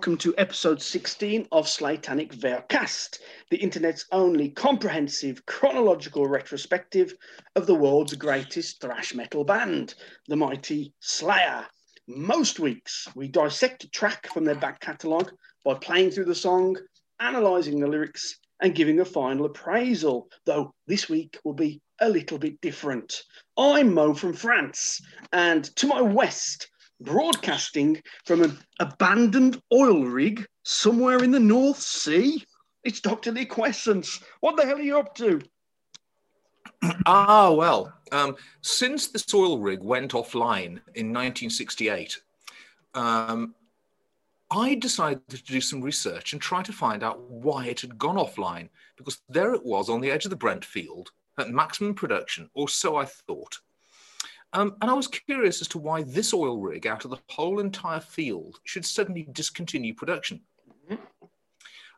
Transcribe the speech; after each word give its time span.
welcome 0.00 0.16
to 0.16 0.34
episode 0.38 0.80
16 0.80 1.46
of 1.52 1.68
Slatanic 1.68 2.32
Vercast, 2.32 3.18
the 3.50 3.58
internet's 3.58 4.06
only 4.12 4.48
comprehensive 4.48 5.44
chronological 5.44 6.26
retrospective 6.26 7.12
of 7.54 7.66
the 7.66 7.74
world's 7.74 8.14
greatest 8.14 8.80
thrash 8.80 9.14
metal 9.14 9.44
band, 9.44 9.94
the 10.26 10.36
mighty 10.36 10.94
Slayer. 11.00 11.66
Most 12.08 12.58
weeks, 12.58 13.08
we 13.14 13.28
dissect 13.28 13.84
a 13.84 13.90
track 13.90 14.26
from 14.32 14.46
their 14.46 14.54
back 14.54 14.80
catalogue 14.80 15.32
by 15.66 15.74
playing 15.74 16.12
through 16.12 16.24
the 16.24 16.34
song, 16.34 16.78
analysing 17.18 17.78
the 17.78 17.86
lyrics, 17.86 18.38
and 18.62 18.74
giving 18.74 19.00
a 19.00 19.04
final 19.04 19.44
appraisal, 19.44 20.30
though 20.46 20.72
this 20.86 21.10
week 21.10 21.38
will 21.44 21.52
be 21.52 21.82
a 22.00 22.08
little 22.08 22.38
bit 22.38 22.58
different. 22.62 23.22
I'm 23.58 23.92
Mo 23.92 24.14
from 24.14 24.32
France, 24.32 25.02
and 25.30 25.62
to 25.76 25.86
my 25.86 26.00
west, 26.00 26.70
broadcasting 27.00 28.02
from 28.24 28.42
an 28.42 28.58
abandoned 28.78 29.60
oil 29.72 30.04
rig 30.04 30.46
somewhere 30.62 31.22
in 31.22 31.30
the 31.30 31.40
North 31.40 31.80
Sea. 31.80 32.44
It's 32.84 33.00
Dr. 33.00 33.32
Nick. 33.32 33.56
What 33.56 33.76
the 33.76 34.64
hell 34.64 34.76
are 34.76 34.82
you 34.82 34.98
up 34.98 35.14
to? 35.16 35.40
Ah, 37.04 37.50
well, 37.50 37.92
um, 38.10 38.36
since 38.62 39.08
this 39.08 39.34
oil 39.34 39.58
rig 39.58 39.82
went 39.82 40.12
offline 40.12 40.80
in 40.94 41.12
1968, 41.12 42.18
um, 42.94 43.54
I 44.50 44.74
decided 44.76 45.28
to 45.28 45.42
do 45.42 45.60
some 45.60 45.82
research 45.82 46.32
and 46.32 46.40
try 46.40 46.62
to 46.62 46.72
find 46.72 47.02
out 47.02 47.20
why 47.20 47.66
it 47.66 47.80
had 47.80 47.98
gone 47.98 48.16
offline, 48.16 48.68
because 48.96 49.20
there 49.28 49.54
it 49.54 49.64
was 49.64 49.90
on 49.90 50.00
the 50.00 50.10
edge 50.10 50.24
of 50.24 50.30
the 50.30 50.36
Brent 50.36 50.64
field 50.64 51.10
at 51.38 51.50
maximum 51.50 51.94
production, 51.94 52.48
or 52.54 52.68
so 52.68 52.96
I 52.96 53.04
thought. 53.04 53.58
Um, 54.52 54.76
and 54.80 54.90
I 54.90 54.94
was 54.94 55.06
curious 55.06 55.60
as 55.60 55.68
to 55.68 55.78
why 55.78 56.02
this 56.02 56.34
oil 56.34 56.58
rig, 56.58 56.86
out 56.86 57.04
of 57.04 57.10
the 57.10 57.18
whole 57.28 57.60
entire 57.60 58.00
field, 58.00 58.60
should 58.64 58.84
suddenly 58.84 59.28
discontinue 59.32 59.94
production. 59.94 60.40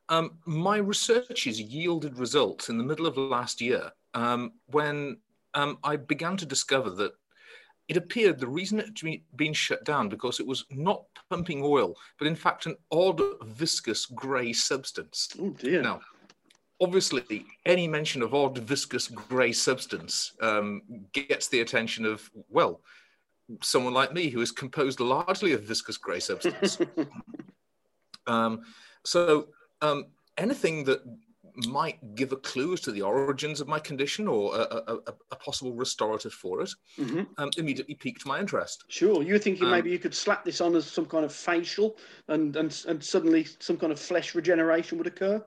Um, 0.09 0.39
my 0.45 0.77
researches 0.77 1.61
yielded 1.61 2.19
results 2.19 2.69
in 2.69 2.77
the 2.77 2.85
middle 2.85 3.07
of 3.07 3.17
last 3.17 3.61
year 3.61 3.91
um, 4.13 4.53
when 4.67 5.17
um, 5.55 5.79
I 5.83 5.97
began 5.97 6.37
to 6.39 6.47
discover 6.47 6.91
that 6.91 7.13
it 7.89 7.97
appeared 7.97 8.39
the 8.39 8.49
reason 8.49 8.79
it 8.79 8.87
had 8.87 9.21
been 9.37 9.53
shut 9.53 9.85
down 9.85 10.09
because 10.09 10.41
it 10.41 10.47
was 10.47 10.65
not 10.71 11.05
pumping 11.31 11.63
oil, 11.65 11.97
but 12.19 12.29
in 12.29 12.37
fact 12.37 12.67
an 12.67 12.77
odd 12.91 13.21
viscous 13.45 14.07
grey 14.07 14.53
substance. 14.53 15.29
Oh 15.41 15.51
dear. 15.51 15.83
Now, 15.83 16.01
obviously 16.83 17.47
any 17.65 17.87
mention 17.87 18.21
of 18.23 18.35
odd 18.35 18.59
viscous 18.59 19.07
grey 19.09 19.53
substance 19.53 20.33
um, 20.41 20.83
gets 21.13 21.49
the 21.49 21.61
attention 21.61 22.05
of 22.05 22.29
well 22.49 22.81
someone 23.63 23.95
like 23.95 24.13
me 24.13 24.29
who 24.29 24.41
is 24.41 24.51
composed 24.51 24.99
largely 25.01 25.53
of 25.53 25.63
viscous 25.63 25.97
grey 25.97 26.21
substance 26.21 26.79
um, 28.27 28.61
so 29.05 29.49
um, 29.81 30.07
anything 30.39 30.85
that 30.85 31.01
might 31.67 31.99
give 32.15 32.33
a 32.33 32.37
clue 32.37 32.73
as 32.73 32.81
to 32.81 32.91
the 32.93 33.03
origins 33.03 33.61
of 33.61 33.69
my 33.69 33.79
condition 33.79 34.27
or 34.27 34.57
a, 34.57 34.63
a, 34.93 34.97
a 35.33 35.37
possible 35.37 35.75
restorative 35.75 36.33
for 36.33 36.63
it 36.63 36.71
Mhm. 36.99 37.27
um, 37.37 37.51
immediately 37.59 37.95
piqued 37.95 38.25
my 38.27 38.41
interest 38.41 38.85
Sure, 38.89 39.23
you 39.23 39.35
were 39.35 39.39
thinking 39.39 39.67
Um, 39.67 39.71
maybe 39.73 39.91
you 39.91 39.99
could 39.99 40.15
slap 40.15 40.45
this 40.45 40.61
on 40.61 40.75
as 40.75 40.87
some 40.87 41.07
kind 41.07 41.25
of 41.25 41.33
facial 41.33 41.97
and, 42.29 42.57
and, 42.57 42.85
and 42.89 43.05
suddenly 43.05 43.47
some 43.59 43.77
kind 43.77 43.93
of 43.93 44.01
flesh 44.01 44.35
regeneration 44.35 44.97
would 44.99 45.07
occur? 45.07 45.45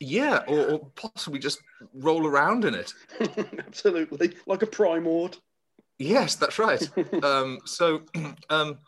Yeah 0.00 0.42
or, 0.48 0.72
or 0.72 0.78
possibly 0.96 1.38
just 1.38 1.60
roll 1.94 2.26
around 2.26 2.64
in 2.64 2.74
it 2.74 2.92
Absolutely, 3.58 4.32
like 4.46 4.62
a 4.62 4.66
primord. 4.66 5.38
Yes, 5.98 6.34
that's 6.34 6.58
right. 6.58 6.82
um, 7.24 7.58
so 7.66 8.02
um, 8.50 8.78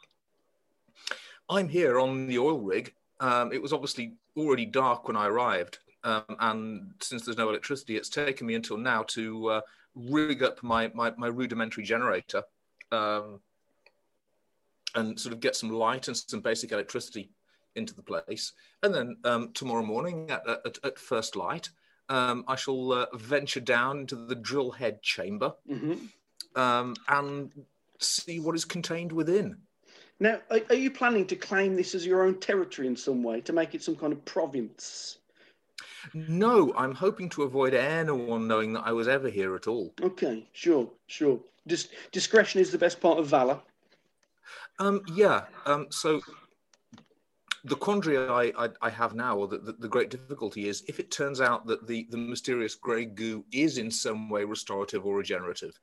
I'm 1.48 1.68
here 1.68 2.00
on 2.00 2.26
the 2.26 2.38
oil 2.38 2.58
rig. 2.58 2.94
Um, 3.20 3.52
it 3.52 3.60
was 3.60 3.72
obviously 3.72 4.14
already 4.36 4.66
dark 4.66 5.06
when 5.06 5.16
I 5.16 5.26
arrived. 5.26 5.78
Um, 6.04 6.24
and 6.40 6.94
since 7.00 7.24
there's 7.24 7.36
no 7.36 7.48
electricity, 7.48 7.96
it's 7.96 8.08
taken 8.08 8.46
me 8.46 8.54
until 8.54 8.76
now 8.76 9.04
to 9.08 9.48
uh, 9.50 9.60
rig 9.94 10.42
up 10.42 10.62
my, 10.62 10.90
my, 10.94 11.12
my 11.16 11.28
rudimentary 11.28 11.84
generator 11.84 12.42
um, 12.90 13.40
and 14.94 15.20
sort 15.20 15.34
of 15.34 15.40
get 15.40 15.54
some 15.54 15.70
light 15.70 16.08
and 16.08 16.16
some 16.16 16.40
basic 16.40 16.72
electricity 16.72 17.30
into 17.76 17.94
the 17.94 18.02
place. 18.02 18.52
And 18.82 18.94
then 18.94 19.16
um, 19.24 19.52
tomorrow 19.52 19.82
morning 19.82 20.30
at, 20.30 20.48
at, 20.48 20.78
at 20.84 20.98
first 20.98 21.36
light, 21.36 21.68
um, 22.08 22.44
I 22.48 22.56
shall 22.56 22.92
uh, 22.92 23.06
venture 23.14 23.60
down 23.60 24.00
into 24.00 24.16
the 24.16 24.34
drill 24.34 24.70
head 24.70 25.02
chamber 25.02 25.54
hmm 25.68 25.94
um, 26.54 26.94
and 27.08 27.52
see 27.98 28.40
what 28.40 28.54
is 28.54 28.64
contained 28.64 29.12
within. 29.12 29.56
Now, 30.20 30.40
are, 30.50 30.60
are 30.70 30.74
you 30.74 30.90
planning 30.90 31.26
to 31.28 31.36
claim 31.36 31.74
this 31.74 31.94
as 31.94 32.06
your 32.06 32.24
own 32.24 32.38
territory 32.38 32.86
in 32.88 32.96
some 32.96 33.22
way 33.22 33.40
to 33.42 33.52
make 33.52 33.74
it 33.74 33.82
some 33.82 33.96
kind 33.96 34.12
of 34.12 34.24
province? 34.24 35.18
No, 36.14 36.72
I'm 36.76 36.94
hoping 36.94 37.28
to 37.30 37.42
avoid 37.42 37.74
anyone 37.74 38.46
knowing 38.46 38.72
that 38.74 38.82
I 38.84 38.92
was 38.92 39.08
ever 39.08 39.28
here 39.28 39.54
at 39.54 39.66
all. 39.66 39.94
Okay, 40.02 40.46
sure, 40.52 40.90
sure. 41.06 41.40
Dis- 41.66 41.88
discretion 42.10 42.60
is 42.60 42.70
the 42.70 42.78
best 42.78 43.00
part 43.00 43.18
of 43.18 43.26
valor. 43.26 43.60
Um, 44.78 45.02
yeah, 45.14 45.42
um, 45.64 45.86
so 45.90 46.20
the 47.64 47.76
quandary 47.76 48.18
I, 48.18 48.52
I, 48.58 48.68
I 48.80 48.90
have 48.90 49.14
now, 49.14 49.36
or 49.36 49.46
the, 49.46 49.58
the, 49.58 49.72
the 49.72 49.88
great 49.88 50.10
difficulty 50.10 50.68
is 50.68 50.82
if 50.88 50.98
it 50.98 51.10
turns 51.10 51.40
out 51.40 51.66
that 51.66 51.86
the, 51.86 52.06
the 52.10 52.16
mysterious 52.16 52.74
grey 52.74 53.04
goo 53.04 53.44
is 53.52 53.78
in 53.78 53.90
some 53.90 54.28
way 54.28 54.44
restorative 54.44 55.06
or 55.06 55.16
regenerative, 55.16 55.78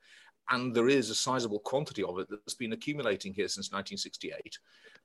and 0.50 0.74
there 0.74 0.88
is 0.88 1.10
a 1.10 1.14
sizable 1.14 1.60
quantity 1.60 2.02
of 2.02 2.18
it 2.18 2.28
that's 2.28 2.54
been 2.54 2.72
accumulating 2.72 3.32
here 3.32 3.48
since 3.48 3.70
1968, 3.72 4.58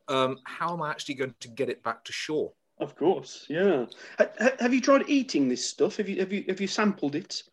um, 0.08 0.38
how 0.44 0.74
am 0.74 0.82
I 0.82 0.90
actually 0.90 1.16
going 1.16 1.36
to 1.40 1.48
get 1.48 1.70
it 1.70 1.84
back 1.84 2.04
to 2.06 2.12
shore? 2.12 2.52
Of 2.80 2.96
course, 2.98 3.46
yeah. 3.48 3.86
Ha- 4.18 4.52
have 4.60 4.74
you 4.74 4.82
tried 4.82 5.08
eating 5.08 5.48
this 5.48 5.66
stuff? 5.66 5.96
Have 5.96 6.10
you 6.10 6.20
have 6.20 6.34
you 6.34 6.44
have 6.50 6.60
you 6.60 6.68
sampled 6.68 7.16
it? 7.16 7.44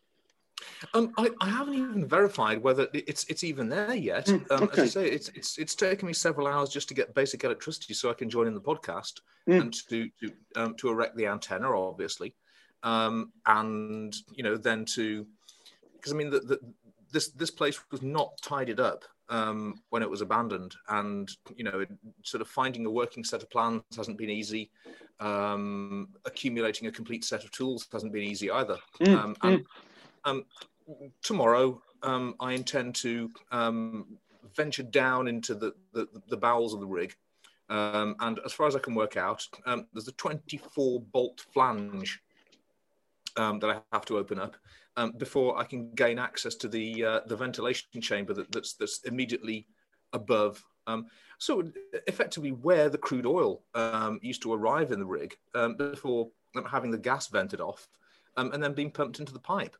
Um, 0.93 1.13
I, 1.17 1.29
I 1.41 1.49
haven't 1.49 1.75
even 1.75 2.07
verified 2.07 2.61
whether 2.61 2.87
it's 2.93 3.25
it's 3.29 3.43
even 3.43 3.69
there 3.69 3.95
yet. 3.95 4.27
Mm, 4.27 4.51
um, 4.51 4.63
okay. 4.63 4.83
As 4.83 4.97
I 4.97 5.01
say, 5.03 5.09
it's 5.09 5.29
it's 5.29 5.57
it's 5.57 5.75
taken 5.75 6.07
me 6.07 6.13
several 6.13 6.47
hours 6.47 6.69
just 6.69 6.87
to 6.89 6.93
get 6.93 7.13
basic 7.15 7.43
electricity 7.43 7.93
so 7.93 8.09
I 8.09 8.13
can 8.13 8.29
join 8.29 8.47
in 8.47 8.53
the 8.53 8.61
podcast 8.61 9.21
Mm. 9.47 9.61
and 9.61 9.73
to 9.89 10.09
to 10.21 10.31
um, 10.55 10.75
to 10.75 10.89
erect 10.89 11.17
the 11.17 11.27
antenna, 11.27 11.69
obviously, 11.77 12.33
um, 12.83 13.33
and 13.45 14.15
you 14.33 14.43
know 14.43 14.55
then 14.55 14.85
to 14.95 15.25
because 15.95 16.13
I 16.13 16.15
mean 16.15 16.29
the, 16.29 16.39
the, 16.39 16.59
this 17.11 17.29
this 17.31 17.51
place 17.51 17.79
was 17.91 18.01
not 18.01 18.31
tidied 18.41 18.79
up 18.79 19.03
um, 19.29 19.81
when 19.89 20.01
it 20.01 20.09
was 20.09 20.21
abandoned, 20.21 20.75
and 20.87 21.29
you 21.55 21.65
know 21.65 21.81
it, 21.81 21.89
sort 22.23 22.41
of 22.41 22.47
finding 22.47 22.85
a 22.85 22.89
working 22.89 23.23
set 23.25 23.43
of 23.43 23.49
plans 23.49 23.83
hasn't 23.97 24.17
been 24.17 24.29
easy. 24.29 24.71
Um, 25.19 26.09
accumulating 26.25 26.87
a 26.87 26.91
complete 26.91 27.23
set 27.23 27.43
of 27.43 27.51
tools 27.51 27.87
hasn't 27.91 28.13
been 28.13 28.23
easy 28.23 28.49
either. 28.51 28.77
Mm, 29.01 29.17
Um, 29.23 29.35
and 29.43 29.65
um, 30.25 30.45
tomorrow, 31.21 31.81
um, 32.01 32.35
I 32.39 32.53
intend 32.53 32.95
to 32.95 33.31
um, 33.51 34.17
venture 34.55 34.83
down 34.83 35.27
into 35.27 35.55
the, 35.55 35.73
the, 35.93 36.07
the 36.29 36.37
bowels 36.37 36.73
of 36.73 36.79
the 36.79 36.87
rig. 36.87 37.15
Um, 37.69 38.15
and 38.19 38.39
as 38.45 38.53
far 38.53 38.67
as 38.67 38.75
I 38.75 38.79
can 38.79 38.93
work 38.93 39.17
out, 39.17 39.47
um, 39.65 39.87
there's 39.93 40.07
a 40.07 40.13
24 40.13 41.01
bolt 41.01 41.45
flange 41.53 42.21
um, 43.37 43.59
that 43.59 43.69
I 43.69 43.81
have 43.91 44.05
to 44.05 44.17
open 44.17 44.39
up 44.39 44.55
before 45.17 45.57
I 45.57 45.63
can 45.63 45.91
gain 45.95 46.19
access 46.19 46.53
to 46.55 46.67
the 46.67 47.03
uh, 47.03 47.19
the 47.25 47.35
ventilation 47.35 47.99
chamber 47.99 48.31
that, 48.35 48.51
that's 48.51 48.73
that's 48.73 48.99
immediately 49.05 49.65
above. 50.11 50.63
So 51.39 51.63
effectively, 52.05 52.51
where 52.51 52.89
the 52.89 52.97
crude 52.97 53.25
oil 53.25 53.63
used 54.21 54.43
to 54.43 54.53
arrive 54.53 54.91
in 54.91 54.99
the 54.99 55.05
rig 55.05 55.35
before 55.77 56.29
having 56.69 56.91
the 56.91 56.99
gas 56.99 57.27
vented 57.29 57.59
off, 57.59 57.87
and 58.37 58.61
then 58.61 58.73
being 58.73 58.91
pumped 58.91 59.19
into 59.19 59.33
the 59.33 59.39
pipe. 59.39 59.75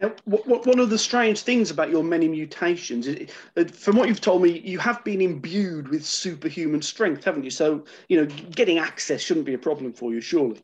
Now, 0.00 0.12
what, 0.24 0.46
what, 0.46 0.66
one 0.66 0.78
of 0.78 0.90
the 0.90 0.98
strange 0.98 1.40
things 1.40 1.70
about 1.70 1.90
your 1.90 2.04
many 2.04 2.28
mutations, 2.28 3.08
is, 3.08 3.30
uh, 3.56 3.64
from 3.64 3.96
what 3.96 4.08
you've 4.08 4.20
told 4.20 4.42
me, 4.42 4.60
you 4.60 4.78
have 4.78 5.02
been 5.02 5.20
imbued 5.20 5.88
with 5.88 6.04
superhuman 6.04 6.82
strength, 6.82 7.24
haven't 7.24 7.42
you? 7.42 7.50
So, 7.50 7.84
you 8.08 8.20
know, 8.20 8.26
getting 8.52 8.78
access 8.78 9.20
shouldn't 9.20 9.46
be 9.46 9.54
a 9.54 9.58
problem 9.58 9.92
for 9.92 10.12
you, 10.12 10.20
surely. 10.20 10.62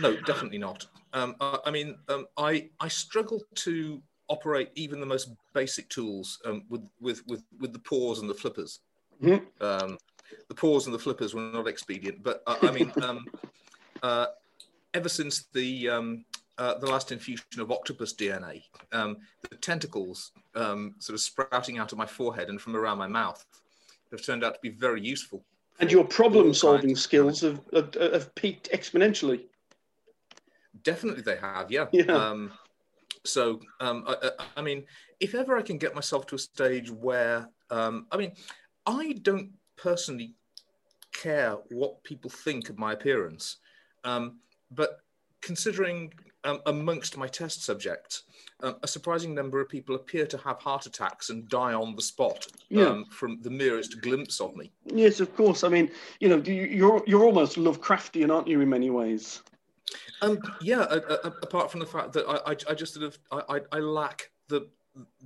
No, 0.00 0.16
definitely 0.16 0.58
not. 0.58 0.86
Um, 1.12 1.36
I, 1.40 1.70
mean, 1.70 1.96
um, 2.08 2.26
I 2.36 2.70
I 2.80 2.88
struggle 2.88 3.40
to 3.56 4.02
operate 4.28 4.70
even 4.74 4.98
the 4.98 5.06
most 5.06 5.30
basic 5.52 5.88
tools 5.88 6.40
um, 6.44 6.64
with, 6.68 6.82
with 7.00 7.22
with 7.26 7.44
with 7.60 7.72
the 7.72 7.78
paws 7.80 8.20
and 8.20 8.28
the 8.28 8.34
flippers. 8.34 8.80
Mhm. 9.22 9.42
Um, 9.60 9.98
the 10.48 10.54
paws 10.54 10.86
and 10.86 10.94
the 10.94 10.98
flippers 10.98 11.34
were 11.34 11.42
not 11.42 11.68
expedient, 11.68 12.22
but 12.22 12.42
uh, 12.46 12.56
I 12.62 12.70
mean, 12.70 12.92
um, 13.02 13.26
uh, 14.02 14.26
ever 14.94 15.08
since 15.08 15.44
the 15.52 15.88
um, 15.88 16.24
uh, 16.58 16.78
the 16.78 16.86
last 16.86 17.12
infusion 17.12 17.60
of 17.60 17.70
octopus 17.70 18.12
DNA, 18.12 18.62
um, 18.92 19.16
the 19.48 19.56
tentacles 19.56 20.32
um, 20.54 20.94
sort 20.98 21.14
of 21.14 21.20
sprouting 21.20 21.78
out 21.78 21.92
of 21.92 21.98
my 21.98 22.06
forehead 22.06 22.48
and 22.48 22.60
from 22.60 22.76
around 22.76 22.98
my 22.98 23.06
mouth 23.06 23.44
have 24.10 24.22
turned 24.24 24.44
out 24.44 24.54
to 24.54 24.60
be 24.60 24.68
very 24.68 25.00
useful. 25.00 25.42
And 25.80 25.90
your 25.90 26.04
problem 26.04 26.52
solving 26.52 26.94
skills 26.94 27.40
have, 27.40 27.60
have, 27.72 27.94
have 27.94 28.34
peaked 28.34 28.70
exponentially. 28.72 29.46
Definitely, 30.82 31.22
they 31.22 31.36
have. 31.36 31.70
Yeah. 31.70 31.86
Yeah. 31.92 32.04
Um, 32.12 32.52
so, 33.24 33.60
um, 33.80 34.04
I, 34.06 34.16
I- 34.38 34.44
I 34.56 34.62
mean, 34.62 34.84
if 35.20 35.34
ever 35.34 35.56
I 35.56 35.62
can 35.62 35.78
get 35.78 35.94
myself 35.94 36.26
to 36.26 36.34
a 36.34 36.38
stage 36.38 36.90
where, 36.90 37.48
um, 37.70 38.06
I 38.10 38.16
mean, 38.16 38.32
I 38.86 39.14
don't 39.22 39.52
personally 39.76 40.34
care 41.12 41.56
what 41.70 42.02
people 42.04 42.30
think 42.30 42.68
of 42.68 42.78
my 42.78 42.92
appearance. 42.92 43.58
Um, 44.04 44.40
but 44.70 45.01
considering 45.42 46.12
um, 46.44 46.60
amongst 46.66 47.16
my 47.16 47.28
test 47.28 47.62
subjects, 47.64 48.22
um, 48.62 48.76
a 48.82 48.88
surprising 48.88 49.34
number 49.34 49.60
of 49.60 49.68
people 49.68 49.94
appear 49.94 50.26
to 50.26 50.38
have 50.38 50.58
heart 50.58 50.86
attacks 50.86 51.30
and 51.30 51.48
die 51.48 51.72
on 51.74 51.94
the 51.94 52.02
spot 52.02 52.46
Yeah. 52.68 52.86
um, 52.86 53.04
from 53.10 53.40
the 53.42 53.50
merest 53.50 54.00
glimpse 54.00 54.40
of 54.40 54.56
me. 54.56 54.72
Yes, 54.86 55.20
of 55.20 55.34
course. 55.36 55.62
I 55.64 55.68
mean, 55.68 55.90
you 56.20 56.28
know, 56.28 56.38
you- 56.38 56.64
you're 56.78 57.02
you're 57.06 57.24
almost 57.24 57.56
Lovecraftian, 57.56 58.32
aren't 58.34 58.48
you, 58.48 58.60
in 58.60 58.68
many 58.70 58.90
ways? 58.90 59.42
Um, 60.22 60.38
yeah, 60.60 60.86
a, 60.88 60.96
a- 60.96 61.34
apart 61.42 61.70
from 61.70 61.80
the 61.80 61.86
fact 61.86 62.12
that 62.14 62.24
I, 62.26 62.52
I, 62.52 62.56
I 62.70 62.74
just 62.74 62.94
sort 62.94 63.04
of 63.06 63.18
I, 63.30 63.56
I, 63.56 63.60
I 63.72 63.78
lack 63.80 64.30
the 64.48 64.68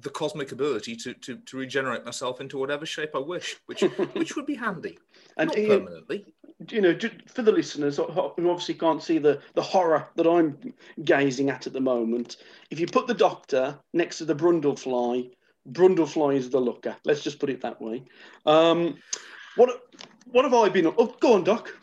the 0.01 0.11
cosmic 0.11 0.53
ability 0.53 0.95
to, 0.95 1.13
to, 1.15 1.39
to 1.39 1.57
regenerate 1.57 2.05
myself 2.05 2.41
into 2.41 2.57
whatever 2.57 2.87
shape 2.87 3.11
I 3.17 3.19
wish, 3.19 3.57
which 3.67 3.81
which 4.15 4.37
would 4.37 4.47
be 4.47 4.55
handy, 4.55 4.99
And 5.37 5.49
not 5.49 5.59
uh, 5.59 5.67
permanently. 5.67 6.35
You 6.71 6.81
know, 6.81 6.97
for 7.27 7.43
the 7.43 7.53
listeners 7.53 7.99
who 7.99 8.05
obviously 8.09 8.75
can't 8.75 9.03
see 9.03 9.19
the, 9.19 9.41
the 9.55 9.63
horror 9.63 10.09
that 10.17 10.27
I'm 10.27 10.75
gazing 11.05 11.51
at 11.51 11.67
at 11.67 11.73
the 11.73 11.81
moment, 11.81 12.39
if 12.71 12.81
you 12.81 12.87
put 12.87 13.07
the 13.07 13.15
doctor 13.15 13.79
next 13.93 14.19
to 14.19 14.25
the 14.25 14.35
Brundlefly, 14.35 15.33
Brundlefly 15.71 16.37
is 16.37 16.51
the 16.51 16.61
looker. 16.61 16.97
Let's 17.05 17.23
just 17.23 17.39
put 17.39 17.51
it 17.51 17.61
that 17.61 17.81
way. 17.81 18.05
Um, 18.47 18.99
what 19.57 19.83
what 20.31 20.45
have 20.45 20.55
I 20.55 20.69
been? 20.69 20.87
Oh, 20.87 21.15
go 21.21 21.35
on, 21.35 21.45
Doc. 21.45 21.75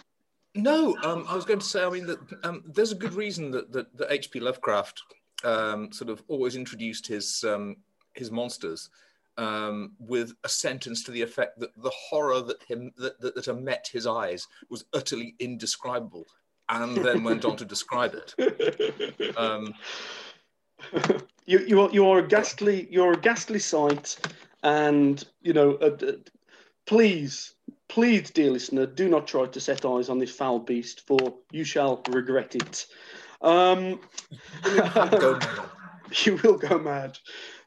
No, 0.56 0.96
um, 1.04 1.26
I 1.28 1.36
was 1.36 1.46
going 1.46 1.60
to 1.60 1.66
say, 1.66 1.84
I 1.84 1.90
mean, 1.90 2.06
that 2.06 2.20
um, 2.44 2.64
there's 2.68 2.92
a 2.92 2.96
good 2.96 3.14
reason 3.14 3.52
that 3.52 3.72
that, 3.72 3.96
that 3.98 4.12
H.P. 4.12 4.40
Lovecraft 4.40 5.02
um, 5.44 5.92
sort 5.92 6.10
of 6.10 6.24
always 6.28 6.56
introduced 6.56 7.08
his 7.08 7.44
um, 7.44 7.78
his 8.14 8.32
monsters 8.32 8.90
um, 9.38 9.94
with 10.00 10.34
a 10.44 10.50
sentence 10.50 11.04
to 11.04 11.12
the 11.12 11.22
effect 11.22 11.60
that 11.60 11.70
the 11.78 11.92
horror 12.10 12.42
that 12.42 12.62
him 12.64 12.92
that, 12.98 13.20
that, 13.22 13.36
that 13.36 13.62
met 13.62 13.90
his 13.92 14.08
eyes 14.08 14.48
was 14.70 14.86
utterly 14.94 15.36
indescribable, 15.40 16.26
and 16.70 16.98
then 16.98 17.24
went 17.24 17.46
on 17.46 17.56
to 17.58 17.66
describe 17.66 18.14
it. 18.14 19.38
Um, 19.38 19.74
you 21.46 21.60
you 21.60 21.82
are 21.82 21.90
you 21.92 22.08
are 22.08 22.20
a 22.20 22.28
ghastly 22.28 22.88
you're 22.90 23.14
a 23.14 23.18
ghastly 23.18 23.60
sight, 23.60 24.18
and 24.64 25.24
you 25.42 25.54
know, 25.54 25.76
uh, 25.76 25.98
uh, 26.06 26.12
please. 26.86 27.56
Please, 27.90 28.32
dear 28.32 28.50
listener, 28.50 28.88
do 28.88 29.08
not 29.08 29.28
try 29.28 29.46
to 29.46 29.60
set 29.60 29.86
eyes 29.86 30.10
on 30.10 30.18
this 30.18 30.32
foul 30.32 30.58
beast, 30.58 31.06
for 31.06 31.36
you 31.52 31.64
shall 31.64 32.02
regret 32.10 32.56
it. 32.56 32.88
Um, 33.44 34.00
you 36.26 36.40
will 36.42 36.58
go 36.58 36.80
mad. 36.80 37.20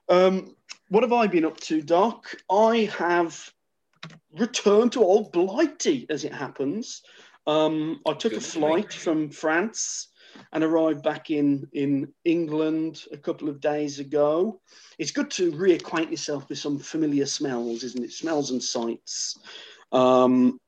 What 0.89 1.03
have 1.03 1.13
I 1.13 1.27
been 1.27 1.45
up 1.45 1.59
to, 1.61 1.83
Doc? 1.83 2.37
I 2.51 2.91
have 2.97 3.53
returned 4.33 4.93
to 4.93 5.03
old 5.03 5.33
Blighty, 5.33 6.07
as 6.11 6.25
it 6.25 6.33
happens. 6.33 7.03
Um, 7.47 8.01
I 8.07 8.13
took 8.13 8.35
a 8.35 8.41
flight 8.41 8.93
from 8.93 9.31
France 9.31 10.09
and 10.53 10.63
arrived 10.63 11.03
back 11.03 11.31
in, 11.31 11.67
in 11.73 12.13
England 12.25 13.03
a 13.13 13.17
couple 13.17 13.49
of 13.49 13.61
days 13.61 13.99
ago. 13.99 14.61
It's 14.99 15.11
good 15.11 15.31
to 15.33 15.51
reacquaint 15.53 16.11
yourself 16.11 16.49
with 16.49 16.59
some 16.59 16.79
familiar 16.79 17.27
smells, 17.27 17.83
isn't 17.83 18.05
it? 18.05 18.13
Smells 18.13 18.53
and 18.53 18.63
sights. 18.63 19.39
Um, 19.91 20.61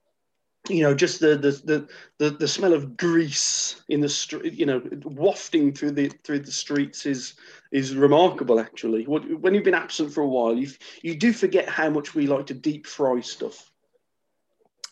you 0.68 0.82
know, 0.82 0.94
just 0.94 1.20
the 1.20 1.36
the, 1.36 1.50
the 1.64 1.88
the 2.18 2.30
the 2.30 2.48
smell 2.48 2.74
of 2.74 2.96
grease 2.96 3.82
in 3.88 4.00
the 4.00 4.08
street, 4.08 4.54
you 4.54 4.66
know, 4.66 4.82
wafting 5.04 5.72
through 5.72 5.92
the 5.92 6.08
through 6.24 6.40
the 6.40 6.52
streets 6.52 7.06
is 7.06 7.34
is 7.70 7.96
remarkable. 7.96 8.60
Actually, 8.60 9.06
What- 9.06 9.40
when 9.40 9.54
you've 9.54 9.64
been 9.64 9.74
absent 9.74 10.12
for 10.12 10.22
a 10.22 10.28
while, 10.28 10.54
you 10.56 10.68
you 11.02 11.14
do 11.14 11.32
forget 11.32 11.68
how 11.68 11.88
much 11.88 12.14
we 12.14 12.26
like 12.26 12.46
to 12.46 12.54
deep 12.54 12.86
fry 12.86 13.20
stuff. 13.20 13.70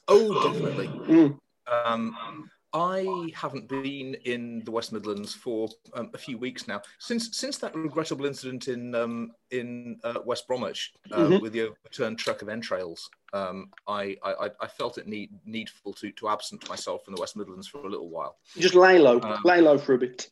Oh, 0.08 0.52
definitely. 0.52 0.86
Mm. 0.86 1.38
Um, 1.66 2.50
I 2.76 3.30
haven't 3.34 3.68
been 3.68 4.14
in 4.24 4.60
the 4.64 4.70
West 4.70 4.92
Midlands 4.92 5.32
for 5.32 5.68
um, 5.94 6.10
a 6.12 6.18
few 6.18 6.36
weeks 6.36 6.68
now. 6.68 6.82
Since 6.98 7.34
since 7.36 7.56
that 7.58 7.74
regrettable 7.74 8.26
incident 8.26 8.68
in 8.68 8.94
um, 8.94 9.32
in 9.50 9.98
uh, 10.04 10.20
West 10.26 10.46
Bromwich 10.46 10.92
uh, 11.10 11.16
Mhm. 11.28 11.40
with 11.40 11.52
the 11.54 11.62
overturned 11.62 12.18
truck 12.18 12.42
of 12.42 12.50
entrails, 12.50 13.08
um, 13.32 13.70
I, 13.88 14.16
I 14.22 14.32
I- 14.46 14.50
I 14.60 14.66
felt 14.66 14.98
it 14.98 15.06
need, 15.06 15.30
needful 15.46 15.94
to 15.94 16.12
to 16.12 16.28
absent 16.28 16.68
myself 16.68 17.04
from 17.04 17.14
the 17.14 17.20
West 17.20 17.34
Midlands 17.36 17.66
for 17.66 17.78
a 17.78 17.88
little 17.88 18.10
while. 18.10 18.36
Just 18.58 18.74
lay 18.74 18.98
low, 18.98 19.20
Um, 19.22 19.40
lay 19.44 19.60
low 19.62 19.78
for 19.78 19.94
a 19.94 19.98
bit. 19.98 20.28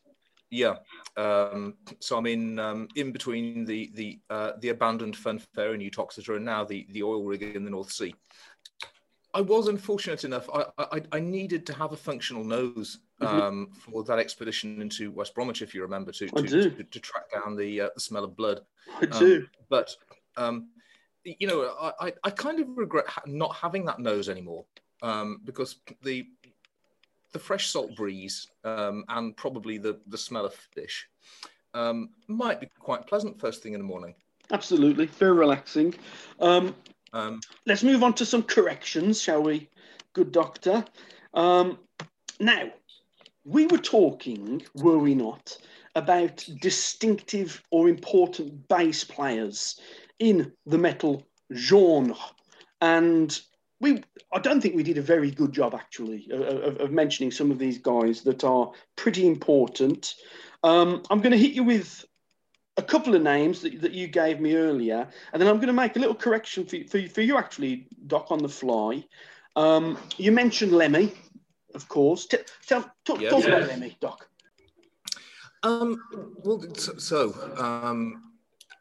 Yeah. 0.51 0.75
Um, 1.17 1.73
so 1.99 2.17
I'm 2.17 2.27
in 2.27 2.59
um, 2.59 2.87
in 2.95 3.11
between 3.11 3.65
the 3.65 3.89
the 3.95 4.19
uh, 4.29 4.51
the 4.59 4.69
abandoned 4.69 5.15
funfair 5.17 5.73
in 5.73 5.81
Uttoxeter 5.81 6.35
and 6.35 6.45
now 6.45 6.63
the 6.63 6.85
the 6.91 7.01
oil 7.01 7.23
rig 7.23 7.41
in 7.41 7.63
the 7.65 7.71
North 7.71 7.91
Sea. 7.91 8.13
I 9.35 9.41
was 9.41 9.67
unfortunate 9.67 10.23
enough. 10.23 10.49
I, 10.51 10.65
I 10.77 11.01
I 11.11 11.19
needed 11.19 11.65
to 11.67 11.73
have 11.73 11.91
a 11.91 11.97
functional 11.97 12.43
nose 12.43 12.99
Mhm. 13.21 13.41
um, 13.41 13.69
for 13.71 14.03
that 14.03 14.19
expedition 14.19 14.81
into 14.81 15.11
West 15.11 15.33
Bromwich, 15.35 15.61
if 15.61 15.73
you 15.73 15.81
remember, 15.81 16.11
to 16.13 16.27
to, 16.27 16.43
to, 16.47 16.83
to 16.83 16.99
track 16.99 17.31
down 17.31 17.55
the 17.55 17.81
uh, 17.81 17.89
the 17.93 18.01
smell 18.01 18.23
of 18.23 18.35
blood. 18.35 18.61
I 19.01 19.05
um, 19.05 19.19
do. 19.19 19.47
But 19.69 19.95
um, 20.37 20.69
you 21.23 21.47
know, 21.47 21.75
I, 21.79 22.07
I, 22.07 22.13
I 22.25 22.29
kind 22.29 22.59
of 22.59 22.77
regret 22.77 23.07
ha- 23.07 23.23
not 23.25 23.55
having 23.55 23.85
that 23.85 23.99
nose 23.99 24.29
anymore 24.29 24.65
um, 25.01 25.41
because 25.43 25.77
the 26.03 26.27
the 27.31 27.39
fresh 27.39 27.67
salt 27.67 27.95
breeze 27.95 28.47
um, 28.63 29.03
and 29.09 29.35
probably 29.35 29.77
the 29.77 29.99
the 30.07 30.17
smell 30.17 30.45
of 30.45 30.53
fish 30.53 31.07
um, 31.73 32.09
might 32.27 32.59
be 32.59 32.67
quite 32.79 33.05
pleasant 33.07 33.39
first 33.39 33.63
thing 33.63 33.73
in 33.73 33.79
the 33.79 33.85
morning. 33.85 34.15
Absolutely, 34.51 35.07
very 35.07 35.33
relaxing. 35.33 35.93
Um, 36.39 36.75
Um, 37.15 37.39
let's 37.65 37.81
move 37.81 38.03
on 38.03 38.13
to 38.15 38.25
some 38.25 38.43
corrections, 38.43 39.21
shall 39.21 39.41
we, 39.41 39.69
good 40.11 40.33
doctor? 40.33 40.83
Um, 41.33 41.79
now, 42.41 42.71
we 43.45 43.67
were 43.67 43.77
talking, 43.77 44.61
were 44.75 44.97
we 44.97 45.15
not, 45.15 45.57
about 45.95 46.45
distinctive 46.59 47.63
or 47.71 47.87
important 47.87 48.67
bass 48.67 49.05
players 49.05 49.79
in 50.19 50.51
the 50.65 50.77
metal 50.77 51.23
genre. 51.53 52.17
And 52.81 53.39
we, 53.79 54.03
I 54.33 54.39
don't 54.39 54.59
think 54.59 54.75
we 54.75 54.83
did 54.83 54.97
a 54.97 55.01
very 55.01 55.31
good 55.31 55.53
job, 55.53 55.73
actually, 55.73 56.27
of, 56.31 56.81
of- 56.81 56.91
mentioning 56.91 57.31
some 57.31 57.49
of 57.49 57.59
these 57.59 57.77
guys 57.77 58.23
that 58.23 58.43
are 58.43 58.71
pretty 58.97 59.25
important. 59.25 60.15
Um, 60.63 61.01
I'm 61.09 61.21
going 61.21 61.31
to 61.31 61.37
hit 61.37 61.53
you 61.53 61.63
with 61.63 62.03
a 62.77 62.83
couple 62.83 63.15
of 63.15 63.21
names 63.21 63.61
that, 63.61 63.81
that 63.81 63.93
you 63.93 64.07
gave 64.07 64.39
me 64.39 64.55
earlier, 64.55 65.07
and 65.31 65.41
then 65.41 65.47
I'm 65.47 65.57
going 65.57 65.67
to 65.67 65.73
make 65.73 65.95
a 65.95 65.99
little 65.99 66.15
correction 66.15 66.65
for, 66.65 66.77
for, 66.89 67.01
for 67.07 67.21
you, 67.21 67.37
actually, 67.37 67.87
Doc, 68.07 68.27
on 68.31 68.39
the 68.39 68.49
fly. 68.49 69.03
Um, 69.55 69.97
you 70.17 70.31
mentioned 70.31 70.73
Lemmy, 70.73 71.13
of 71.73 71.87
course. 71.87 72.25
T- 72.25 72.37
tell, 72.67 72.91
talk, 73.05 73.21
Yeah. 73.21 73.29
talk 73.29 73.45
about 73.45 73.67
Lemmy, 73.67 73.95
Doc. 74.01 74.27
um, 75.63 76.01
well, 76.43 76.61
so, 76.75 76.97
so 76.97 77.53
um, 77.57 78.33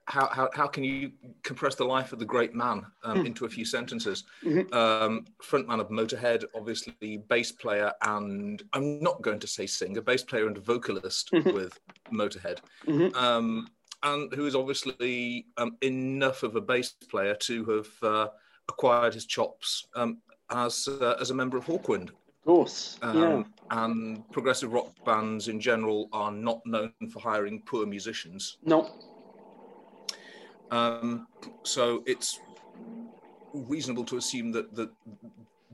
how, 0.06 0.28
how, 0.32 0.50
how 0.52 0.66
can 0.66 0.82
you 0.84 1.12
compress 1.44 1.76
the 1.76 1.84
life 1.84 2.12
of 2.12 2.18
the 2.18 2.24
great 2.24 2.54
man 2.54 2.84
um, 3.04 3.20
Hmm. 3.20 3.26
into 3.26 3.44
a 3.46 3.48
few 3.48 3.64
sentences? 3.64 4.24
Mhm. 4.44 4.74
Um, 4.74 5.24
frontman 5.40 5.80
of 5.80 5.88
Motorhead, 5.88 6.44
obviously 6.54 7.18
bass 7.28 7.52
player, 7.52 7.92
and 8.02 8.60
I'm 8.72 9.00
not 9.00 9.22
going 9.22 9.38
to 9.38 9.46
say 9.46 9.66
singer, 9.66 10.00
bass 10.02 10.24
player 10.24 10.46
and 10.48 10.58
vocalist 10.58 11.30
Mhm. 11.32 11.54
with 11.54 11.78
Motorhead. 12.12 12.58
Mhm. 12.86 13.14
um, 13.14 13.70
and 14.04 14.32
who 14.32 14.46
is 14.46 14.54
obviously 14.54 15.46
um, 15.56 15.76
enough 15.80 16.42
of 16.42 16.56
a 16.56 16.60
bass 16.60 16.94
player 17.08 17.34
to 17.34 17.64
have 17.64 17.88
uh, 18.02 18.28
acquired 18.68 19.14
his 19.14 19.26
chops 19.26 19.88
um, 19.96 20.18
as 20.50 20.88
uh, 20.88 21.16
as 21.20 21.30
a 21.30 21.34
member 21.34 21.56
of 21.56 21.64
Hawkwind. 21.64 22.10
Of 22.10 22.46
course. 22.46 22.98
Um, 23.02 23.18
yeah. 23.18 23.42
And 23.70 24.30
progressive 24.30 24.72
rock 24.72 24.92
bands 25.04 25.48
in 25.48 25.58
general 25.58 26.08
are 26.12 26.30
not 26.30 26.60
known 26.66 26.92
for 27.10 27.20
hiring 27.20 27.62
poor 27.62 27.86
musicians. 27.86 28.58
No. 28.62 28.90
Um, 30.70 31.26
so 31.62 32.02
it's 32.06 32.40
reasonable 33.54 34.04
to 34.04 34.16
assume 34.18 34.52
that, 34.52 34.74
that 34.74 34.90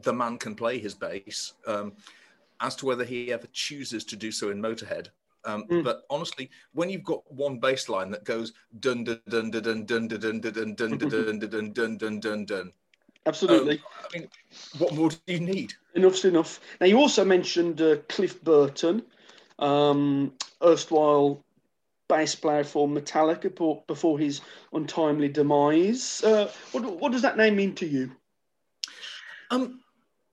the 0.03 0.13
man 0.13 0.39
can 0.39 0.55
play 0.55 0.79
his 0.79 0.95
bass. 0.95 1.55
Um, 1.67 1.95
as 2.61 2.77
to 2.77 2.87
whether 2.87 3.05
he 3.05 3.33
ever 3.33 3.47
chooses 3.53 4.05
to 4.05 4.17
do 4.17 4.31
so 4.31 4.51
in 4.51 4.61
Motorhead. 4.61 5.09
Um, 5.45 5.65
Mm. 5.69 5.85
But 5.85 6.03
honestly, 6.11 6.51
when 6.73 6.91
you've 6.91 7.05
got 7.05 7.23
one 7.33 7.59
bass 7.59 7.89
line 7.89 8.11
that 8.11 8.25
goes 8.25 8.53
dun 8.81 9.05
dun 9.05 9.21
dun 9.29 9.51
dun 9.51 9.63
dun 9.63 9.85
dun 9.85 10.09
dun 10.09 10.41
dun 10.41 10.41
dun 10.41 10.77
dun 10.97 10.99
dun 10.99 11.39
dun 11.39 11.39
dun 11.39 11.73
dun 11.73 11.97
dun 11.97 12.21
dun 12.21 12.45
dun, 12.45 12.73
Absolutely. 13.27 13.79
um, 13.79 13.85
I 14.05 14.19
mean, 14.19 14.29
what 14.79 14.95
more 14.95 15.11
do 15.11 15.19
you 15.27 15.41
need? 15.41 15.75
Enough's 15.95 16.25
enough. 16.25 16.61
Now, 16.81 16.87
you 16.87 16.99
also 16.99 17.25
mentioned 17.25 17.81
uh, 17.81 17.97
Cliff 18.09 18.43
Burton, 18.43 19.03
um, 19.59 20.33
erstwhile 20.63 21.43
bass 22.09 22.35
player 22.35 22.65
for 22.65 22.89
Metallica 22.89 23.43
before, 23.43 23.83
before 23.87 24.19
his 24.19 24.41
untimely 24.73 25.29
demise. 25.29 26.23
Uh, 26.25 26.51
what, 26.73 26.85
what 27.01 27.13
does 27.13 27.23
that 27.23 27.37
name 27.37 27.57
mean 27.57 27.75
to 27.77 27.87
you? 27.87 28.11
Um, 29.51 29.81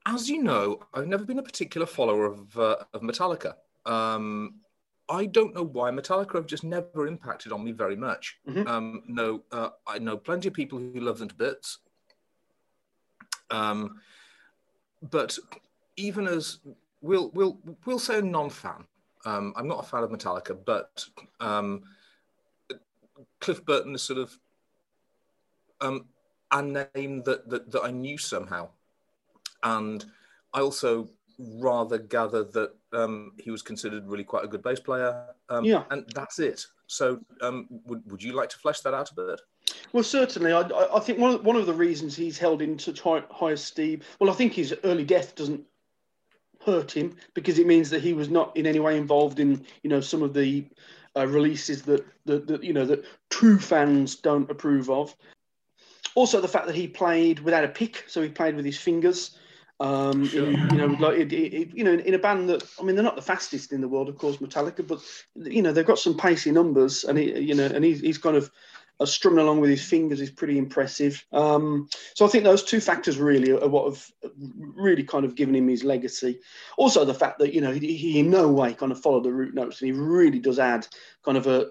as 0.05 0.29
you 0.29 0.41
know, 0.41 0.79
I've 0.93 1.07
never 1.07 1.25
been 1.25 1.39
a 1.39 1.43
particular 1.43 1.85
follower 1.85 2.25
of 2.25 2.57
uh, 2.57 2.77
of 2.93 3.01
Metallica. 3.01 3.55
Um, 3.85 4.55
I 5.09 5.25
don't 5.25 5.55
know 5.55 5.63
why 5.63 5.89
Metallica 5.91 6.35
have 6.35 6.47
just 6.47 6.63
never 6.63 7.07
impacted 7.07 7.51
on 7.51 7.63
me 7.63 7.71
very 7.71 7.95
much. 7.95 8.39
Mhm. 8.47 8.67
Um, 8.67 9.03
no, 9.07 9.43
uh, 9.51 9.69
I 9.85 9.99
know 9.99 10.17
plenty 10.17 10.49
of 10.49 10.53
people 10.53 10.79
who 10.79 10.99
love 10.99 11.19
them 11.19 11.29
to 11.29 11.35
bits. 11.35 11.79
Um, 13.49 14.01
but 15.01 15.37
even 15.95 16.27
as 16.27 16.59
we'll 17.01 17.29
we'll 17.31 17.59
we'll 17.85 17.99
say 17.99 18.19
a 18.19 18.21
non-fan. 18.21 18.85
Um, 19.25 19.53
I'm 19.55 19.67
not 19.67 19.83
a 19.83 19.87
fan 19.87 20.03
of 20.03 20.09
Metallica, 20.09 20.57
but 20.65 21.05
um, 21.39 21.83
Cliff 23.39 23.65
Burton 23.65 23.95
is 23.95 24.01
sort 24.01 24.19
of 24.19 24.37
um, 25.81 26.05
a 26.51 26.61
name 26.61 27.23
that, 27.23 27.49
that 27.49 27.71
that 27.71 27.83
I 27.83 27.91
knew 27.91 28.17
somehow, 28.17 28.69
and 29.63 30.05
I 30.53 30.61
also 30.61 31.09
rather 31.39 31.97
gather 31.97 32.43
that 32.43 32.73
um, 32.93 33.33
he 33.37 33.51
was 33.51 33.61
considered 33.61 34.07
really 34.07 34.23
quite 34.23 34.43
a 34.43 34.47
good 34.47 34.63
bass 34.63 34.79
player. 34.79 35.25
Um, 35.49 35.63
yeah, 35.63 35.83
and 35.91 36.05
that's 36.15 36.39
it. 36.39 36.65
So, 36.87 37.19
um, 37.41 37.67
would 37.85 38.09
would 38.11 38.23
you 38.23 38.33
like 38.33 38.49
to 38.49 38.57
flesh 38.57 38.81
that 38.81 38.93
out 38.93 39.11
a 39.11 39.15
bit? 39.15 39.41
Well, 39.93 40.03
certainly. 40.03 40.53
I, 40.53 40.61
I 40.61 40.99
think 40.99 41.19
one 41.19 41.35
of, 41.35 41.45
one 41.45 41.55
of 41.55 41.65
the 41.65 41.73
reasons 41.73 42.15
he's 42.15 42.37
held 42.37 42.61
in 42.61 42.79
such 42.79 43.01
high, 43.01 43.23
high 43.29 43.51
esteem. 43.51 44.01
Well, 44.19 44.29
I 44.29 44.33
think 44.33 44.53
his 44.53 44.73
early 44.83 45.03
death 45.03 45.35
doesn't 45.35 45.63
hurt 46.65 46.91
him 46.91 47.15
because 47.33 47.59
it 47.59 47.67
means 47.67 47.89
that 47.89 48.01
he 48.01 48.13
was 48.13 48.29
not 48.29 48.55
in 48.57 48.65
any 48.65 48.79
way 48.79 48.97
involved 48.97 49.39
in 49.39 49.65
you 49.83 49.89
know 49.89 50.01
some 50.01 50.23
of 50.23 50.33
the 50.33 50.65
uh, 51.15 51.27
releases 51.27 51.81
that, 51.83 52.05
that 52.25 52.47
that 52.47 52.63
you 52.63 52.73
know 52.73 52.85
that 52.85 53.05
true 53.29 53.59
fans 53.59 54.15
don't 54.15 54.49
approve 54.49 54.89
of. 54.89 55.15
Also, 56.15 56.41
the 56.41 56.47
fact 56.47 56.65
that 56.65 56.75
he 56.75 56.87
played 56.87 57.39
without 57.41 57.63
a 57.63 57.67
pick, 57.67 58.03
so 58.07 58.21
he 58.21 58.29
played 58.29 58.55
with 58.55 58.65
his 58.65 58.77
fingers. 58.77 59.37
Um, 59.79 60.25
sure. 60.25 60.47
in, 60.47 60.69
you 60.71 60.77
know, 60.77 60.87
like 60.99 61.19
it, 61.19 61.33
it, 61.33 61.69
you 61.75 61.83
know, 61.83 61.93
in 61.93 62.13
a 62.13 62.19
band 62.19 62.49
that 62.49 62.63
I 62.79 62.83
mean, 62.83 62.95
they're 62.95 63.03
not 63.03 63.15
the 63.15 63.21
fastest 63.21 63.71
in 63.71 63.81
the 63.81 63.87
world, 63.87 64.09
of 64.09 64.17
course, 64.17 64.37
Metallica, 64.37 64.85
but 64.87 64.99
you 65.35 65.61
know, 65.61 65.71
they've 65.71 65.85
got 65.85 65.99
some 65.99 66.17
pacey 66.17 66.51
numbers, 66.51 67.03
and 67.03 67.17
he, 67.17 67.39
you 67.39 67.53
know, 67.53 67.65
and 67.65 67.85
he's, 67.85 67.99
he's 67.99 68.17
kind 68.17 68.35
of 68.35 68.49
uh, 68.99 69.05
strumming 69.05 69.39
along 69.39 69.59
with 69.59 69.69
his 69.69 69.83
fingers 69.83 70.19
is 70.19 70.31
pretty 70.31 70.57
impressive. 70.57 71.23
Um, 71.31 71.87
so 72.15 72.25
I 72.25 72.29
think 72.29 72.43
those 72.43 72.63
two 72.63 72.79
factors 72.79 73.17
really 73.17 73.51
are 73.51 73.67
what 73.67 73.85
have 73.85 74.11
really 74.75 75.03
kind 75.03 75.25
of 75.25 75.35
given 75.35 75.55
him 75.55 75.67
his 75.67 75.83
legacy. 75.83 76.39
Also, 76.77 77.05
the 77.05 77.13
fact 77.13 77.39
that 77.39 77.53
you 77.53 77.61
know 77.61 77.71
he, 77.71 77.95
he 77.95 78.19
in 78.19 78.29
no 78.29 78.47
way 78.47 78.73
kind 78.73 78.91
of 78.91 79.01
followed 79.01 79.23
the 79.23 79.31
root 79.31 79.53
notes, 79.53 79.81
and 79.81 79.87
he 79.87 79.99
really 79.99 80.39
does 80.39 80.59
add 80.59 80.87
kind 81.23 81.37
of 81.37 81.47
a 81.47 81.67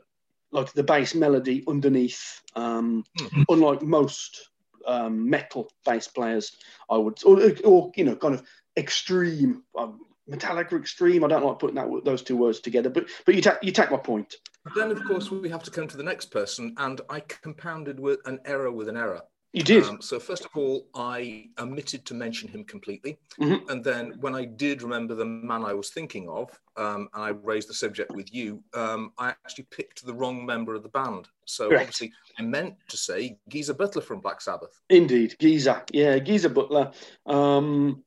like 0.53 0.73
the 0.73 0.85
bass 0.85 1.15
melody 1.15 1.65
underneath, 1.67 2.41
um, 2.55 3.05
mm-hmm. 3.19 3.43
unlike 3.49 3.83
most 3.83 4.51
um, 4.87 5.29
metal 5.29 5.71
bass 5.85 6.09
players, 6.09 6.57
I 6.91 6.97
would, 6.97 7.23
or, 7.25 7.41
or, 7.65 7.93
you 7.97 8.05
know, 8.05 8.17
kind 8.17 8.35
of 8.35 8.43
extreme, 8.77 9.63
um, 9.79 10.01
Metallica 10.31 10.79
extreme. 10.79 11.25
I 11.25 11.29
don't 11.29 11.45
like 11.45 11.59
putting 11.59 11.77
that 11.77 11.89
those 12.05 12.23
two 12.23 12.37
words 12.37 12.61
together, 12.61 12.91
but 12.91 13.09
but 13.25 13.35
you 13.35 13.43
you 13.63 13.71
take 13.71 13.91
my 13.91 13.97
point. 13.97 14.35
Then 14.75 14.91
of 14.91 15.05
course 15.05 15.31
we 15.31 15.49
have 15.51 15.63
to 15.63 15.71
come 15.71 15.87
to 15.87 15.97
the 15.97 16.03
next 16.03 16.33
person, 16.33 16.75
and 16.79 17.01
I 17.09 17.21
compounded 17.21 18.01
with 18.01 18.19
an 18.27 18.41
error 18.45 18.73
with 18.73 18.89
an 18.89 18.97
error. 18.97 19.23
You 19.57 19.63
did. 19.63 19.85
Um, 19.85 20.03
so 20.03 20.21
first 20.21 20.45
of 20.45 20.51
all, 20.55 20.87
I 20.95 21.49
omitted 21.59 22.05
to 22.05 22.15
mention 22.15 22.47
him 22.47 22.63
completely, 22.63 23.17
mm-hmm. 23.41 23.67
and 23.71 23.83
then 23.83 24.13
when 24.21 24.35
I 24.35 24.45
did 24.45 24.83
remember 24.83 25.15
the 25.15 25.25
man 25.25 25.65
I 25.65 25.73
was 25.73 25.89
thinking 25.89 26.29
of, 26.29 26.51
um, 26.77 27.09
and 27.15 27.23
I 27.25 27.29
raised 27.31 27.71
the 27.71 27.73
subject 27.73 28.13
with 28.13 28.35
you, 28.35 28.63
um, 28.75 29.13
I 29.17 29.31
actually 29.31 29.67
picked 29.71 30.05
the 30.05 30.13
wrong 30.13 30.45
member 30.45 30.75
of 30.75 30.83
the 30.83 30.91
band. 30.91 31.29
So 31.47 31.71
Correct. 31.71 31.85
obviously, 31.85 32.13
I 32.39 32.43
meant 32.43 32.75
to 32.89 32.99
say 32.99 33.39
Geezer 33.49 33.73
Butler 33.73 34.03
from 34.03 34.21
Black 34.21 34.43
Sabbath. 34.43 34.79
Indeed, 34.91 35.37
Geezer. 35.41 35.83
Yeah, 35.91 36.19
Geezer 36.19 36.51
Butler. 36.51 36.93
Um, 37.25 38.05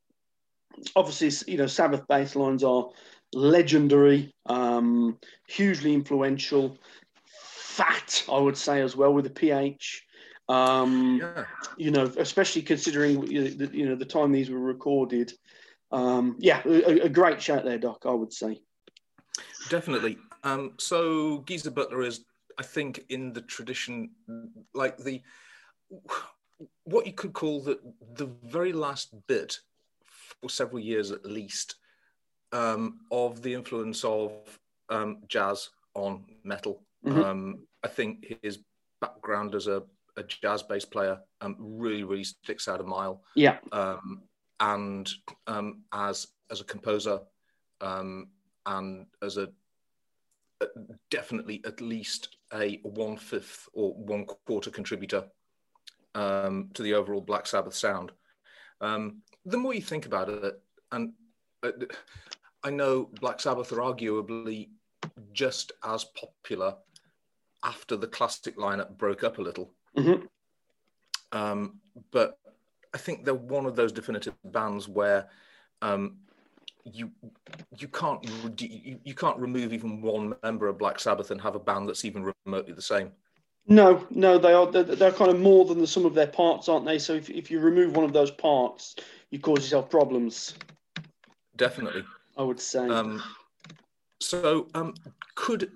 obviously, 0.96 1.52
you 1.52 1.58
know, 1.58 1.66
Sabbath 1.66 2.08
bass 2.08 2.36
lines 2.36 2.64
are 2.64 2.90
legendary, 3.34 4.36
um, 4.46 5.18
hugely 5.48 5.96
influential, 5.96 6.78
fat, 7.26 8.24
I 8.32 8.38
would 8.38 8.58
say 8.58 8.82
as 8.82 8.96
well 8.96 9.16
with 9.16 9.24
the 9.24 9.32
PH. 9.32 10.06
Um, 10.50 11.20
yeah. 11.22 11.46
You 11.78 11.92
know, 11.92 12.12
especially 12.18 12.64
considering 12.64 13.26
you 13.28 13.86
know 13.86 13.96
the 13.96 14.06
time 14.06 14.32
these 14.32 14.50
were 14.50 14.60
recorded. 14.60 15.32
Um, 15.92 16.36
yeah, 16.40 16.62
a, 16.66 17.02
a, 17.02 17.10
great 17.10 17.42
shout 17.42 17.66
there, 17.66 17.78
Doc. 17.78 18.04
I 18.06 18.12
would 18.12 18.34
say. 18.34 18.62
Definitely. 19.70 20.18
Um, 20.44 20.74
so 20.78 21.40
Geezer 21.40 21.72
Butler 21.72 22.02
is, 22.02 22.26
I 22.58 22.64
think, 22.64 23.06
in 23.10 23.34
the 23.34 23.42
tradition, 23.42 24.12
like 24.74 24.98
the 24.98 25.22
what 26.84 27.06
you 27.06 27.14
could 27.14 27.34
call 27.34 27.62
the 27.62 27.80
the 28.16 28.30
very 28.44 28.74
last 28.74 29.14
bit 29.28 29.60
for 30.42 30.50
several 30.50 30.80
years 30.80 31.12
at 31.12 31.26
least 31.26 31.76
um, 32.52 33.00
of 33.12 33.42
the 33.42 33.54
influence 33.54 34.04
of 34.04 34.32
um, 34.90 35.20
jazz 35.28 35.70
on 35.94 36.26
metal. 36.44 36.82
Mm-hmm. 37.06 37.22
Um, 37.22 37.68
I 37.84 37.88
think 37.88 38.40
his 38.42 38.60
background 39.02 39.56
as 39.56 39.68
a, 39.68 39.84
a 40.20 40.24
jazz 40.24 40.64
bass 40.64 40.86
player 40.86 41.20
um, 41.42 41.56
really, 41.60 42.04
really 42.04 42.24
sticks 42.24 42.68
out 42.68 42.82
a 42.82 42.84
mile. 42.84 43.24
Yeah. 43.36 43.58
Um, 43.72 44.22
and 44.60 45.10
um, 45.48 45.84
as 45.94 46.28
as 46.52 46.62
a 46.62 46.66
composer 46.66 47.20
and 47.82 49.06
as 49.22 49.38
a 49.38 49.50
definitely 51.10 51.62
at 51.66 51.82
least 51.82 52.38
a 52.54 52.80
one 52.84 53.18
fifth 53.18 53.68
or 53.74 53.94
one 53.94 54.26
quarter 54.46 54.70
contributor 54.70 55.26
um, 56.16 56.70
to 56.74 56.84
the 56.84 56.94
overall 56.94 57.22
Black 57.22 57.48
Sabbath 57.48 57.76
sound. 57.76 58.12
Um, 58.82 59.22
the 59.46 59.58
more 59.58 59.74
you 59.74 59.82
think 59.82 60.06
about 60.06 60.30
it, 60.30 60.62
and 60.92 61.14
uh, 61.64 61.72
I 62.64 62.70
know 62.70 63.10
Black 63.20 63.40
Sabbath 63.40 63.72
are 63.72 63.78
arguably 63.78 64.70
just 65.34 65.72
as 65.84 66.06
popular 66.06 66.76
after 67.64 67.96
the 67.96 68.08
classic 68.08 68.58
lineup 68.58 68.98
broke 68.98 69.24
up 69.24 69.38
a 69.38 69.42
little. 69.42 69.74
Mm-hmm. 69.98 71.38
Um, 71.38 71.80
but 72.12 72.38
I 72.94 72.98
think 72.98 73.26
they're 73.26 73.34
one 73.34 73.66
of 73.66 73.76
those 73.76 73.92
definitive 73.92 74.34
bands 74.46 74.88
where 74.88 75.28
um, 75.82 76.18
you 76.84 77.12
you 77.78 77.88
can't 77.88 78.24
you, 78.60 79.00
you 79.04 79.14
can't 79.14 79.38
remove 79.38 79.74
even 79.74 80.02
one 80.02 80.36
member 80.44 80.68
of 80.68 80.78
Black 80.78 81.00
Sabbath 81.00 81.32
and 81.32 81.40
have 81.42 81.56
a 81.56 81.60
band 81.60 81.88
that's 81.88 82.06
even 82.06 82.34
remotely 82.46 82.74
the 82.74 82.82
same. 82.82 83.12
No, 83.68 84.06
no, 84.10 84.40
they 84.40 84.54
are 84.54 84.66
they're, 84.66 84.84
they're 84.84 85.12
kind 85.12 85.30
of 85.30 85.40
more 85.40 85.66
than 85.66 85.80
the 85.80 85.88
sum 85.88 86.06
of 86.06 86.16
their 86.16 86.28
parts, 86.28 86.68
aren't 86.68 86.86
they? 86.86 86.98
So 86.98 87.14
if, 87.14 87.30
if 87.30 87.52
you 87.52 87.60
remove 87.60 87.96
one 87.96 88.06
of 88.06 88.14
those 88.14 88.32
parts, 88.32 88.96
you 89.30 89.40
cause 89.40 89.60
yourself 89.60 89.90
problems. 89.90 90.56
Definitely. 91.56 92.04
I 92.38 92.44
would 92.44 92.60
say. 92.60 92.88
Um, 92.88 93.22
so, 94.22 94.68
um, 94.74 94.96
could 95.36 95.72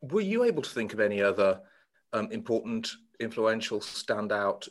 were 0.00 0.20
you 0.20 0.44
able 0.44 0.62
to 0.62 0.70
think 0.70 0.94
of 0.94 1.00
any 1.00 1.20
other 1.20 1.60
um, 2.12 2.30
important, 2.32 2.90
influential, 3.20 3.80
standout 3.80 4.68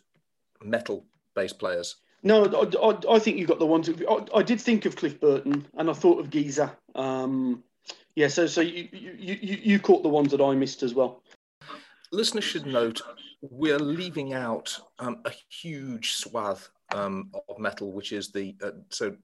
metal 0.64 1.06
bass 1.36 1.54
players? 1.54 1.98
No, 2.22 2.46
I, 2.46 2.88
I, 2.90 3.16
I 3.16 3.20
think 3.20 3.38
you 3.38 3.48
got 3.48 3.60
the 3.60 3.66
ones. 3.66 3.90
I, 3.90 4.26
I, 4.36 4.44
did 4.44 4.60
think 4.60 4.86
of 4.86 4.96
Cliff 4.96 5.20
Burton, 5.22 5.66
and 5.78 5.90
I 5.90 5.94
thought 5.94 6.20
of 6.20 6.30
Geezer. 6.30 6.72
Um, 6.96 7.64
yeah, 8.16 8.28
so 8.28 8.46
so 8.46 8.60
you, 8.60 8.90
you 8.92 9.38
you 9.42 9.60
you 9.64 9.80
caught 9.80 10.04
the 10.04 10.10
ones 10.10 10.32
that 10.32 10.42
I 10.42 10.54
missed 10.54 10.84
as 10.84 10.94
well. 10.94 11.24
Listeners 12.12 12.44
should 12.44 12.66
note 12.66 13.02
we're 13.42 13.80
leaving 13.80 14.34
out 14.34 14.78
um, 15.00 15.22
a 15.26 15.32
huge 15.50 16.16
swath 16.16 16.70
um, 16.94 17.32
of 17.48 17.58
metal, 17.58 17.94
which 17.94 18.12
is 18.12 18.32
the 18.32 18.56
uh, 18.62 18.72
so 18.90 19.16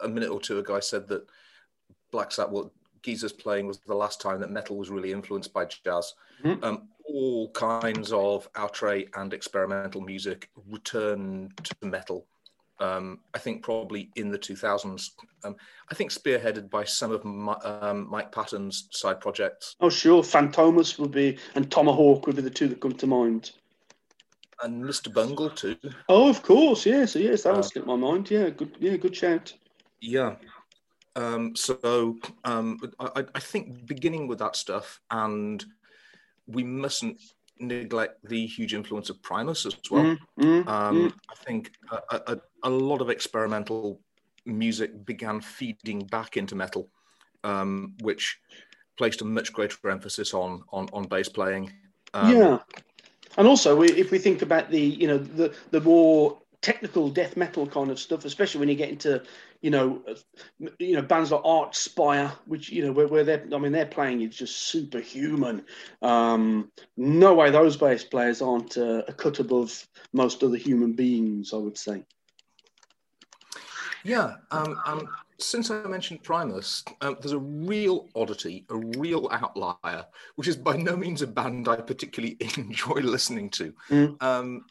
a 0.00 0.08
minute 0.08 0.30
or 0.30 0.40
two 0.40 0.58
ago 0.58 0.76
I 0.76 0.80
said 0.80 1.08
that 1.08 1.26
Black 2.10 2.32
Sabbath, 2.32 2.52
well, 2.52 2.72
Geezer's 3.02 3.32
playing 3.32 3.66
was 3.66 3.78
the 3.78 3.94
last 3.94 4.20
time 4.20 4.40
that 4.40 4.50
metal 4.50 4.76
was 4.76 4.90
really 4.90 5.12
influenced 5.12 5.52
by 5.52 5.64
jazz. 5.64 6.14
Mm-hmm. 6.44 6.64
Um, 6.64 6.88
all 7.04 7.50
kinds 7.50 8.12
of 8.12 8.48
outre 8.56 9.04
and 9.16 9.32
experimental 9.32 10.00
music 10.00 10.50
returned 10.68 11.56
to 11.64 11.86
metal. 11.86 12.26
Um, 12.80 13.20
I 13.32 13.38
think 13.38 13.62
probably 13.62 14.10
in 14.16 14.30
the 14.30 14.38
2000s. 14.38 15.10
Um, 15.44 15.54
I 15.90 15.94
think 15.94 16.10
spearheaded 16.10 16.68
by 16.68 16.84
some 16.84 17.12
of 17.12 17.24
my, 17.24 17.52
um, 17.64 18.08
Mike 18.10 18.32
Patton's 18.32 18.88
side 18.90 19.20
projects. 19.20 19.76
Oh, 19.80 19.90
sure. 19.90 20.22
Fantômas 20.22 20.98
would 20.98 21.12
be, 21.12 21.38
and 21.54 21.70
Tomahawk 21.70 22.26
would 22.26 22.36
be 22.36 22.42
the 22.42 22.50
two 22.50 22.68
that 22.68 22.80
come 22.80 22.92
to 22.92 23.06
mind 23.06 23.52
and 24.62 24.84
Mr. 24.84 25.12
Bungle 25.12 25.50
too. 25.50 25.76
Oh, 26.08 26.28
of 26.28 26.42
course, 26.42 26.86
yes, 26.86 27.16
yes, 27.16 27.42
that 27.42 27.54
uh, 27.54 27.62
slipped 27.62 27.86
my 27.86 27.96
mind. 27.96 28.30
Yeah, 28.30 28.50
good, 28.50 28.76
yeah, 28.78 28.96
good 28.96 29.14
shout. 29.14 29.52
Yeah. 30.00 30.36
Um, 31.14 31.54
so 31.54 32.16
um, 32.44 32.80
I, 32.98 33.24
I, 33.34 33.38
think 33.38 33.86
beginning 33.86 34.28
with 34.28 34.38
that 34.38 34.56
stuff, 34.56 34.98
and 35.10 35.62
we 36.52 36.62
mustn't 36.62 37.20
neglect 37.58 38.18
the 38.24 38.46
huge 38.46 38.74
influence 38.74 39.10
of 39.10 39.22
Primus 39.22 39.66
as 39.66 39.76
well. 39.90 40.04
Mm, 40.04 40.18
mm, 40.40 40.66
um, 40.66 41.10
mm. 41.10 41.14
I 41.30 41.34
think 41.44 41.72
a, 41.90 42.20
a, 42.26 42.40
a, 42.64 42.70
lot 42.70 43.00
of 43.00 43.10
experimental 43.10 44.00
music 44.46 45.04
began 45.04 45.40
feeding 45.40 46.00
back 46.06 46.36
into 46.36 46.54
metal, 46.54 46.88
um, 47.44 47.94
which 48.00 48.38
placed 48.98 49.22
a 49.22 49.24
much 49.24 49.52
greater 49.52 49.90
emphasis 49.90 50.34
on 50.34 50.62
on, 50.72 50.88
on 50.92 51.04
bass 51.04 51.28
playing. 51.28 51.72
Um, 52.14 52.36
yeah, 52.36 52.58
and 53.36 53.46
also, 53.46 53.74
we, 53.76 53.90
if 53.92 54.10
we 54.10 54.18
think 54.18 54.42
about 54.42 54.70
the, 54.70 54.80
you 54.80 55.06
know, 55.06 55.18
the 55.18 55.54
the 55.70 55.80
more 55.80 56.38
technical 56.60 57.08
death 57.08 57.36
metal 57.36 57.66
kind 57.66 57.90
of 57.90 57.98
stuff, 57.98 58.24
especially 58.24 58.60
when 58.60 58.68
you 58.68 58.74
get 58.74 58.90
into, 58.90 59.22
you 59.62 59.70
know, 59.70 60.02
you 60.78 60.96
know 60.96 61.02
bands 61.02 61.30
like 61.30 61.42
Archspire, 61.44 62.32
which 62.46 62.68
you 62.68 62.84
know 62.84 62.92
where, 62.92 63.06
where 63.06 63.24
they're, 63.24 63.46
I 63.52 63.58
mean, 63.58 63.72
they're 63.72 63.86
playing 63.86 64.20
is 64.20 64.36
just 64.36 64.56
superhuman. 64.56 65.64
Um, 66.02 66.70
no 66.96 67.32
way 67.34 67.50
those 67.50 67.76
bass 67.76 68.04
players 68.04 68.42
aren't 68.42 68.76
uh, 68.76 69.02
a 69.06 69.12
cut 69.12 69.38
above 69.38 69.86
most 70.12 70.42
other 70.42 70.56
human 70.56 70.92
beings, 70.94 71.54
I 71.54 71.58
would 71.58 71.78
say. 71.78 72.04
Yeah, 74.04 74.34
um, 74.50 74.80
um, 74.84 75.08
since 75.38 75.70
I 75.70 75.84
mentioned 75.84 76.24
Primus, 76.24 76.84
um, 77.00 77.16
there's 77.20 77.32
a 77.32 77.38
real 77.38 78.08
oddity, 78.16 78.66
a 78.68 78.76
real 78.76 79.28
outlier, 79.30 80.04
which 80.34 80.48
is 80.48 80.56
by 80.56 80.76
no 80.76 80.96
means 80.96 81.22
a 81.22 81.26
band 81.28 81.68
I 81.68 81.76
particularly 81.76 82.36
enjoy 82.56 82.94
listening 82.94 83.48
to. 83.50 83.72
Mm. 83.90 84.22
Um, 84.22 84.64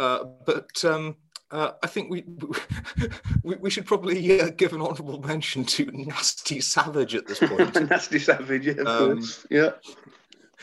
uh, 0.00 0.24
but 0.44 0.84
um, 0.84 1.16
uh, 1.50 1.72
I 1.82 1.86
think 1.86 2.10
we, 2.10 2.24
we, 3.42 3.56
we 3.56 3.70
should 3.70 3.86
probably 3.86 4.40
uh, 4.40 4.50
give 4.50 4.72
an 4.72 4.82
honourable 4.82 5.20
mention 5.20 5.64
to 5.64 5.86
Nasty 5.86 6.60
Savage 6.60 7.14
at 7.14 7.26
this 7.26 7.38
point. 7.38 7.74
Nasty 7.90 8.18
Savage, 8.18 8.66
yeah, 8.66 8.72
of 8.72 8.86
um, 8.86 9.14
course, 9.14 9.46
yeah. 9.50 9.70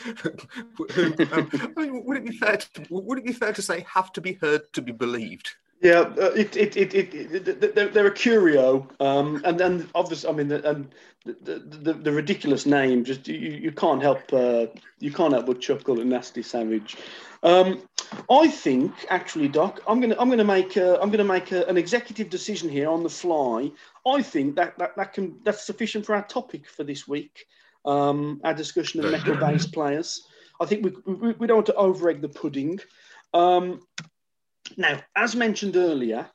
um, 0.24 1.50
I 1.50 1.72
mean, 1.76 2.04
would 2.04 2.18
it 2.18 2.26
be 2.26 2.36
fair? 2.36 2.58
To, 2.58 2.86
would 2.90 3.18
it 3.18 3.24
be 3.24 3.32
fair 3.32 3.52
to 3.52 3.62
say 3.62 3.84
have 3.92 4.12
to 4.12 4.20
be 4.20 4.34
heard 4.34 4.72
to 4.74 4.82
be 4.82 4.92
believed? 4.92 5.54
Yeah, 5.82 6.00
uh, 6.00 6.32
it, 6.34 6.56
it, 6.56 6.76
it, 6.76 6.94
it, 6.94 7.74
they're, 7.74 7.88
they're 7.88 8.06
a 8.06 8.10
curio, 8.14 8.88
um, 8.98 9.42
and 9.44 9.60
then 9.60 9.88
obviously, 9.94 10.30
I 10.30 10.32
mean, 10.32 10.48
the, 10.48 10.70
and 10.70 10.88
the, 11.26 11.58
the, 11.82 11.92
the 11.92 12.12
ridiculous 12.12 12.64
name 12.64 13.04
just 13.04 13.28
you, 13.28 13.36
you 13.36 13.72
can't 13.72 14.00
help 14.00 14.32
uh, 14.32 14.66
you 15.00 15.12
can't 15.12 15.34
help 15.34 15.46
but 15.46 15.60
chuckle 15.60 16.00
at 16.00 16.06
Nasty 16.06 16.42
Savage. 16.42 16.96
Um, 17.42 17.82
I 18.30 18.48
think 18.48 18.92
actually, 19.10 19.48
Doc, 19.48 19.80
I'm 19.86 20.00
gonna 20.00 20.16
I'm 20.18 20.30
gonna 20.30 20.44
make 20.44 20.76
a, 20.76 21.00
I'm 21.00 21.10
gonna 21.10 21.24
make 21.24 21.52
a, 21.52 21.66
an 21.66 21.76
executive 21.76 22.30
decision 22.30 22.70
here 22.70 22.88
on 22.88 23.02
the 23.02 23.10
fly. 23.10 23.70
I 24.06 24.22
think 24.22 24.56
that, 24.56 24.78
that 24.78 24.96
that 24.96 25.12
can 25.12 25.38
that's 25.44 25.66
sufficient 25.66 26.06
for 26.06 26.14
our 26.14 26.26
topic 26.26 26.66
for 26.68 26.84
this 26.84 27.06
week. 27.06 27.46
Um, 27.84 28.40
our 28.44 28.54
discussion 28.54 29.04
of 29.04 29.10
metal 29.10 29.36
based 29.36 29.72
players. 29.72 30.26
I 30.60 30.64
think 30.64 30.84
we, 30.84 31.12
we, 31.12 31.32
we 31.32 31.46
don't 31.46 31.58
want 31.58 31.66
to 31.66 31.74
over 31.74 32.08
egg 32.08 32.22
the 32.22 32.28
pudding. 32.28 32.80
Um, 33.34 33.82
now, 34.76 35.00
as 35.14 35.36
mentioned 35.36 35.76
earlier, 35.76 36.28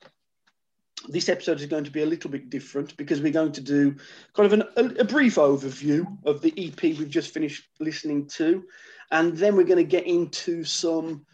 this 1.07 1.29
episode 1.29 1.59
is 1.59 1.65
going 1.65 1.83
to 1.83 1.91
be 1.91 2.03
a 2.03 2.05
little 2.05 2.29
bit 2.29 2.49
different 2.49 2.95
because 2.97 3.21
we're 3.21 3.31
going 3.31 3.51
to 3.53 3.61
do 3.61 3.95
kind 4.33 4.51
of 4.51 4.53
an, 4.53 4.63
a, 4.77 5.01
a, 5.01 5.03
brief 5.03 5.35
overview 5.35 6.05
of 6.25 6.41
the 6.41 6.53
EP 6.57 6.81
we've 6.83 7.09
just 7.09 7.33
finished 7.33 7.67
listening 7.79 8.27
to, 8.27 8.63
and 9.11 9.35
then 9.35 9.55
we're 9.55 9.63
going 9.63 9.77
to 9.77 9.83
get 9.83 10.05
into 10.05 10.63
some 10.63 11.25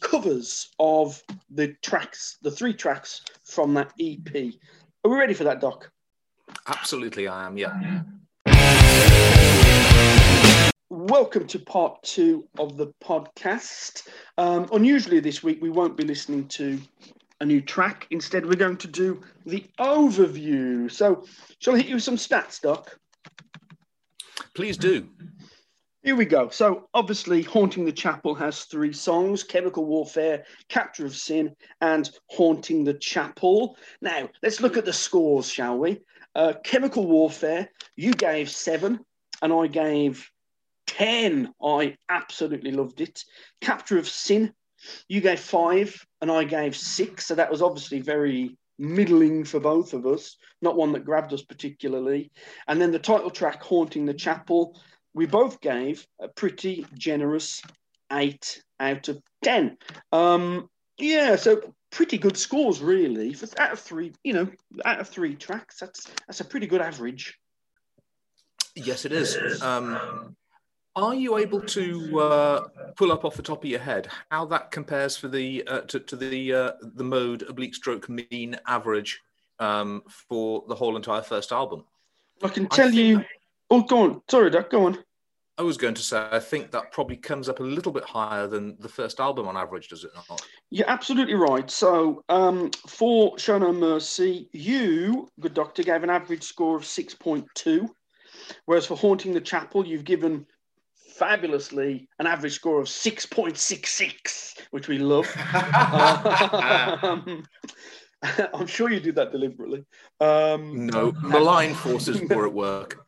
covers 0.00 0.74
of 0.78 1.22
the 1.50 1.68
tracks, 1.82 2.36
the 2.42 2.50
three 2.50 2.74
tracks 2.74 3.22
from 3.44 3.74
that 3.74 3.92
EP. 3.98 4.52
Are 5.04 5.10
we 5.10 5.16
ready 5.16 5.34
for 5.34 5.44
that, 5.44 5.60
Doc? 5.60 5.90
Absolutely, 6.66 7.26
I 7.26 7.46
am. 7.46 7.56
Yeah. 7.56 8.02
Welcome 10.90 11.46
to 11.46 11.58
part 11.58 12.02
two 12.02 12.46
of 12.58 12.76
the 12.76 12.88
podcast. 13.02 14.06
Um, 14.36 14.68
unusually, 14.70 15.18
this 15.18 15.42
week 15.42 15.62
we 15.62 15.70
won't 15.70 15.96
be 15.96 16.04
listening 16.04 16.46
to 16.48 16.78
a 17.40 17.46
new 17.46 17.62
track. 17.62 18.06
Instead, 18.10 18.44
we're 18.44 18.56
going 18.56 18.76
to 18.76 18.88
do 18.88 19.22
the 19.46 19.64
overview. 19.80 20.92
So, 20.92 21.24
shall 21.58 21.74
I 21.74 21.78
hit 21.78 21.86
you 21.86 21.94
with 21.94 22.04
some 22.04 22.18
stats, 22.18 22.60
Doc? 22.60 22.98
Please 24.54 24.76
do. 24.76 25.08
Here 26.02 26.16
we 26.16 26.26
go. 26.26 26.50
So, 26.50 26.90
obviously, 26.92 27.40
Haunting 27.40 27.86
the 27.86 27.92
Chapel 27.92 28.34
has 28.34 28.64
three 28.64 28.92
songs 28.92 29.42
Chemical 29.42 29.86
Warfare, 29.86 30.44
Captor 30.68 31.06
of 31.06 31.16
Sin, 31.16 31.56
and 31.80 32.10
Haunting 32.26 32.84
the 32.84 32.94
Chapel. 32.94 33.78
Now, 34.02 34.28
let's 34.42 34.60
look 34.60 34.76
at 34.76 34.84
the 34.84 34.92
scores, 34.92 35.48
shall 35.48 35.78
we? 35.78 36.02
Uh, 36.34 36.52
Chemical 36.62 37.06
Warfare, 37.06 37.70
you 37.96 38.12
gave 38.12 38.50
seven, 38.50 39.00
and 39.40 39.50
I 39.50 39.66
gave 39.66 40.30
10. 40.98 41.52
I 41.62 41.96
absolutely 42.08 42.72
loved 42.72 43.00
it. 43.00 43.24
Captor 43.60 43.98
of 43.98 44.08
Sin, 44.08 44.52
you 45.08 45.20
gave 45.20 45.40
five 45.40 46.04
and 46.20 46.30
I 46.30 46.44
gave 46.44 46.76
six. 46.76 47.26
So 47.26 47.34
that 47.34 47.50
was 47.50 47.62
obviously 47.62 48.00
very 48.00 48.56
middling 48.78 49.44
for 49.44 49.60
both 49.60 49.92
of 49.92 50.06
us, 50.06 50.36
not 50.60 50.76
one 50.76 50.92
that 50.92 51.04
grabbed 51.04 51.32
us 51.32 51.42
particularly. 51.42 52.30
And 52.68 52.80
then 52.80 52.92
the 52.92 52.98
title 52.98 53.30
track, 53.30 53.62
Haunting 53.62 54.06
the 54.06 54.14
Chapel, 54.14 54.80
we 55.14 55.26
both 55.26 55.60
gave 55.60 56.06
a 56.20 56.28
pretty 56.28 56.86
generous 56.94 57.62
eight 58.12 58.62
out 58.80 59.08
of 59.08 59.22
10. 59.42 59.76
Um, 60.12 60.68
yeah, 60.98 61.36
so 61.36 61.74
pretty 61.90 62.18
good 62.18 62.36
scores, 62.36 62.80
really. 62.80 63.32
For, 63.32 63.48
out 63.60 63.72
of 63.72 63.80
three, 63.80 64.12
you 64.22 64.32
know, 64.32 64.48
out 64.84 65.00
of 65.00 65.08
three 65.08 65.34
tracks, 65.34 65.78
that's 65.78 66.08
that's 66.26 66.40
a 66.40 66.44
pretty 66.44 66.66
good 66.66 66.80
average. 66.80 67.38
Yes, 68.74 69.04
it 69.04 69.12
is. 69.12 69.62
Um, 69.62 70.36
are 70.96 71.14
you 71.14 71.38
able 71.38 71.60
to 71.60 72.20
uh, 72.20 72.68
pull 72.96 73.12
up 73.12 73.24
off 73.24 73.36
the 73.36 73.42
top 73.42 73.64
of 73.64 73.70
your 73.70 73.80
head 73.80 74.08
how 74.30 74.44
that 74.46 74.70
compares 74.70 75.16
for 75.16 75.28
the 75.28 75.66
uh, 75.66 75.80
to, 75.82 76.00
to, 76.00 76.16
the 76.16 76.52
uh, 76.52 76.72
the 76.80 77.04
mode 77.04 77.42
oblique 77.48 77.74
stroke 77.74 78.08
mean 78.08 78.56
average 78.66 79.20
um, 79.58 80.02
for 80.08 80.64
the 80.68 80.74
whole 80.74 80.96
entire 80.96 81.22
first 81.22 81.52
album? 81.52 81.84
I 82.42 82.48
can 82.48 82.68
tell 82.68 82.88
I 82.88 82.92
you. 82.92 83.24
Oh, 83.70 83.82
go 83.82 84.02
on. 84.02 84.22
Sorry, 84.28 84.50
Doc. 84.50 84.70
Go 84.70 84.86
on. 84.86 84.98
I 85.56 85.62
was 85.62 85.76
going 85.76 85.94
to 85.94 86.02
say, 86.02 86.26
I 86.32 86.40
think 86.40 86.72
that 86.72 86.90
probably 86.90 87.16
comes 87.16 87.48
up 87.48 87.60
a 87.60 87.62
little 87.62 87.92
bit 87.92 88.02
higher 88.02 88.48
than 88.48 88.76
the 88.80 88.88
first 88.88 89.20
album 89.20 89.46
on 89.46 89.56
average, 89.56 89.88
does 89.88 90.02
it 90.02 90.10
not? 90.28 90.42
You're 90.70 90.90
absolutely 90.90 91.34
right. 91.34 91.70
So, 91.70 92.24
um, 92.28 92.72
for 92.88 93.38
Show 93.38 93.58
No 93.58 93.72
Mercy, 93.72 94.48
you, 94.52 95.28
good 95.38 95.54
doctor, 95.54 95.84
gave 95.84 96.02
an 96.02 96.10
average 96.10 96.42
score 96.42 96.76
of 96.76 96.82
6.2, 96.82 97.88
whereas 98.64 98.86
for 98.86 98.96
Haunting 98.96 99.32
the 99.32 99.40
Chapel, 99.40 99.86
you've 99.86 100.04
given 100.04 100.44
fabulously 101.18 102.08
an 102.18 102.26
average 102.26 102.54
score 102.54 102.80
of 102.80 102.86
6.66, 102.86 104.54
which 104.70 104.88
we 104.88 104.98
love. 104.98 105.26
um, 107.02 107.44
I'm 108.54 108.66
sure 108.66 108.90
you 108.90 109.00
did 109.00 109.16
that 109.16 109.32
deliberately. 109.32 109.84
Um, 110.20 110.86
no, 110.86 111.12
malign 111.22 111.74
forces 111.74 112.20
were 112.28 112.46
at 112.46 112.52
work. 112.52 113.04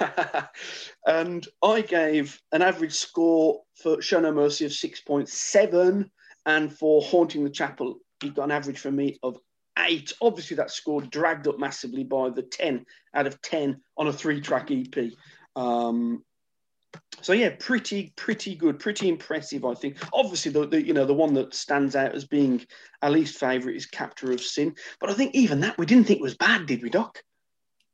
and 1.06 1.46
I 1.62 1.80
gave 1.82 2.40
an 2.52 2.62
average 2.62 2.94
score 2.94 3.62
for 3.74 4.00
Show 4.02 4.20
No 4.20 4.32
Mercy 4.32 4.64
of 4.64 4.72
6.7, 4.72 6.10
and 6.46 6.72
for 6.72 7.02
Haunting 7.02 7.44
the 7.44 7.50
Chapel, 7.50 7.98
he 8.20 8.30
got 8.30 8.44
an 8.44 8.50
average 8.50 8.78
for 8.78 8.90
me 8.90 9.18
of 9.22 9.38
eight. 9.86 10.12
Obviously, 10.20 10.56
that 10.56 10.70
score 10.70 11.02
dragged 11.02 11.46
up 11.48 11.58
massively 11.58 12.04
by 12.04 12.30
the 12.30 12.42
10 12.42 12.84
out 13.14 13.26
of 13.26 13.40
10 13.42 13.80
on 13.96 14.08
a 14.08 14.12
three 14.12 14.40
track 14.40 14.70
EP. 14.70 15.12
Um, 15.54 16.24
so 17.20 17.32
yeah, 17.32 17.50
pretty 17.58 18.12
pretty 18.16 18.54
good, 18.54 18.78
pretty 18.78 19.08
impressive. 19.08 19.64
I 19.64 19.74
think. 19.74 19.96
Obviously, 20.12 20.52
the, 20.52 20.66
the 20.66 20.84
you 20.84 20.94
know 20.94 21.04
the 21.04 21.14
one 21.14 21.34
that 21.34 21.54
stands 21.54 21.96
out 21.96 22.14
as 22.14 22.24
being 22.24 22.64
our 23.02 23.10
least 23.10 23.38
favourite 23.38 23.76
is 23.76 23.86
Captor 23.86 24.32
of 24.32 24.40
Sin, 24.40 24.74
but 25.00 25.10
I 25.10 25.14
think 25.14 25.34
even 25.34 25.60
that 25.60 25.78
we 25.78 25.86
didn't 25.86 26.06
think 26.06 26.22
was 26.22 26.36
bad, 26.36 26.66
did 26.66 26.82
we, 26.82 26.90
Doc? 26.90 27.22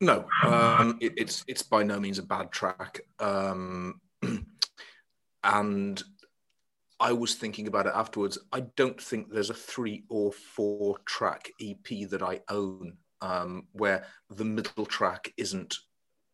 No, 0.01 0.27
um, 0.45 0.99
it, 1.01 1.13
it's 1.17 1.45
it's 1.47 1.63
by 1.63 1.83
no 1.83 2.01
means 2.01 2.19
a 2.19 2.25
bad 2.25 2.51
track, 2.51 3.01
um, 3.21 4.01
and 5.45 6.03
I 6.99 7.13
was 7.13 7.35
thinking 7.35 7.67
about 7.69 7.87
it 7.87 7.93
afterwards. 7.95 8.39
I 8.53 8.61
don't 8.77 9.01
think 9.01 9.31
there's 9.31 9.51
a 9.51 9.55
three 9.55 10.05
or 10.09 10.33
four 10.33 10.99
track 11.05 11.51
EP 11.61 12.09
that 12.11 12.23
I 12.23 12.41
own 12.49 12.97
um, 13.21 13.67
where 13.73 14.07
the 14.29 14.45
middle 14.45 14.87
track 14.87 15.33
isn't 15.37 15.77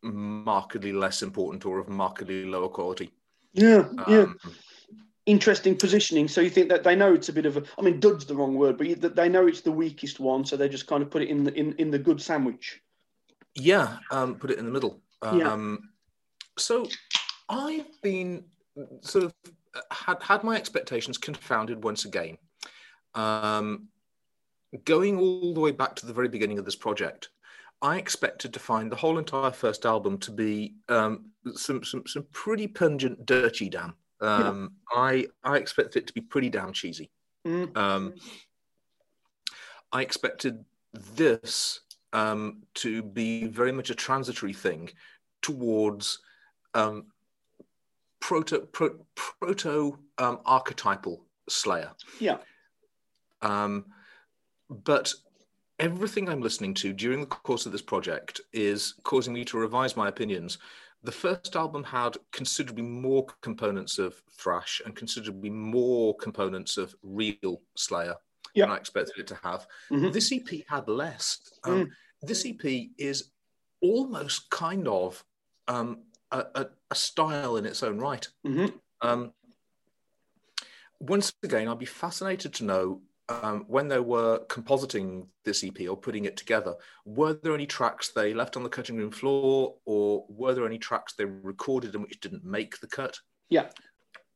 markedly 0.03 0.93
less 0.93 1.23
important 1.23 1.67
or 1.67 1.79
of 1.79 1.89
markedly 1.89 2.45
lower 2.45 2.69
quality. 2.69 3.11
Yeah, 3.53 3.89
um, 3.99 4.05
yeah. 4.09 4.27
Interesting 5.27 5.77
positioning. 5.77 6.29
So 6.29 6.41
you 6.41 6.51
think 6.51 6.69
that 6.71 6.85
they 6.85 6.97
know 6.97 7.13
it's 7.13 7.29
a 7.29 7.33
bit 7.33 7.47
of 7.47 7.57
a, 7.59 7.63
I 7.79 7.83
mean, 7.83 8.01
dud's 8.01 8.25
the 8.25 8.35
wrong 8.35 8.55
word, 8.55 8.79
but 8.79 9.15
they 9.15 9.29
know 9.29 9.47
it's 9.47 9.61
the 9.61 9.73
weakest 9.73 10.21
one, 10.21 10.45
so 10.45 10.57
they 10.57 10.69
just 10.69 10.87
kind 10.87 11.03
of 11.03 11.11
put 11.11 11.23
it 11.23 11.29
in 11.29 11.45
the 11.45 11.53
in, 11.55 11.75
in 11.75 11.91
the 11.91 11.99
good 11.99 12.21
sandwich. 12.21 12.81
Yeah, 13.55 13.99
um, 14.11 14.37
put 14.37 14.51
it 14.51 14.59
in 14.59 14.65
the 14.65 14.71
middle. 14.71 15.01
Um, 15.23 15.39
yeah. 15.39 15.77
So 16.57 16.89
I've 17.49 18.01
been 18.03 18.45
sort 19.01 19.25
of 19.25 19.35
had 19.91 20.23
had 20.23 20.45
my 20.45 20.57
expectations 20.57 21.19
confounded 21.19 21.83
once 21.85 22.05
again. 22.05 22.39
Um, 23.15 23.89
going 24.85 25.19
all 25.19 25.55
the 25.55 25.61
way 25.61 25.73
back 25.73 25.97
to 25.97 26.07
the 26.07 26.13
very 26.13 26.29
beginning 26.29 26.59
of 26.59 26.65
this 26.65 26.77
project, 26.77 27.29
I 27.81 27.97
expected 27.97 28.53
to 28.55 28.59
find 28.59 28.91
the 28.91 28.97
whole 28.97 29.19
entire 29.19 29.53
first 29.53 29.87
album 29.87 30.19
to 30.19 30.33
be 30.33 30.75
um, 30.89 31.31
some, 31.55 31.85
some 31.85 32.05
some 32.07 32.27
pretty 32.33 32.67
pungent 32.67 33.25
dirty 33.25 33.69
damn. 33.69 33.95
Um, 34.21 34.73
yeah. 34.95 35.01
I 35.03 35.27
I 35.45 35.57
expected 35.59 36.03
it 36.03 36.07
to 36.09 36.13
be 36.13 36.21
pretty 36.21 36.51
damn 36.51 36.73
cheesy. 36.73 37.11
Mm. 37.47 37.77
Um, 37.77 38.15
I 39.93 40.03
expected 40.03 40.65
this 40.93 41.81
um, 42.13 42.63
to 42.75 43.03
be 43.03 43.47
very 43.47 43.73
much 43.73 43.91
a 43.91 43.95
transitory 43.95 44.53
thing 44.53 44.91
towards 45.41 46.19
um, 46.75 47.07
proto 48.21 48.61
pro, 48.73 48.91
proto 49.15 49.99
um, 50.19 50.41
archetypal 50.45 51.25
Slayer. 51.49 51.93
Yeah. 52.19 52.39
but 54.71 55.15
everything 55.79 56.29
I'm 56.29 56.41
listening 56.41 56.75
to 56.75 56.93
during 56.93 57.21
the 57.21 57.27
course 57.27 57.67
of 57.67 57.73
this 57.73 57.83
project 57.83 58.41
is 58.53 58.95
causing 59.05 59.33
me 59.33 59.45
to 59.47 59.59
revise 59.59 59.97
my 59.97 60.09
opinions. 60.09 60.59
The 61.05 61.13
first 61.13 61.55
album 61.55 61.85
had 61.85 62.17
considerably 62.33 62.83
more 62.83 63.27
components 63.43 63.99
of 63.99 64.21
thrash 64.33 64.83
and 64.85 64.97
considerably 64.97 65.51
more 65.51 66.17
components 66.17 66.77
of 66.77 66.95
real 67.03 67.63
Slayer. 67.77 68.17
Yep. 68.55 68.67
than 68.69 68.75
I 68.75 68.79
expected 68.79 69.19
it 69.19 69.27
to 69.29 69.35
have. 69.45 69.67
Mhm. 69.91 70.13
This 70.13 70.33
EP 70.33 70.65
had 70.69 70.89
less. 70.89 71.39
Um, 71.65 71.91
This 72.23 72.45
EP 72.47 72.91
is 72.99 73.31
almost 73.81 74.51
kind 74.51 74.89
of 74.89 75.23
um, 75.69 76.03
a, 76.33 76.39
a, 76.55 76.67
a 76.91 76.95
style 76.95 77.57
in 77.59 77.67
its 77.67 77.83
own 77.85 77.99
right. 77.99 78.27
Mhm. 78.45 78.73
Um, 79.03 79.33
once 80.99 81.33
again, 81.45 81.69
I'd 81.69 81.79
be 81.79 81.85
fascinated 81.87 82.55
to 82.55 82.65
know 82.65 83.03
um, 83.29 83.65
when 83.69 83.89
they 83.89 84.01
were 84.01 84.41
compositing 84.49 85.27
this 85.45 85.63
EP 85.63 85.89
or 85.89 85.97
putting 85.97 86.25
it 86.25 86.37
together, 86.37 86.75
were 87.05 87.35
there 87.35 87.55
any 87.55 87.67
tracks 87.67 88.09
they 88.11 88.33
left 88.33 88.57
on 88.57 88.63
the 88.63 88.69
cutting 88.69 88.97
room 88.97 89.11
floor, 89.11 89.75
or 89.85 90.25
were 90.29 90.55
there 90.55 90.67
any 90.67 90.79
tracks 90.79 91.13
they 91.15 91.25
recorded 91.25 91.95
and 91.95 92.03
which 92.03 92.21
didn't 92.21 92.45
make 92.45 92.81
the 92.81 92.87
cut? 92.87 93.19
Yeah. 93.51 93.69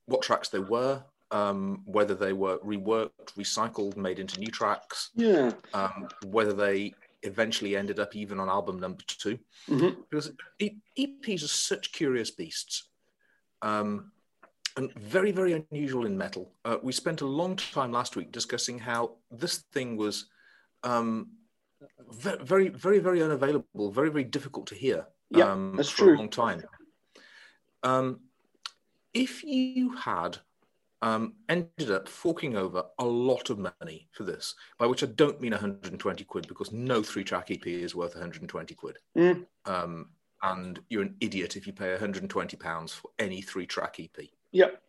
What 0.06 0.22
tracks 0.22 0.48
they 0.50 0.58
were, 0.58 1.02
um, 1.30 1.82
whether 1.86 2.14
they 2.14 2.32
were 2.34 2.58
reworked, 2.58 3.34
recycled, 3.38 3.96
made 3.96 4.18
into 4.18 4.38
new 4.38 4.50
tracks, 4.50 5.10
Yeah. 5.14 5.52
um, 5.72 6.08
whether 6.26 6.52
they 6.52 6.94
eventually 7.22 7.76
ended 7.76 7.98
up 8.00 8.14
even 8.16 8.40
on 8.40 8.48
album 8.48 8.80
number 8.80 9.02
two 9.06 9.38
Mhm. 9.68 9.96
because 10.10 10.32
EPs 10.98 11.44
are 11.44 11.48
such 11.48 11.92
curious 11.92 12.32
beasts 12.32 12.88
um, 13.62 14.10
and 14.76 14.92
very, 14.94 15.32
very 15.32 15.52
unusual 15.52 16.06
in 16.06 16.16
metal. 16.16 16.52
Uh, 16.64 16.76
we 16.82 16.92
spent 16.92 17.20
a 17.20 17.26
long 17.26 17.56
time 17.56 17.92
last 17.92 18.16
week 18.16 18.32
discussing 18.32 18.78
how 18.78 19.16
this 19.30 19.58
thing 19.72 19.96
was 19.96 20.26
um, 20.82 21.28
very, 22.10 22.68
very, 22.68 22.98
very 22.98 23.22
unavailable, 23.22 23.90
very, 23.90 24.10
very 24.10 24.24
difficult 24.24 24.66
to 24.68 24.74
hear 24.74 25.06
Yeah, 25.30 25.52
um, 25.52 25.74
that's 25.76 25.88
for 25.88 26.04
true. 26.04 26.14
a 26.14 26.18
long 26.18 26.30
time. 26.30 26.62
Um, 27.82 28.20
if 29.12 29.44
you 29.44 29.94
had 29.94 30.38
um, 31.02 31.34
ended 31.48 31.90
up 31.90 32.08
forking 32.08 32.56
over 32.56 32.84
a 32.98 33.04
lot 33.04 33.50
of 33.50 33.58
money 33.58 34.08
for 34.12 34.22
this, 34.24 34.54
by 34.78 34.86
which 34.86 35.02
I 35.02 35.06
don't 35.06 35.40
mean 35.40 35.50
120 35.50 36.24
quid, 36.24 36.48
because 36.48 36.72
no 36.72 37.02
three 37.02 37.24
track 37.24 37.50
EP 37.50 37.66
is 37.66 37.94
worth 37.94 38.14
120 38.14 38.74
quid. 38.74 38.98
Mm. 39.16 39.46
Um, 39.66 40.10
and 40.42 40.80
you're 40.88 41.02
an 41.02 41.16
idiot 41.20 41.56
if 41.56 41.66
you 41.66 41.72
pay 41.72 41.90
120 41.90 42.56
pounds 42.56 42.92
for 42.92 43.10
any 43.18 43.42
three 43.42 43.66
track 43.66 43.96
EP. 44.00 44.28
Yep. 44.52 44.82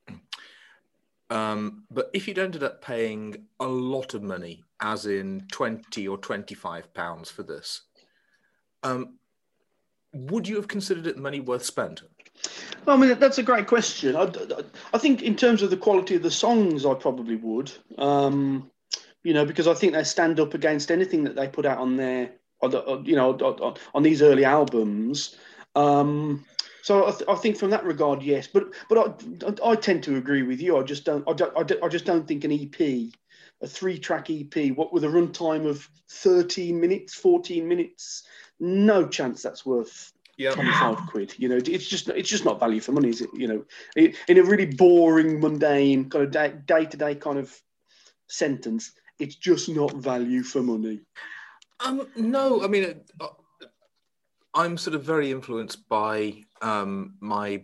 Um, 1.29 1.85
but 1.89 2.09
if 2.13 2.27
you'd 2.27 2.37
ended 2.37 2.63
up 2.63 2.81
paying 2.81 3.47
a 3.59 3.65
lot 3.65 4.13
of 4.13 4.21
money, 4.21 4.63
as 4.81 5.05
in 5.05 5.45
20 5.51 6.07
or 6.07 6.17
25 6.17 6.93
pounds 6.93 7.31
for 7.31 7.43
this, 7.43 7.81
um, 8.83 9.15
would 10.13 10.47
you 10.47 10.57
have 10.57 10.67
considered 10.67 11.07
it 11.07 11.17
money 11.17 11.39
worth 11.39 11.63
spent? 11.65 12.03
I 12.85 12.97
mean, 12.97 13.17
that's 13.17 13.37
a 13.39 13.43
great 13.43 13.67
question. 13.67 14.15
I, 14.15 14.29
I- 14.93 14.97
think 14.97 15.23
in 15.23 15.35
terms 15.35 15.61
of 15.61 15.69
the 15.69 15.77
quality 15.77 16.15
of 16.15 16.23
the 16.23 16.29
songs, 16.31 16.85
I 16.85 16.93
probably 16.93 17.37
would. 17.37 17.71
Um, 17.97 18.69
you 19.23 19.33
know, 19.33 19.45
because 19.45 19.67
I 19.67 19.73
think 19.73 19.93
they 19.93 20.03
stand 20.03 20.39
up 20.39 20.53
against 20.53 20.91
anything 20.91 21.23
that 21.23 21.35
they 21.35 21.47
put 21.47 21.65
out 21.65 21.77
on 21.77 21.95
their, 21.95 22.31
on 22.61 22.71
the, 22.71 23.01
you 23.05 23.15
know, 23.15 23.31
on- 23.31 23.77
on 23.95 24.03
these 24.03 24.21
early 24.21 24.45
albums. 24.45 25.37
Um, 25.75 26.45
so 26.83 27.07
I, 27.07 27.11
th- 27.11 27.29
I 27.29 27.35
think 27.35 27.57
from 27.57 27.69
that 27.71 27.85
regard, 27.85 28.21
yes. 28.21 28.45
But 28.45 28.65
but 28.89 28.97
I, 29.63 29.69
I 29.71 29.75
tend 29.75 30.03
to 30.03 30.17
agree 30.17 30.43
with 30.43 30.61
you. 30.61 30.77
I 30.77 30.83
just 30.83 31.05
don't. 31.05 31.23
I, 31.27 31.33
don't, 31.33 31.57
I, 31.57 31.63
don't- 31.63 31.83
I 31.83 31.87
just 31.87 32.05
don't 32.05 32.27
think 32.27 32.43
an 32.43 32.51
EP, 32.51 32.79
a 33.61 33.67
three-track 33.67 34.29
EP, 34.29 34.75
what 34.75 34.91
with 34.93 35.05
a 35.05 35.07
runtime 35.07 35.65
of 35.65 35.89
thirteen 36.09 36.79
minutes, 36.81 37.13
fourteen 37.13 37.67
minutes, 37.67 38.23
no 38.59 39.07
chance 39.07 39.41
that's 39.41 39.65
worth 39.65 40.11
Yeah. 40.37 40.51
25 40.51 40.97
quid 41.07 41.33
you 41.37 41.47
know 41.47 41.57
it's 41.57 41.87
just 41.87 42.09
it's 42.09 42.29
just 42.29 42.43
not 42.43 42.59
value 42.59 42.81
for 42.81 42.91
money 42.91 43.09
is 43.09 43.21
it 43.21 43.29
you 43.33 43.47
know 43.47 43.63
it, 43.95 44.15
in 44.27 44.37
a 44.39 44.43
really 44.43 44.65
boring 44.65 45.39
mundane 45.39 46.09
kind 46.09 46.25
of 46.25 46.31
day, 46.31 46.53
day-to-day 46.65 47.15
kind 47.15 47.37
of 47.39 47.53
sentence 48.27 48.91
it's 49.19 49.35
just 49.35 49.69
not 49.69 49.93
value 49.95 50.41
for 50.43 50.61
money 50.63 50.99
Um, 51.85 52.07
no, 52.15 52.63
I 52.63 52.67
mean, 52.67 53.01
uh, 53.19 53.27
I'm 54.53 54.77
sort 54.77 54.95
of 54.95 55.03
very 55.03 55.31
influenced 55.31 55.87
by 55.89 56.43
um, 56.61 57.15
my 57.19 57.63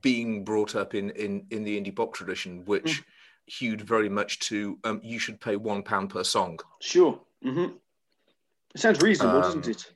being 0.00 0.44
brought 0.44 0.74
up 0.74 0.94
in, 0.94 1.10
in, 1.10 1.46
in 1.50 1.64
the 1.64 1.80
indie 1.80 1.94
pop 1.94 2.14
tradition, 2.14 2.64
which 2.64 3.02
hewed 3.46 3.80
very 3.80 4.08
much 4.08 4.38
to 4.40 4.78
um, 4.84 5.00
you 5.04 5.18
should 5.18 5.40
pay 5.40 5.56
one 5.56 5.82
pound 5.82 6.10
per 6.10 6.24
song. 6.24 6.58
sure 6.80 7.20
hmm 7.42 7.66
it 8.74 8.80
sounds 8.80 9.02
reasonable 9.02 9.36
Um, 9.36 9.42
doesn't 9.42 9.68
it 9.68 9.92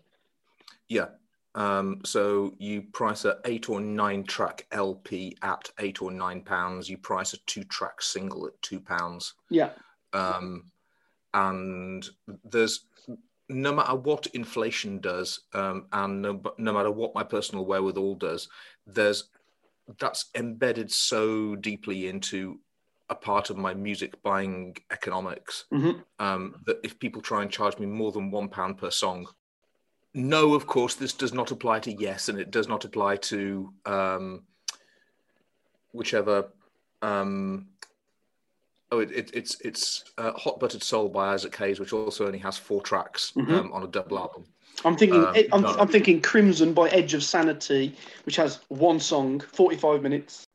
Yeah. 0.88 1.06
Um, 1.54 2.02
so 2.04 2.54
you 2.58 2.82
price 2.82 3.24
a 3.24 3.38
eight 3.46 3.68
or 3.68 3.80
nine 3.80 4.22
track 4.22 4.66
LP 4.70 5.37
at 5.42 5.70
eight 5.80 6.02
or 6.02 6.12
nine 6.12 6.42
pounds. 6.42 6.88
You 6.88 6.98
price 6.98 7.32
a 7.32 7.38
two 7.46 7.64
track 7.64 8.02
single 8.02 8.46
at 8.46 8.61
two 8.62 8.78
pounds. 8.78 9.34
yeah 9.50 9.70
um, 10.12 10.64
and 11.34 12.08
there's 12.44 12.87
no 13.48 13.72
matter 13.72 13.94
what 13.94 14.26
inflation 14.28 14.98
does 15.00 15.40
um, 15.54 15.87
and 15.92 16.22
no, 16.22 16.40
no 16.58 16.72
matter 16.72 16.90
what 16.90 17.14
my 17.14 17.22
personal 17.22 17.64
wherewithal 17.64 18.14
does 18.16 18.48
there's 18.87 19.30
that's 19.98 20.26
embedded 20.34 20.90
so 20.92 21.56
deeply 21.56 22.08
into 22.08 22.61
a 23.08 23.14
part 23.14 23.48
of 23.48 23.56
my 23.56 23.72
music 23.72 24.22
buying 24.22 24.76
economics 24.90 25.64
Mhm. 25.72 26.04
um, 26.18 26.56
that 26.66 26.78
if 26.84 26.98
people 26.98 27.22
try 27.22 27.40
and 27.42 27.50
charge 27.50 27.78
me 27.78 27.87
more 27.87 28.12
than 28.12 28.30
one 28.30 28.48
pound 28.50 28.76
per 28.76 28.90
song 28.90 29.26
no 30.12 30.54
of 30.54 30.66
course 30.66 30.94
this 30.94 31.14
does 31.14 31.32
not 31.32 31.50
apply 31.50 31.80
to 31.80 31.92
yes 31.92 32.28
and 32.28 32.38
it 32.38 32.50
does 32.50 32.68
not 32.68 32.84
apply 32.84 33.16
to 33.16 33.72
um, 33.87 34.42
whichever 35.92 36.52
um, 37.02 37.68
Oh, 38.90 39.01
it, 39.01 39.11
it, 39.12 39.31
it's 39.35 39.61
it's 39.61 40.05
uh, 40.16 40.33
Hot 40.33 40.59
Buttered 40.59 40.83
Soul 40.83 41.09
by 41.11 41.35
Isaac 41.35 41.55
Hayes, 41.57 41.79
which 41.79 41.92
also 41.92 42.27
only 42.27 42.38
has 42.38 42.57
four 42.57 42.81
tracks 42.81 43.33
Mhm. 43.37 43.51
um, 43.61 43.72
on 43.72 43.83
a 43.83 43.87
double 43.87 44.18
album. 44.18 44.44
i'm 44.85 44.96
thinking 44.96 45.24
Um, 45.24 45.35
I'm, 45.53 45.62
no. 45.62 45.68
I'm 45.81 45.88
thinking 45.88 46.20
crimson 46.22 46.72
by 46.72 46.88
edge 46.90 47.12
of 47.12 47.22
sanity 47.24 47.94
which 48.24 48.37
has 48.37 48.61
one 48.68 49.01
song 49.01 49.40
45 49.40 50.03
minutes 50.03 50.46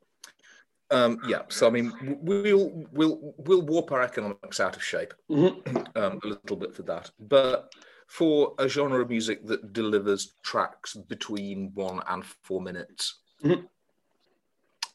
Um, 0.90 1.18
yeah, 1.28 1.42
so 1.48 1.66
I 1.66 1.70
mean, 1.70 1.92
we'll 2.22 2.70
we'll 2.92 3.34
we'll 3.38 3.62
warp 3.62 3.92
our 3.92 4.02
economics 4.02 4.58
out 4.60 4.76
of 4.76 4.82
shape 4.82 5.14
Mhm. 5.30 5.52
um, 5.96 6.20
a 6.24 6.26
little 6.26 6.56
bit 6.56 6.74
for 6.74 6.82
that, 6.84 7.10
but 7.20 7.72
for 8.08 8.54
a 8.58 8.68
genre 8.68 9.00
of 9.02 9.08
music 9.10 9.46
that 9.46 9.72
delivers 9.72 10.34
tracks 10.42 10.94
between 10.94 11.70
one 11.74 12.02
and 12.08 12.24
four 12.42 12.60
minutes, 12.60 13.20
Mhm. 13.44 13.66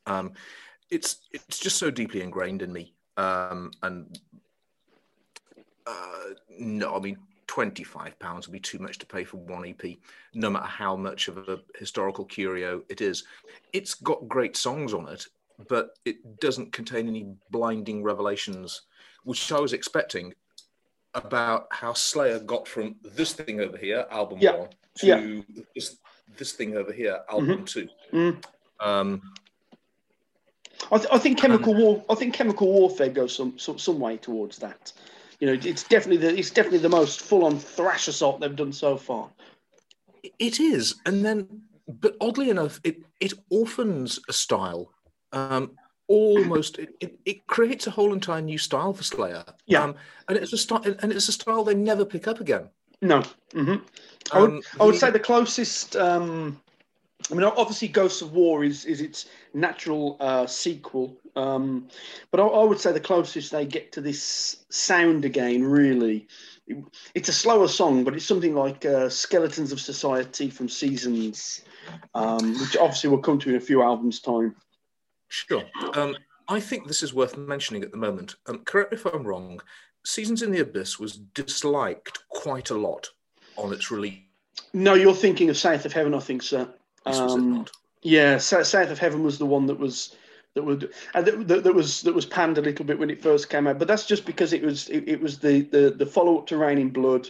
um, 0.08 0.34
it's 0.90 1.28
it's 1.32 1.60
just 1.60 1.78
so 1.78 1.90
deeply 1.92 2.22
ingrained 2.22 2.62
in 2.62 2.72
me. 2.74 2.94
Um, 3.20 3.72
and 3.84 4.20
uh, 5.86 6.34
no, 6.58 6.96
I 6.96 7.00
mean, 7.00 7.18
twenty 7.48 7.84
five 7.84 8.18
pounds 8.20 8.48
would 8.48 8.54
be 8.54 8.60
too 8.60 8.80
much 8.80 8.98
to 9.00 9.06
pay 9.06 9.24
for 9.26 9.38
one 9.38 9.66
EP, 9.68 9.98
no 10.34 10.50
matter 10.50 10.66
how 10.66 10.96
much 10.96 11.28
of 11.28 11.38
a 11.38 11.60
historical 11.78 12.24
curio 12.26 12.82
it 12.90 13.02
is. 13.02 13.26
It's 13.74 13.94
got 13.96 14.28
great 14.30 14.56
songs 14.56 14.94
on 14.94 15.10
it, 15.10 15.26
but 15.68 15.98
it 16.06 16.40
doesn't 16.40 16.72
contain 16.72 17.08
any 17.10 17.28
blinding 17.52 18.04
revelations, 18.04 18.84
which 19.24 19.52
I 19.52 19.60
was 19.60 19.74
expecting 19.74 20.34
about 21.14 21.68
how 21.72 21.92
Slayer 21.94 22.40
got 22.40 22.68
from 22.68 22.96
this 23.04 23.34
thing 23.34 23.60
over 23.60 23.78
here, 23.78 24.06
album 24.12 24.38
Yeah. 24.40 24.56
one, 24.56 24.70
to 25.00 25.08
Yeah. 25.08 25.42
this, 25.76 25.98
this 26.38 26.54
thing 26.54 26.78
over 26.78 26.94
here, 26.94 27.20
album 27.30 27.66
two. 27.66 27.90
Mm. 28.14 28.46
Um, 28.80 29.22
I, 30.92 30.98
th- 30.98 31.10
I 31.12 31.18
think 31.18 31.38
chemical 31.40 31.74
war. 31.76 32.04
I 32.10 32.16
think 32.16 32.34
chemical 32.34 32.68
warfare 32.68 33.10
goes 33.10 33.36
some, 33.36 33.58
some 33.58 33.78
some 33.78 34.00
way 34.00 34.18
towards 34.18 34.58
that. 34.60 34.92
You 35.40 35.48
know, 35.48 35.54
it's 35.64 35.84
definitely 35.84 36.18
the 36.28 36.38
it's 36.38 36.50
definitely 36.52 36.80
the 36.80 36.90
most 36.90 37.22
full 37.22 37.46
on 37.46 37.58
thrash 37.60 38.08
assault 38.08 38.40
they've 38.42 38.56
done 38.56 38.74
so 38.74 38.98
far. 38.98 39.30
It 40.38 40.60
is, 40.60 40.96
and 41.06 41.24
then, 41.24 41.48
but 41.88 42.16
oddly 42.20 42.50
enough, 42.50 42.80
it 42.84 43.04
it 43.20 43.34
orphans 43.50 44.20
a 44.28 44.34
style. 44.34 44.92
Um, 45.32 45.72
almost, 46.08 46.80
it, 46.80 46.96
it, 47.00 47.20
it 47.24 47.46
creates 47.48 47.86
a 47.86 47.92
whole 47.92 48.14
entire 48.14 48.42
new 48.42 48.58
style 48.58 48.94
for 48.94 49.04
Slayer. 49.04 49.46
Yeah. 49.68 49.84
um, 49.84 49.96
and 50.28 50.38
it's 50.40 50.52
a 50.54 50.58
style, 50.58 50.82
and 50.84 51.12
it's 51.12 51.30
a 51.30 51.32
style 51.32 51.64
they 51.64 51.76
never 51.76 52.04
pick 52.04 52.28
up 52.28 52.40
again. 52.40 52.70
No, 53.02 53.22
hmm 53.54 53.76
I 54.32 54.42
would, 54.42 54.50
Um, 54.52 54.62
I 54.80 54.86
would 54.86 54.96
the- 54.96 55.00
say 55.00 55.12
the 55.12 55.20
closest. 55.20 55.96
Um, 55.96 56.60
I 57.32 57.36
mean, 57.36 57.44
obviously, 57.44 57.88
Ghosts 57.88 58.22
of 58.22 58.34
War 58.34 58.64
is 58.64 58.86
is 58.86 59.02
its 59.02 59.28
natural 59.54 60.18
uh, 60.20 60.48
sequel, 60.48 61.18
um, 61.36 61.88
but 62.32 62.40
I, 62.40 62.44
I 62.46 62.64
would 62.64 62.80
say 62.80 62.92
the 62.92 63.00
closest 63.00 63.52
they 63.52 63.66
get 63.66 63.92
to 63.94 64.02
this 64.02 64.66
sound 64.70 65.26
again, 65.26 65.64
really, 65.64 66.28
it's 67.16 67.30
a 67.30 67.34
slower 67.34 67.68
song, 67.68 68.04
but 68.04 68.14
it's 68.16 68.26
something 68.26 68.56
like 68.56 68.86
uh, 68.86 69.10
"Skeletons 69.10 69.72
of 69.72 69.82
Society" 69.82 70.50
from 70.50 70.70
Seasons, 70.70 71.62
um, 72.14 72.54
which 72.60 72.78
obviously 72.78 73.10
will 73.10 73.20
come 73.20 73.40
to 73.40 73.50
in 73.50 73.56
a 73.56 73.62
few 73.62 73.82
albums' 73.82 74.20
time. 74.20 74.56
Sure. 75.28 75.64
Um, 75.94 76.16
I 76.48 76.60
think 76.60 76.88
this 76.88 77.04
is 77.04 77.14
worth 77.14 77.38
mentioning 77.38 77.84
at 77.84 77.92
the 77.92 77.98
moment. 77.98 78.36
Um, 78.48 78.60
correct 78.66 78.92
me 78.92 78.98
if 78.98 79.06
I'm 79.06 79.24
wrong. 79.24 79.62
Seasons 80.06 80.42
in 80.42 80.52
the 80.52 80.62
Abyss 80.62 81.00
was 81.00 81.18
disliked 81.18 82.20
quite 82.30 82.70
a 82.70 82.78
lot 82.78 83.10
on 83.58 83.74
its 83.74 83.92
release. 83.92 84.20
No, 84.74 84.94
you're 84.94 85.14
thinking 85.14 85.50
of 85.50 85.58
South 85.58 85.86
of 85.86 85.94
Heaven, 85.94 86.14
I 86.14 86.20
think, 86.20 86.42
sir. 86.42 86.72
Um, 87.06 87.52
not? 87.52 87.72
Yeah, 88.02 88.38
South, 88.38 88.74
of 88.74 89.00
Heaven 89.00 89.24
was 89.24 89.38
the 89.38 89.46
one 89.46 89.66
that 89.68 89.80
was 89.80 90.16
that 90.56 90.64
would 90.64 90.92
and 91.14 91.26
that, 91.26 91.48
that, 91.48 91.64
that 91.64 91.76
was 91.76 92.02
that 92.02 92.16
was 92.16 92.26
panned 92.26 92.58
a 92.58 92.62
little 92.62 92.86
bit 92.86 92.98
when 93.00 93.10
it 93.10 93.22
first 93.22 93.50
came 93.50 93.68
out. 93.68 93.80
But 93.80 93.88
that's 93.88 94.06
just 94.06 94.26
because 94.26 94.54
it 94.54 94.64
was 94.64 94.90
it, 94.90 95.08
it 95.08 95.22
was 95.22 95.40
the 95.40 95.62
the 95.62 95.92
the 95.92 96.06
follow 96.06 96.38
up 96.38 96.48
to 96.48 96.58
Reign 96.58 96.78
in 96.78 96.90
Blood. 96.90 97.30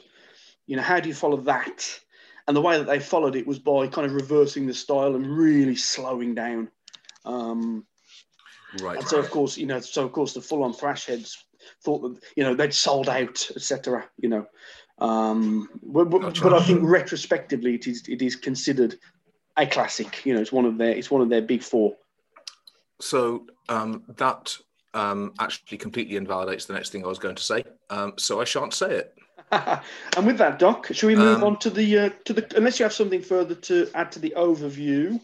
You 0.68 0.76
know, 0.76 0.84
how 0.84 1.00
do 1.00 1.10
you 1.10 1.16
follow 1.16 1.38
that? 1.42 2.00
And 2.48 2.56
the 2.56 2.62
way 2.62 2.78
that 2.78 2.88
they 2.88 3.00
followed 3.00 3.36
it 3.36 3.46
was 3.48 3.60
by 3.60 3.88
kind 3.88 4.06
of 4.08 4.14
reversing 4.14 4.66
the 4.66 4.74
style 4.74 5.16
and 5.16 5.38
really 5.38 5.76
slowing 5.76 6.36
down. 6.36 6.70
Um, 7.26 7.86
Right. 8.82 9.00
and 9.00 9.08
so, 9.08 9.18
of 9.18 9.30
course, 9.32 9.58
you 9.58 9.66
know, 9.66 9.80
so 9.80 10.06
of 10.06 10.12
course, 10.12 10.34
the 10.34 10.42
full-on 10.42 10.74
thrash 10.74 11.08
heads 11.08 11.44
thought 11.84 12.02
that 12.02 12.24
you 12.36 12.44
know 12.44 12.54
they'd 12.54 12.74
sold 12.74 13.10
out, 13.10 13.50
etc. 13.56 14.08
You 14.18 14.30
know, 14.30 14.48
um, 15.00 15.70
but, 15.82 16.10
but, 16.10 16.22
Gotcha. 16.22 16.44
but 16.44 16.54
I 16.54 16.64
think 16.64 16.82
retrospectively, 16.84 17.76
it 17.76 17.88
is 17.88 18.08
it 18.08 18.22
is 18.22 18.36
considered 18.36 19.00
a 19.60 19.68
classic. 19.68 20.26
You 20.26 20.34
know, 20.34 20.42
it's 20.42 20.52
one 20.52 20.66
of 20.66 20.78
their 20.78 20.92
it's 20.92 21.12
one 21.12 21.22
of 21.22 21.30
their 21.30 21.42
big 21.42 21.62
four. 21.62 21.96
So 23.02 23.46
um, 23.70 24.04
that 24.18 24.58
um, 24.94 25.34
actually 25.40 25.78
completely 25.78 26.16
invalidates 26.16 26.66
the 26.66 26.74
next 26.74 26.90
thing 26.92 27.04
I 27.04 27.08
was 27.08 27.20
going 27.20 27.36
to 27.36 27.44
say. 27.44 27.64
Um, 27.90 28.14
so 28.18 28.42
I 28.42 28.44
shan't 28.44 28.74
say 28.74 28.96
it. 28.96 29.16
and 29.52 30.26
with 30.28 30.38
that, 30.38 30.60
Doc, 30.60 30.88
shall 30.92 31.08
we 31.08 31.16
move 31.16 31.38
Um, 31.38 31.44
on 31.44 31.60
to 31.60 31.70
the 31.70 31.98
uh, 32.00 32.10
to 32.26 32.34
the 32.34 32.52
unless 32.56 32.80
you 32.80 32.84
have 32.84 32.94
something 32.94 33.22
further 33.22 33.56
to 33.56 33.90
add 33.94 34.12
to 34.14 34.20
the 34.20 34.34
overview? 34.36 35.20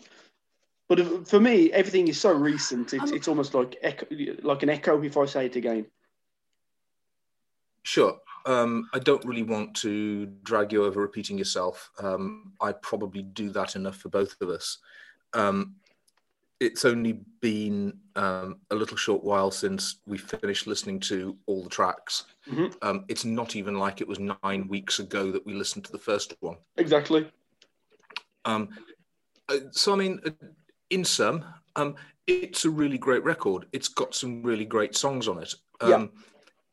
But 0.88 1.00
if- 1.00 1.28
for 1.28 1.40
me, 1.40 1.72
everything 1.72 2.08
is 2.08 2.20
so 2.20 2.32
recent; 2.32 2.94
it's, 2.94 3.12
Um, 3.12 3.18
it's 3.18 3.28
almost 3.28 3.54
like 3.54 3.78
echo, 3.82 4.06
like 4.44 4.64
an 4.64 4.70
echo. 4.70 5.02
If 5.02 5.18
I 5.18 5.26
say 5.26 5.46
it 5.48 5.56
again, 5.56 5.86
Sure. 7.84 8.20
Um, 8.46 8.90
I 8.94 9.00
don't 9.00 9.26
really 9.26 9.44
want 9.44 9.76
to 9.78 10.28
drag 10.44 10.72
you 10.72 10.86
over 10.86 11.02
repeating 11.02 11.38
yourself. 11.38 11.90
Um, 12.00 12.54
I 12.62 12.74
probably 12.74 13.24
do 13.24 13.50
that 13.50 13.76
enough 13.76 13.98
for 13.98 14.10
both 14.10 14.36
of 14.42 14.50
us. 14.50 14.78
Um, 15.34 15.76
it's 16.60 16.86
only 16.86 17.20
been 17.42 17.98
um, 18.16 18.58
a 18.72 18.76
little 18.76 18.96
short 18.98 19.24
while 19.24 19.52
since 19.52 19.98
we 20.06 20.18
finished 20.18 20.68
listening 20.68 21.00
to 21.02 21.36
all 21.48 21.64
the 21.64 21.70
tracks. 21.70 22.26
Mhm. 22.48 22.74
Um, 22.82 23.06
it's 23.08 23.26
not 23.26 23.56
even 23.56 23.78
like 23.78 24.00
it 24.00 24.08
was 24.08 24.20
nine 24.20 24.68
weeks 24.68 25.00
ago 25.00 25.32
that 25.32 25.46
we 25.46 25.54
listened 25.54 25.86
to 25.86 25.92
the 25.92 25.98
first 25.98 26.36
one. 26.40 26.58
exactly. 26.78 27.30
Um, 28.46 28.70
uh, 29.50 29.58
so, 29.72 29.94
I 29.94 29.96
mean, 29.96 30.22
uh, 30.26 30.32
in 30.92 31.04
sum, 31.04 31.44
um, 31.76 31.96
it's 32.28 32.66
a 32.66 32.70
really 32.70 32.98
great 32.98 33.24
record. 33.24 33.66
It's 33.72 33.88
got 33.88 34.16
some 34.16 34.44
really 34.44 34.66
great 34.66 34.96
songs 34.96 35.28
on 35.28 35.42
it. 35.42 35.54
Um, 35.82 35.90
Yeah. 35.90 36.08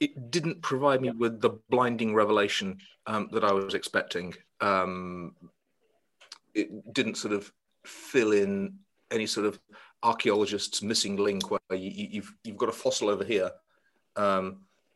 It 0.02 0.32
didn't 0.32 0.60
provide 0.62 1.00
me 1.00 1.10
with 1.10 1.40
the 1.40 1.50
blinding 1.70 2.12
revelation 2.12 2.78
um, 3.06 3.28
that 3.32 3.44
I 3.44 3.52
was 3.52 3.74
expecting. 3.74 4.34
Um, 4.60 5.36
it 6.54 6.92
didn't 6.92 7.14
sort 7.16 7.32
of 7.32 7.52
fill 7.86 8.32
in 8.32 8.74
any 9.12 9.26
sort 9.26 9.46
of 9.46 9.60
archaeologist's 10.02 10.82
missing 10.82 11.14
link 11.16 11.48
where 11.52 11.60
you, 11.70 11.90
you- 11.90 12.08
you've 12.14 12.34
you've 12.42 12.56
got 12.56 12.68
a 12.68 12.72
fossil 12.84 13.08
over 13.08 13.22
here, 13.22 13.52
um, 14.16 14.46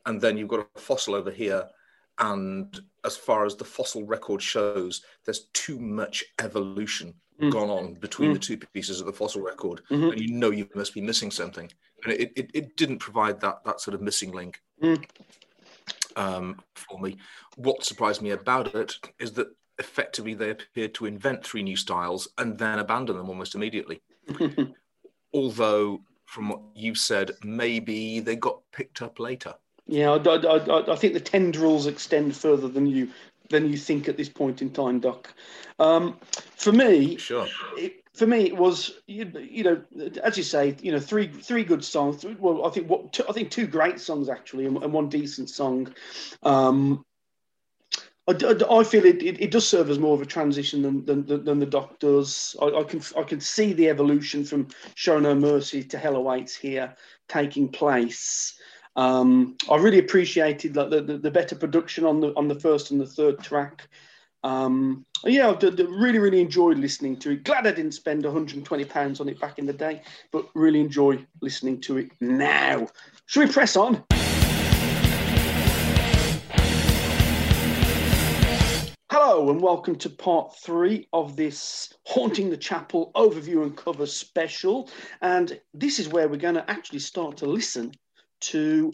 and 0.05 0.19
then 0.19 0.37
you've 0.37 0.49
got 0.49 0.67
a 0.75 0.79
fossil 0.79 1.15
over 1.15 1.31
here, 1.31 1.69
and 2.19 2.81
as 3.05 3.15
far 3.15 3.45
as 3.45 3.55
the 3.55 3.63
fossil 3.63 4.03
record 4.05 4.41
shows, 4.41 5.05
there's 5.23 5.47
too 5.53 5.79
much 5.79 6.25
evolution 6.39 7.13
Mm. 7.39 7.51
gone 7.51 7.69
on 7.69 7.93
between 7.93 8.31
Mm. 8.31 8.33
the 8.33 8.39
two 8.39 8.57
pieces 8.73 8.99
of 8.99 9.05
the 9.05 9.13
fossil 9.13 9.41
record, 9.43 9.83
Mhm. 9.91 10.11
and 10.11 10.19
you 10.19 10.31
know 10.33 10.49
you 10.49 10.67
must 10.73 10.93
be 10.95 11.01
missing 11.01 11.29
something. 11.31 11.71
And 12.03 12.11
it, 12.13 12.33
it, 12.35 12.49
it 12.59 12.75
didn't 12.75 12.97
provide 12.97 13.39
that 13.41 13.63
that 13.63 13.79
sort 13.79 13.93
of 13.95 14.01
missing 14.01 14.31
link 14.31 14.59
Mm. 14.81 15.03
um, 16.15 16.61
for 16.75 16.99
me. 16.99 17.17
What 17.55 17.83
surprised 17.83 18.21
me 18.21 18.31
about 18.31 18.75
it 18.75 18.95
is 19.19 19.31
that 19.33 19.47
effectively 19.79 20.33
they 20.33 20.51
appeared 20.51 20.93
to 20.95 21.05
invent 21.05 21.43
three 21.45 21.63
new 21.63 21.75
styles 21.75 22.27
and 22.37 22.57
then 22.57 22.79
abandon 22.79 23.17
them 23.17 23.29
almost 23.29 23.55
immediately. 23.55 24.01
Although, 25.33 26.01
from 26.25 26.49
what 26.49 26.61
you 26.75 26.95
said, 26.95 27.31
maybe 27.43 28.19
they 28.19 28.35
got 28.35 28.59
picked 28.71 29.01
up 29.01 29.19
later. 29.19 29.53
Yeah, 29.87 30.11
I, 30.11 30.17
I, 30.17 30.57
I, 30.57 30.93
I 30.93 30.95
think 30.95 31.13
the 31.13 31.19
tendrils 31.19 31.87
extend 31.87 32.35
further 32.35 32.67
than 32.67 32.85
you 32.85 33.09
than 33.49 33.69
you 33.69 33.77
think 33.77 34.09
at 34.09 34.17
this 34.17 34.27
point 34.27 34.61
in 34.61 34.69
time, 34.69 34.99
Doc. 34.99 35.33
Um, 35.79 36.17
for 36.57 36.73
me, 36.73 37.15
Sure. 37.15 37.47
it, 37.77 38.03
for 38.17 38.25
me, 38.25 38.45
it 38.45 38.57
was 38.57 38.99
you, 39.07 39.31
you 39.39 39.63
know, 39.63 39.81
as 40.23 40.37
you 40.37 40.43
say, 40.43 40.75
you 40.81 40.91
know, 40.91 40.99
three 40.99 41.27
three 41.27 41.63
good 41.63 41.83
songs. 41.83 42.25
Well, 42.39 42.65
I 42.65 42.69
think 42.71 42.89
what 42.89 43.13
two, 43.13 43.23
I 43.29 43.31
think 43.31 43.51
two 43.51 43.67
great 43.67 43.99
songs 43.99 44.27
actually, 44.27 44.65
and, 44.65 44.77
and 44.83 44.91
one 44.91 45.09
decent 45.09 45.49
song. 45.49 45.93
Um, 46.43 47.05
I, 48.27 48.33
I- 48.33 48.79
I 48.79 48.83
feel 48.83 49.05
it, 49.05 49.23
it, 49.23 49.41
it 49.41 49.51
does 49.51 49.67
serve 49.67 49.89
as 49.89 49.99
more 49.99 50.15
of 50.15 50.21
a 50.21 50.25
transition 50.25 50.81
than 50.81 51.05
than, 51.05 51.43
than, 51.45 51.59
the 51.59 51.65
Doc 51.65 51.99
does. 51.99 52.55
I, 52.61 52.65
I 52.65 52.83
can 52.83 53.01
I 53.17 53.23
can 53.23 53.39
see 53.39 53.73
the 53.73 53.89
evolution 53.89 54.43
from 54.43 54.67
Show 54.95 55.19
No 55.19 55.35
Mercy 55.35 55.83
to 55.83 55.97
Hell 55.97 56.15
Awaits 56.15 56.55
here 56.55 56.95
taking 57.27 57.69
place. 57.69 58.59
Um, 58.95 59.55
I 59.69 59.75
really 59.75 59.99
appreciated 59.99 60.75
like, 60.75 60.89
the, 60.89 61.01
the, 61.03 61.17
the 61.19 61.31
better 61.31 61.55
production 61.55 62.03
on 62.03 62.19
the 62.19 62.33
on 62.35 62.47
the 62.47 62.59
first 62.59 62.89
and 62.91 62.99
the 62.99 63.05
third 63.05 63.39
track. 63.39 63.87
Um, 64.43 65.05
yeah, 65.25 65.49
I 65.49 65.55
d- 65.55 65.71
d- 65.71 65.83
really, 65.83 66.19
really 66.19 66.41
enjoyed 66.41 66.77
listening 66.77 67.17
to 67.17 67.31
it. 67.31 67.43
Glad 67.43 67.65
I 67.65 67.71
didn't 67.71 67.93
spend 67.93 68.23
120 68.23 68.85
pounds 68.85 69.19
on 69.19 69.29
it 69.29 69.39
back 69.39 69.57
in 69.57 69.65
the 69.65 69.73
day, 69.73 70.01
but 70.31 70.47
really 70.53 70.79
enjoy 70.79 71.25
listening 71.41 71.81
to 71.81 71.97
it 71.97 72.11
now. 72.21 72.87
Should 73.25 73.47
we 73.47 73.53
press 73.53 73.75
on? 73.75 74.03
Hello 79.09 79.49
and 79.49 79.61
welcome 79.61 79.95
to 79.95 80.09
part 80.09 80.55
three 80.57 81.07
of 81.13 81.35
this 81.35 81.93
Haunting 82.05 82.49
the 82.49 82.57
Chapel 82.57 83.11
overview 83.15 83.63
and 83.63 83.75
cover 83.75 84.05
special. 84.05 84.89
And 85.21 85.59
this 85.73 85.99
is 85.99 86.07
where 86.07 86.27
we're 86.27 86.37
going 86.37 86.55
to 86.55 86.69
actually 86.69 86.99
start 86.99 87.37
to 87.37 87.45
listen 87.47 87.93
to 88.41 88.93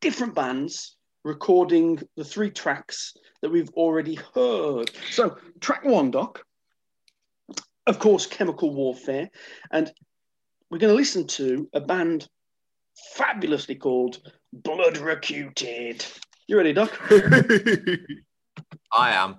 different 0.00 0.34
bands 0.34 0.95
recording 1.26 2.00
the 2.16 2.24
three 2.24 2.50
tracks 2.50 3.14
that 3.42 3.50
we've 3.50 3.68
already 3.70 4.14
heard. 4.34 4.90
So, 5.10 5.36
track 5.60 5.84
one, 5.84 6.12
Doc, 6.12 6.42
of 7.86 7.98
course, 7.98 8.26
Chemical 8.26 8.72
Warfare. 8.72 9.28
And 9.70 9.92
we're 10.70 10.78
going 10.78 10.92
to 10.92 10.96
listen 10.96 11.26
to 11.26 11.68
a 11.74 11.80
band 11.80 12.28
fabulously 13.14 13.74
called 13.74 14.18
Blood 14.52 14.98
Recuted. 14.98 16.06
You 16.46 16.56
ready, 16.56 16.72
Doc? 16.72 16.96
I 18.92 19.12
am. 19.12 19.36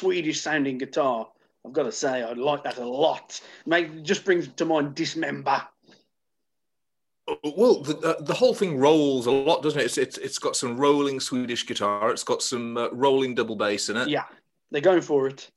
Swedish 0.00 0.40
sounding 0.40 0.78
guitar. 0.78 1.28
I've 1.66 1.74
got 1.74 1.82
to 1.82 1.92
say, 1.92 2.22
I 2.22 2.32
like 2.32 2.64
that 2.64 2.78
a 2.78 2.84
lot. 2.84 3.38
Make, 3.66 4.02
just 4.02 4.24
brings 4.24 4.48
to 4.48 4.64
mind 4.64 4.94
Dismember. 4.94 5.62
Well, 7.44 7.82
the, 7.82 7.98
uh, 7.98 8.22
the 8.22 8.32
whole 8.32 8.54
thing 8.54 8.78
rolls 8.78 9.26
a 9.26 9.30
lot, 9.30 9.62
doesn't 9.62 9.78
it? 9.78 9.84
It's, 9.84 9.98
it's, 9.98 10.16
it's 10.18 10.38
got 10.38 10.56
some 10.56 10.78
rolling 10.78 11.20
Swedish 11.20 11.66
guitar. 11.66 12.10
It's 12.10 12.24
got 12.24 12.42
some 12.42 12.78
uh, 12.78 12.88
rolling 12.92 13.34
double 13.34 13.56
bass 13.56 13.90
in 13.90 13.98
it. 13.98 14.08
Yeah, 14.08 14.24
they're 14.70 14.80
going 14.80 15.02
for 15.02 15.28
it. 15.28 15.50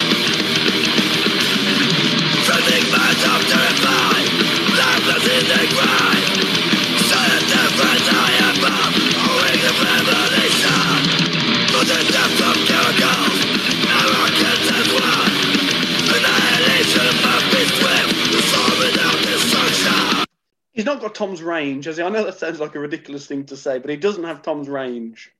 He's 20.74 20.86
not 20.86 21.02
got 21.02 21.14
Tom's 21.14 21.42
range, 21.44 21.88
as 21.88 22.00
I 22.00 22.10
know 22.10 22.24
that 22.24 22.40
sounds 22.40 22.60
like 22.60 22.74
a 22.76 22.80
ridiculous 22.80 23.28
thing 23.28 23.46
to 23.46 23.56
say, 23.56 23.78
but 23.78 23.92
he 23.92 23.98
doesn't 23.98 24.24
have 24.24 24.42
Tom's 24.42 24.68
range. 24.68 25.32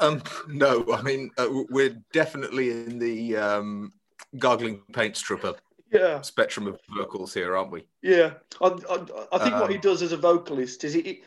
Um, 0.00 0.22
no, 0.48 0.86
I 0.92 1.02
mean 1.02 1.30
uh, 1.36 1.48
we're 1.68 1.96
definitely 2.12 2.70
in 2.70 2.98
the 2.98 3.36
um, 3.36 3.92
gargling 4.38 4.80
paint 4.92 5.16
stripper 5.16 5.54
Yeah, 5.92 6.22
spectrum 6.22 6.66
of 6.66 6.80
vocals 6.96 7.34
here, 7.34 7.56
aren't 7.56 7.72
we? 7.72 7.84
yeah. 8.00 8.34
I, 8.62 8.68
I, 8.68 9.04
I 9.32 9.38
think 9.38 9.60
what 9.60 9.70
he 9.70 9.76
Um, 9.76 9.80
does 9.82 10.00
as 10.00 10.12
a 10.12 10.16
vocalist 10.16 10.84
is 10.84 10.94
he, 10.94 11.02
he 11.02 11.22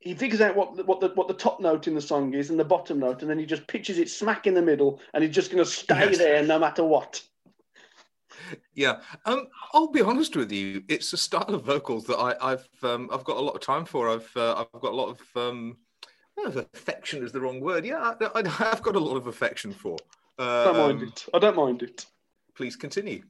he 0.00 0.14
figures 0.14 0.40
out 0.40 0.56
what 0.56 0.74
the, 0.76 0.84
what 0.84 1.00
the 1.00 1.10
what 1.10 1.28
the 1.28 1.34
top 1.34 1.60
note 1.60 1.86
in 1.86 1.94
the 1.94 2.00
song 2.00 2.32
is 2.34 2.50
and 2.50 2.58
the 2.58 2.64
bottom 2.64 2.98
note, 2.98 3.20
and 3.20 3.30
then 3.30 3.38
he 3.38 3.46
just 3.46 3.66
pitches 3.66 3.98
it 3.98 4.08
smack 4.10 4.46
in 4.46 4.54
the 4.54 4.62
middle, 4.62 4.98
and 5.14 5.22
he's 5.22 5.34
just 5.34 5.52
going 5.52 5.62
to 5.62 5.70
stay 5.70 6.06
Yes. 6.06 6.18
there 6.18 6.42
no 6.42 6.58
matter 6.58 6.82
what. 6.82 7.22
Yeah, 8.74 9.00
um, 9.26 9.48
I'll 9.72 9.90
be 9.90 10.00
honest 10.00 10.36
with 10.36 10.52
you. 10.52 10.82
It's 10.88 11.12
a 11.12 11.16
style 11.16 11.54
of 11.54 11.64
vocals 11.64 12.04
that 12.06 12.18
I, 12.18 12.50
have 12.50 12.68
um, 12.82 13.10
I've 13.12 13.24
got 13.24 13.36
a 13.36 13.40
lot 13.40 13.54
of 13.54 13.60
time 13.60 13.84
for. 13.84 14.08
I've 14.08 14.30
uh, 14.36 14.54
I've 14.56 14.80
got 14.80 14.92
a 14.92 14.96
lot 14.96 15.08
of 15.08 15.20
um, 15.36 15.76
affection 16.38 17.24
is 17.24 17.32
the 17.32 17.40
wrong 17.40 17.60
word. 17.60 17.84
Yeah, 17.84 18.14
I, 18.34 18.48
have 18.48 18.82
got 18.82 18.96
a 18.96 19.00
lot 19.00 19.16
of 19.16 19.26
affection 19.26 19.72
for. 19.72 19.96
Uh, 20.38 20.64
don't 20.64 20.76
mind 20.76 21.02
um, 21.02 21.08
it. 21.08 21.26
I 21.34 21.38
don't 21.38 21.56
mind 21.56 21.82
it. 21.82 22.06
Please 22.54 22.76
continue. 22.76 23.22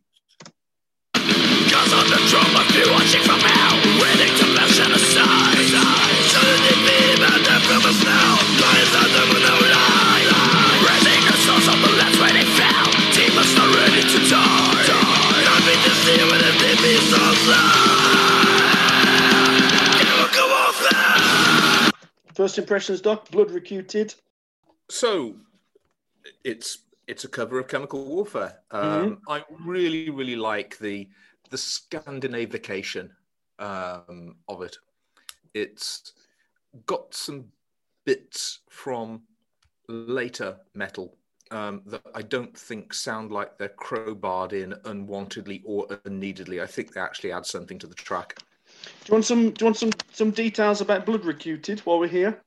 First 22.40 22.57
impressions, 22.57 23.03
Doc. 23.03 23.31
Blood 23.31 23.50
recuted. 23.50 24.14
So, 24.88 25.37
it's 26.42 26.79
it's 27.07 27.24
a 27.24 27.29
cover 27.29 27.59
of 27.59 27.68
Chemical 27.68 28.03
Warfare. 28.07 28.61
Um, 28.70 28.83
mm-hmm. 28.83 29.31
I 29.31 29.44
really, 29.62 30.09
really 30.09 30.37
like 30.37 30.79
the 30.79 31.07
the 31.50 31.59
Scandinavication 31.59 33.11
um, 33.59 34.37
of 34.48 34.62
it. 34.62 34.79
It's 35.53 36.14
got 36.87 37.12
some 37.12 37.44
bits 38.07 38.61
from 38.70 39.20
later 39.87 40.57
metal 40.72 41.18
um, 41.50 41.83
that 41.85 42.07
I 42.14 42.22
don't 42.22 42.57
think 42.57 42.94
sound 42.94 43.33
like 43.33 43.59
they're 43.59 43.74
crowbarred 43.79 44.55
in 44.55 44.72
unwantedly 44.85 45.61
or 45.66 45.87
unneededly. 46.07 46.62
I 46.62 46.66
think 46.66 46.94
they 46.94 47.03
actually 47.03 47.33
add 47.33 47.44
something 47.44 47.79
to 47.81 47.87
the 47.87 47.94
track. 47.94 48.38
Do 48.85 48.90
you 49.09 49.14
want 49.14 49.25
some? 49.25 49.51
Do 49.51 49.64
you 49.64 49.66
want 49.66 49.77
some 49.77 49.90
some 50.12 50.31
details 50.31 50.81
about 50.81 51.07
Blood 51.07 51.25
Recruited 51.25 51.81
while 51.81 51.99
we're 51.99 52.09
here? 52.09 52.43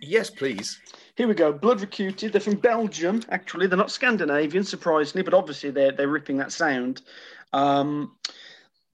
Yes, 0.00 0.30
please. 0.30 0.80
Here 1.16 1.28
we 1.28 1.34
go. 1.34 1.52
Blood 1.52 1.80
Recruited. 1.80 2.32
They're 2.32 2.40
from 2.40 2.56
Belgium. 2.56 3.22
Actually, 3.28 3.66
they're 3.66 3.76
not 3.76 3.90
Scandinavian, 3.90 4.64
surprisingly, 4.64 5.22
but 5.22 5.34
obviously 5.34 5.70
they're 5.70 5.92
they're 5.92 6.08
ripping 6.08 6.38
that 6.38 6.52
sound. 6.52 7.02
Um, 7.52 8.16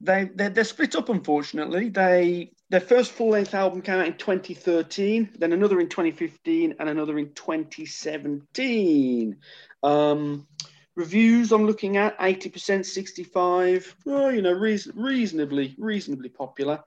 they 0.01 0.29
they're, 0.35 0.49
they're, 0.49 0.63
split 0.63 0.95
up, 0.95 1.09
unfortunately. 1.09 1.89
They 1.89 2.51
their 2.69 2.81
first 2.81 3.13
full 3.13 3.29
length 3.29 3.53
album 3.53 3.81
came 3.81 3.99
out 3.99 4.07
in 4.07 4.17
2013, 4.17 5.29
then 5.39 5.53
another 5.53 5.79
in 5.79 5.87
2015, 5.87 6.75
and 6.79 6.89
another 6.89 7.17
in 7.17 7.31
2017. 7.33 9.37
Um, 9.83 10.47
reviews 10.97 11.51
I'm 11.51 11.65
looking 11.65 11.95
at 11.95 12.17
80%, 12.19 12.85
65. 12.85 13.95
Oh, 14.07 14.29
you 14.29 14.41
know, 14.41 14.51
reason, 14.51 14.93
reasonably 14.95 15.75
reasonably 15.77 16.29
popular. 16.29 16.83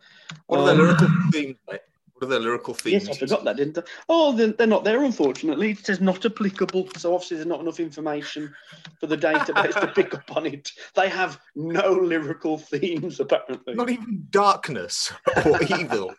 What 0.48 0.60
are 0.60 0.64
the 0.66 0.72
um, 0.72 0.78
lyrical 0.78 1.08
themes? 1.32 1.56
What 1.64 1.82
are 2.22 2.26
their 2.26 2.40
lyrical 2.40 2.74
themes? 2.74 3.06
Yes, 3.06 3.16
I 3.16 3.20
forgot 3.20 3.44
that, 3.44 3.56
didn't 3.56 3.78
I? 3.78 3.82
Oh, 4.08 4.32
they're, 4.32 4.48
they're 4.48 4.66
not 4.66 4.84
there, 4.84 5.04
unfortunately. 5.04 5.70
It 5.70 5.86
says 5.86 6.00
not 6.00 6.26
applicable. 6.26 6.88
So 6.96 7.14
obviously, 7.14 7.38
there's 7.38 7.46
not 7.46 7.60
enough 7.60 7.80
information 7.80 8.52
for 8.98 9.06
the 9.06 9.16
database 9.16 9.80
to 9.80 9.86
pick 9.86 10.12
up 10.12 10.36
on 10.36 10.44
it. 10.44 10.70
They 10.94 11.08
have 11.08 11.40
no 11.54 11.92
lyrical 11.92 12.58
themes, 12.58 13.20
apparently. 13.20 13.74
Not 13.74 13.88
even 13.88 14.26
darkness 14.30 15.12
or 15.46 15.62
evil. 15.62 16.12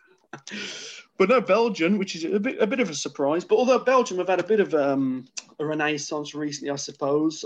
But 1.18 1.28
no, 1.28 1.40
Belgium, 1.40 1.98
which 1.98 2.16
is 2.16 2.24
a 2.24 2.40
bit 2.40 2.60
a 2.60 2.66
bit 2.66 2.80
of 2.80 2.90
a 2.90 2.94
surprise. 2.94 3.44
But 3.44 3.56
although 3.56 3.78
Belgium 3.78 4.18
have 4.18 4.28
had 4.28 4.40
a 4.40 4.44
bit 4.44 4.60
of 4.60 4.74
um, 4.74 5.28
a 5.58 5.66
renaissance 5.66 6.34
recently, 6.34 6.70
I 6.70 6.76
suppose. 6.76 7.44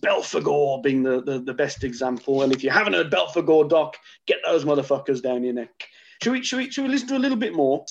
Belphegor 0.00 0.82
being 0.82 1.02
the, 1.02 1.20
the, 1.22 1.38
the 1.38 1.54
best 1.54 1.84
example. 1.84 2.42
And 2.42 2.52
if 2.52 2.64
you 2.64 2.70
haven't 2.70 2.94
heard 2.94 3.10
Belphegor, 3.10 3.68
Doc, 3.68 3.96
get 4.26 4.38
those 4.44 4.64
motherfuckers 4.64 5.22
down 5.22 5.44
your 5.44 5.54
neck. 5.54 5.88
Should 6.22 6.32
we, 6.32 6.42
should 6.42 6.58
we, 6.58 6.70
should 6.70 6.84
we 6.84 6.90
listen 6.90 7.08
to 7.08 7.16
a 7.16 7.18
little 7.18 7.38
bit 7.38 7.54
more? 7.54 7.84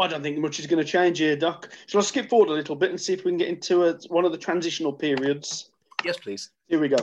I 0.00 0.08
don't 0.08 0.22
think 0.22 0.38
much 0.38 0.58
is 0.58 0.66
going 0.66 0.84
to 0.84 0.90
change 0.90 1.18
here, 1.18 1.36
Doc. 1.36 1.70
Shall 1.86 2.00
I 2.00 2.04
skip 2.04 2.28
forward 2.28 2.48
a 2.48 2.52
little 2.52 2.74
bit 2.74 2.90
and 2.90 3.00
see 3.00 3.12
if 3.12 3.24
we 3.24 3.30
can 3.30 3.38
get 3.38 3.48
into 3.48 3.84
a, 3.84 3.94
one 4.08 4.24
of 4.24 4.32
the 4.32 4.38
transitional 4.38 4.92
periods? 4.92 5.70
Yes, 6.04 6.16
please. 6.18 6.50
Here 6.68 6.80
we 6.80 6.88
go. 6.88 6.96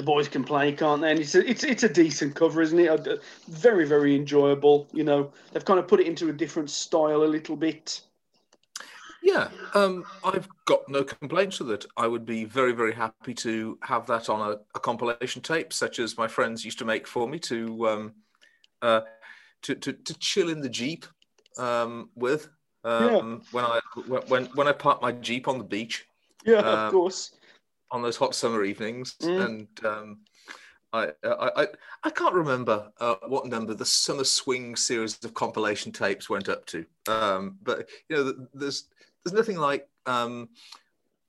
The 0.00 0.06
boys 0.06 0.28
can 0.28 0.42
play, 0.42 0.72
can't 0.72 1.02
they? 1.02 1.10
And 1.10 1.20
it's 1.20 1.34
a, 1.34 1.48
it's 1.48 1.62
it's 1.62 1.82
a 1.82 1.88
decent 1.88 2.34
cover, 2.34 2.62
isn't 2.62 2.78
it? 2.78 3.22
Very 3.48 3.86
very 3.86 4.16
enjoyable. 4.16 4.88
You 4.92 5.04
know, 5.04 5.30
they've 5.52 5.64
kind 5.64 5.78
of 5.78 5.86
put 5.86 6.00
it 6.00 6.06
into 6.06 6.30
a 6.30 6.32
different 6.32 6.70
style 6.70 7.22
a 7.22 7.30
little 7.36 7.56
bit. 7.56 8.00
Yeah, 9.22 9.48
um, 9.74 10.04
I've 10.24 10.48
got 10.64 10.88
no 10.88 11.04
complaints 11.04 11.60
with 11.60 11.70
it. 11.72 11.84
I 11.98 12.06
would 12.06 12.24
be 12.24 12.46
very, 12.46 12.72
very 12.72 12.94
happy 12.94 13.34
to 13.34 13.78
have 13.82 14.06
that 14.06 14.30
on 14.30 14.40
a, 14.40 14.56
a 14.74 14.80
compilation 14.80 15.42
tape, 15.42 15.74
such 15.74 15.98
as 15.98 16.16
my 16.16 16.26
friends 16.26 16.64
used 16.64 16.78
to 16.78 16.86
make 16.86 17.06
for 17.06 17.28
me 17.28 17.38
to 17.40 17.88
um, 17.88 18.14
uh, 18.80 19.02
to, 19.62 19.74
to, 19.74 19.92
to 19.92 20.14
chill 20.18 20.48
in 20.48 20.62
the 20.62 20.70
jeep 20.70 21.04
um, 21.58 22.08
with 22.14 22.48
um, 22.84 23.04
yeah. 23.04 23.38
when 23.52 23.64
I 23.66 23.80
when 24.28 24.46
when 24.46 24.66
I 24.66 24.72
park 24.72 25.02
my 25.02 25.12
jeep 25.12 25.46
on 25.46 25.58
the 25.58 25.64
beach. 25.64 26.06
Yeah, 26.46 26.60
of 26.60 26.78
um, 26.78 26.90
course. 26.90 27.32
On 27.92 28.02
those 28.02 28.16
hot 28.16 28.34
summer 28.34 28.64
evenings, 28.64 29.16
mm. 29.20 29.44
and 29.44 29.68
um, 29.84 30.18
I, 30.92 31.08
I 31.24 31.50
I 31.56 31.66
I 32.04 32.10
can't 32.10 32.34
remember 32.34 32.90
uh, 33.00 33.16
what 33.26 33.46
number 33.46 33.74
the 33.74 33.84
Summer 33.84 34.24
Swing 34.24 34.76
series 34.76 35.18
of 35.24 35.34
compilation 35.34 35.90
tapes 35.90 36.30
went 36.30 36.48
up 36.48 36.66
to, 36.66 36.86
um, 37.08 37.58
but 37.62 37.88
you 38.08 38.16
know, 38.16 38.46
there's 38.54 38.84
there's 39.24 39.34
nothing 39.34 39.56
like 39.56 39.88
um, 40.06 40.48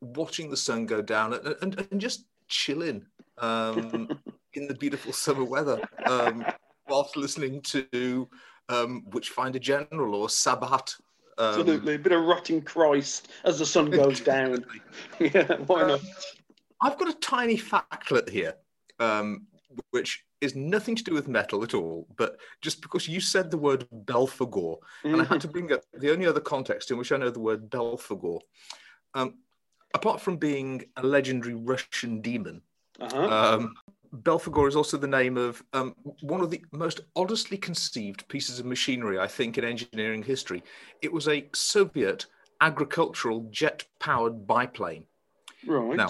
watching 0.02 0.50
the 0.50 0.58
sun 0.58 0.86
go 0.86 1.02
down 1.02 1.34
and, 1.34 1.56
and, 1.62 1.88
and 1.92 2.02
just 2.02 2.26
chilling 2.48 3.06
um, 3.38 4.10
in 4.54 4.68
the 4.68 4.76
beautiful 4.76 5.14
summer 5.14 5.44
weather 5.44 5.82
um, 6.06 6.46
whilst 6.88 7.16
listening 7.16 7.62
to 7.62 8.28
um, 8.70 9.04
Witchfinder 9.12 9.60
General 9.60 10.16
or 10.16 10.30
Sabbath. 10.30 11.00
Um, 11.38 11.48
Absolutely, 11.48 11.96
a 11.96 12.00
bit 12.00 12.12
of 12.12 12.24
rotting 12.24 12.62
Christ 12.62 13.30
as 13.46 13.60
the 13.60 13.66
sun 13.66 13.90
goes 13.90 14.20
down. 14.22 14.66
yeah, 15.20 15.56
why 15.66 15.88
not? 15.88 16.02
I've 16.82 16.98
got 16.98 17.10
a 17.10 17.20
tiny 17.20 17.58
factlet 17.58 18.30
here, 18.30 18.56
um, 19.00 19.48
which 19.92 20.26
is 20.42 20.56
nothing 20.56 20.96
to 20.96 21.04
do 21.04 21.14
with 21.14 21.28
metal 21.28 21.64
at 21.64 21.74
all, 21.74 22.08
but 22.18 22.38
just 22.62 22.82
because 22.82 23.08
you 23.08 23.22
said 23.22 23.52
the 23.52 23.58
word 23.58 23.88
Belphegor, 24.06 24.78
mm-hmm. 24.78 25.14
and 25.14 25.22
I 25.22 25.26
had 25.26 25.42
to 25.42 25.48
bring 25.48 25.72
up 25.72 25.82
the 25.94 26.12
only 26.12 26.26
other 26.26 26.40
context 26.40 26.90
in 26.92 26.98
which 26.98 27.12
I 27.12 27.18
know 27.18 27.30
the 27.30 27.40
word 27.40 27.70
Belphegor. 27.70 28.40
Um, 29.14 29.36
apart 29.94 30.20
from 30.20 30.38
being 30.38 30.84
a 30.98 31.04
legendary 31.04 31.54
Russian 31.54 32.22
demon, 32.22 32.62
uh-huh. 33.00 33.56
um, 33.56 33.76
Belphegor 34.14 34.68
is 34.68 34.76
also 34.76 34.98
the 34.98 35.08
name 35.08 35.38
of 35.38 35.64
um, 35.74 35.96
one 36.22 36.42
of 36.42 36.50
the 36.50 36.64
most 36.72 37.02
honestly 37.16 37.58
conceived 37.58 38.28
pieces 38.28 38.60
of 38.60 38.66
machinery, 38.66 39.20
I 39.20 39.28
think, 39.28 39.58
in 39.58 39.64
engineering 39.64 40.24
history. 40.24 40.64
It 41.02 41.14
was 41.14 41.28
a 41.28 41.48
Soviet 41.54 42.26
agricultural 42.60 43.48
jet 43.52 43.86
powered 44.00 44.46
biplane. 44.48 45.06
Right. 45.66 45.96
Now, 45.96 46.10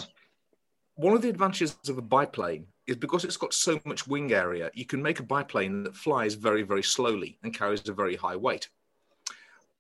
one 1.02 1.16
of 1.16 1.24
the 1.24 1.30
advantages 1.30 1.76
of 1.90 1.98
a 1.98 2.02
biplane 2.02 2.68
is 2.86 2.96
because 2.96 3.26
it's 3.26 3.38
got 3.38 3.56
so 3.56 3.80
much 3.86 4.08
wing 4.08 4.34
area, 4.34 4.70
you 4.76 4.86
can 4.86 5.02
make 5.02 5.20
a 5.20 5.24
biplane 5.24 5.84
that 5.84 5.96
flies 5.96 6.36
very, 6.36 6.62
very 6.62 6.84
slowly 6.84 7.40
and 7.42 7.58
carries 7.58 7.88
a 7.90 7.94
very 7.94 8.16
high 8.16 8.36
weight. 8.36 8.70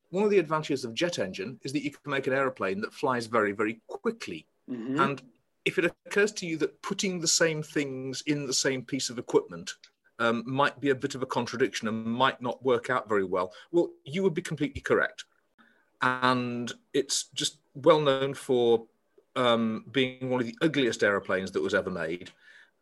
One 0.10 0.24
of 0.24 0.32
the 0.32 0.40
advantages 0.40 0.84
of 0.84 0.96
jet 0.96 1.20
engine 1.20 1.60
is 1.64 1.74
that 1.74 1.84
you 1.84 1.92
can 1.92 2.12
make 2.12 2.26
an 2.26 2.34
aeroplane 2.34 2.82
that 2.82 2.94
flies 2.94 3.28
very, 3.28 3.52
very 3.52 3.82
quickly. 3.88 4.48
Mm-hmm. 4.68 5.00
And 5.00 5.22
if 5.64 5.78
it 5.78 5.86
occurs 6.08 6.32
to 6.34 6.48
you 6.48 6.58
that 6.58 6.82
putting 6.82 7.20
the 7.20 7.28
same 7.28 7.62
things 7.62 8.24
in 8.26 8.48
the 8.48 8.54
same 8.54 8.84
piece 8.84 9.12
of 9.12 9.20
equipment 9.20 9.76
um, 10.18 10.44
might 10.48 10.82
be 10.82 10.90
a 10.90 10.96
bit 10.96 11.14
of 11.14 11.22
a 11.22 11.28
contradiction 11.28 11.88
and 11.88 12.04
might 12.04 12.42
not 12.42 12.66
work 12.66 12.90
out 12.90 13.08
very 13.08 13.26
well, 13.26 13.54
well, 13.72 13.92
you 14.06 14.24
would 14.24 14.34
be 14.34 14.42
completely 14.42 14.82
correct. 14.82 15.26
And 16.02 16.72
it's 16.94 17.26
just 17.36 17.60
well 17.76 18.02
known 18.02 18.34
for 18.34 18.88
um, 19.36 19.86
being 19.92 20.30
one 20.30 20.42
of 20.42 20.48
the 20.48 20.58
ugliest 20.62 21.04
aeroplanes 21.04 21.52
that 21.52 21.62
was 21.62 21.74
ever 21.74 21.90
made, 21.90 22.32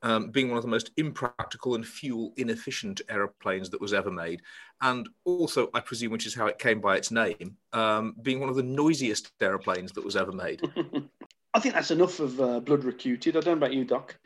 um, 0.02 0.30
being 0.30 0.50
one 0.50 0.58
of 0.58 0.64
the 0.64 0.70
most 0.70 0.92
impractical 0.98 1.76
and 1.76 1.86
fuel 1.86 2.34
inefficient 2.38 3.02
aeroplanes 3.10 3.70
that 3.70 3.82
was 3.82 3.94
ever 3.94 4.12
made, 4.12 4.42
and 4.82 5.08
also, 5.26 5.70
I 5.74 5.80
presume, 5.80 6.12
which 6.12 6.26
is 6.26 6.36
how 6.36 6.48
it 6.48 6.60
came 6.60 6.80
by 6.80 6.96
its 6.96 7.12
name, 7.12 7.58
um, 7.74 8.16
being 8.22 8.40
one 8.40 8.50
of 8.50 8.56
the 8.56 8.64
noisiest 8.64 9.32
aeroplanes 9.42 9.92
that 9.94 10.06
was 10.06 10.16
ever 10.16 10.32
made. 10.32 10.62
I 11.54 11.60
think 11.60 11.74
that's 11.74 11.92
enough 11.92 12.20
of 12.20 12.40
uh, 12.40 12.60
blood 12.60 12.84
recuted. 12.84 13.36
I 13.36 13.40
don't 13.40 13.60
know 13.60 13.66
about 13.66 13.74
you, 13.74 13.84
Doc. 13.84 14.18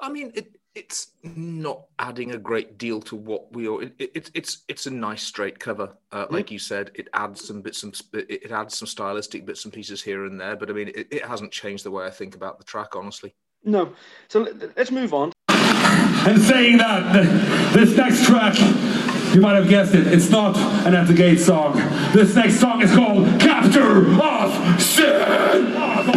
I 0.00 0.10
mean, 0.10 0.32
it, 0.34 0.48
it's 0.74 1.08
not 1.22 1.84
adding 1.98 2.32
a 2.32 2.38
great 2.38 2.78
deal 2.78 3.00
to 3.02 3.16
what 3.16 3.52
we 3.52 3.68
are. 3.68 3.82
It, 3.82 3.94
it, 3.98 4.30
it's 4.34 4.64
it's 4.68 4.86
a 4.86 4.90
nice 4.90 5.22
straight 5.22 5.58
cover, 5.58 5.96
uh, 6.10 6.26
like 6.30 6.50
you 6.50 6.58
said. 6.58 6.90
It 6.94 7.08
adds 7.14 7.46
some 7.46 7.62
bits, 7.62 7.78
some 7.78 7.92
it 8.12 8.50
adds 8.50 8.76
some 8.76 8.88
stylistic 8.88 9.46
bits 9.46 9.64
and 9.64 9.72
pieces 9.72 10.02
here 10.02 10.24
and 10.26 10.40
there. 10.40 10.56
But 10.56 10.70
I 10.70 10.72
mean, 10.72 10.88
it, 10.88 11.08
it 11.10 11.24
hasn't 11.24 11.52
changed 11.52 11.84
the 11.84 11.90
way 11.90 12.06
I 12.06 12.10
think 12.10 12.34
about 12.34 12.58
the 12.58 12.64
track, 12.64 12.96
honestly. 12.96 13.34
No. 13.62 13.92
So 14.28 14.48
let's 14.76 14.90
move 14.90 15.14
on. 15.14 15.32
And 15.48 16.40
saying 16.40 16.78
that, 16.78 17.74
this 17.74 17.96
next 17.96 18.24
track, 18.24 18.58
you 19.34 19.40
might 19.40 19.56
have 19.56 19.68
guessed 19.68 19.94
it, 19.94 20.06
it's 20.06 20.30
not 20.30 20.56
an 20.86 20.94
At 20.94 21.06
the 21.06 21.14
Gate 21.14 21.38
song. 21.38 21.76
This 22.12 22.34
next 22.34 22.58
song 22.58 22.82
is 22.82 22.90
called 22.94 23.26
Captor 23.40 24.08
of 24.20 24.80
Sin. 24.80 25.72
Of 25.72 26.04
Sin. 26.06 26.13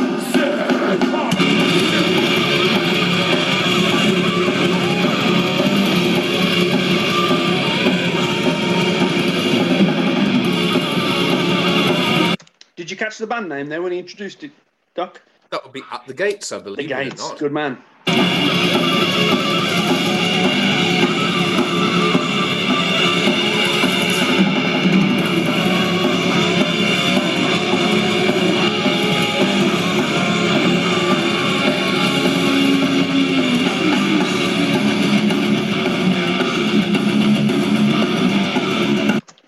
Did 12.88 12.92
you 12.92 12.98
catch 13.06 13.18
the 13.18 13.28
band 13.28 13.50
name 13.50 13.68
there 13.68 13.82
when 13.82 13.92
he 13.92 14.00
introduced 14.00 14.46
it, 14.46 14.52
Doc? 14.96 15.22
That 15.50 15.62
would 15.62 15.74
be 15.74 15.84
at 15.92 16.08
the 16.08 16.14
gates, 16.14 16.54
I 16.54 16.60
believe. 16.60 16.88
The 16.88 16.96
Gates. 16.96 17.34
Good 17.34 17.52
man. 17.52 17.84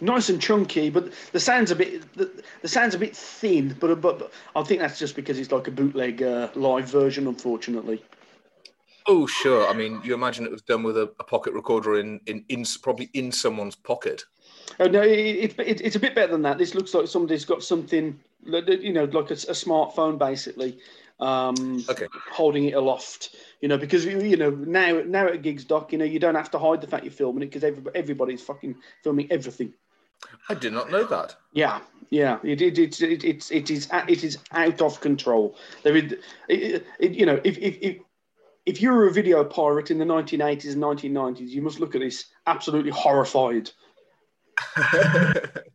Nice 0.09 0.29
and 0.29 0.41
chunky, 0.41 0.89
but 0.89 1.13
the 1.33 1.39
sound's 1.39 1.69
a 1.69 1.75
bit 1.75 2.11
the, 2.15 2.31
the 2.63 2.67
sound's 2.67 2.95
a 2.95 2.97
bit 2.97 3.15
thin. 3.15 3.75
But, 3.79 4.01
but 4.01 4.17
but 4.17 4.33
I 4.55 4.63
think 4.63 4.81
that's 4.81 4.97
just 4.97 5.15
because 5.15 5.37
it's 5.37 5.51
like 5.51 5.67
a 5.67 5.71
bootleg 5.71 6.23
uh, 6.23 6.49
live 6.55 6.89
version, 6.89 7.27
unfortunately. 7.27 8.03
Oh, 9.07 9.27
sure. 9.27 9.67
I 9.67 9.73
mean, 9.73 10.01
you 10.03 10.15
imagine 10.15 10.45
it 10.45 10.51
was 10.51 10.63
done 10.63 10.81
with 10.81 10.97
a, 10.97 11.11
a 11.19 11.23
pocket 11.23 11.53
recorder 11.53 11.99
in, 11.99 12.19
in, 12.25 12.43
in 12.49 12.65
probably 12.81 13.11
in 13.13 13.31
someone's 13.31 13.75
pocket. 13.75 14.23
Oh 14.79 14.87
no, 14.87 15.01
it, 15.01 15.19
it, 15.19 15.59
it, 15.59 15.81
it's 15.81 15.95
a 15.95 15.99
bit 15.99 16.15
better 16.15 16.31
than 16.31 16.41
that. 16.41 16.57
This 16.57 16.73
looks 16.73 16.93
like 16.93 17.07
somebody's 17.07 17.45
got 17.45 17.63
something, 17.63 18.19
you 18.45 18.93
know, 18.93 19.03
like 19.05 19.29
a, 19.29 19.33
a 19.33 19.55
smartphone 19.55 20.17
basically, 20.17 20.79
um, 21.19 21.85
Okay. 21.89 22.07
holding 22.31 22.65
it 22.65 22.73
aloft. 22.73 23.35
You 23.61 23.67
know, 23.67 23.77
because 23.77 24.05
you 24.05 24.37
know 24.37 24.51
now 24.51 25.03
now 25.05 25.27
at 25.27 25.41
gigs, 25.41 25.65
doc, 25.65 25.91
you 25.91 25.97
know, 25.97 26.05
you 26.05 26.19
don't 26.19 26.35
have 26.35 26.51
to 26.51 26.59
hide 26.59 26.81
the 26.81 26.87
fact 26.87 27.03
you're 27.03 27.11
filming 27.11 27.43
it 27.43 27.47
because 27.47 27.63
everybody, 27.63 27.97
everybody's 27.97 28.41
fucking 28.41 28.75
filming 29.03 29.31
everything. 29.31 29.73
I 30.49 30.53
did 30.53 30.73
not 30.73 30.91
know 30.91 31.03
that. 31.05 31.35
Yeah, 31.53 31.79
yeah, 32.09 32.39
it 32.43 32.61
it 32.61 32.77
it 32.77 33.01
it, 33.01 33.23
it, 33.23 33.51
it 33.51 33.71
is 33.71 33.89
uh, 33.91 34.05
it 34.07 34.23
is 34.23 34.37
out 34.51 34.81
of 34.81 34.99
control. 34.99 35.55
There 35.83 35.95
is, 35.95 36.13
it, 36.47 36.85
it, 36.99 37.11
you 37.13 37.25
know, 37.25 37.39
if 37.43 37.57
if 37.57 37.77
if 37.81 37.97
if 38.65 38.81
you 38.81 38.91
were 38.91 39.07
a 39.07 39.13
video 39.13 39.43
pirate 39.43 39.91
in 39.91 39.97
the 39.97 40.05
1980s 40.05 40.73
and 40.73 40.83
1990s, 40.83 41.49
you 41.49 41.61
must 41.61 41.79
look 41.79 41.95
at 41.95 42.01
this 42.01 42.25
absolutely 42.47 42.91
horrified. 42.91 43.71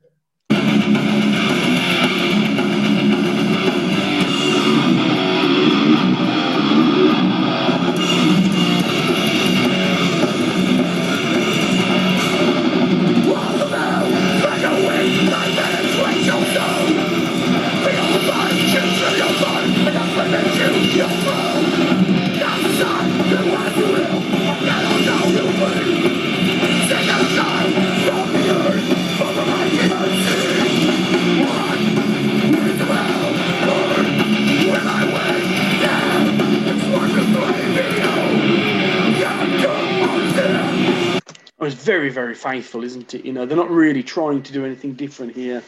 It's 41.65 41.75
very, 41.75 42.11
very 42.11 42.35
faithful, 42.35 42.85
isn't 42.85 43.15
it? 43.15 43.25
You 43.25 43.33
know, 43.33 43.47
they're 43.47 43.57
not 43.57 43.71
really 43.71 44.03
trying 44.03 44.43
to 44.43 44.53
do 44.53 44.65
anything 44.65 44.95
different 44.95 45.35
here. 45.35 45.63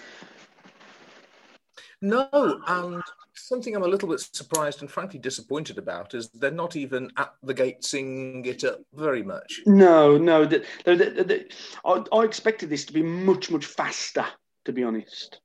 No, 2.02 2.60
and 2.66 3.02
something 3.34 3.74
I'm 3.74 3.82
a 3.82 3.88
little 3.88 4.08
bit 4.08 4.20
surprised 4.20 4.80
and 4.80 4.90
frankly 4.90 5.18
disappointed 5.18 5.78
about 5.78 6.14
is 6.14 6.28
they're 6.30 6.50
not 6.50 6.76
even 6.76 7.10
at 7.16 7.32
the 7.42 7.54
gate 7.54 7.84
singing 7.84 8.44
it 8.44 8.64
up 8.64 8.80
very 8.94 9.22
much. 9.22 9.60
No, 9.66 10.18
no. 10.18 10.44
The, 10.44 10.64
the, 10.84 10.96
the, 10.96 11.24
the, 11.24 11.52
I, 11.84 12.04
I 12.12 12.24
expected 12.24 12.70
this 12.70 12.84
to 12.86 12.92
be 12.92 13.02
much, 13.02 13.50
much 13.50 13.64
faster, 13.66 14.26
to 14.64 14.72
be 14.72 14.84
honest. 14.84 15.40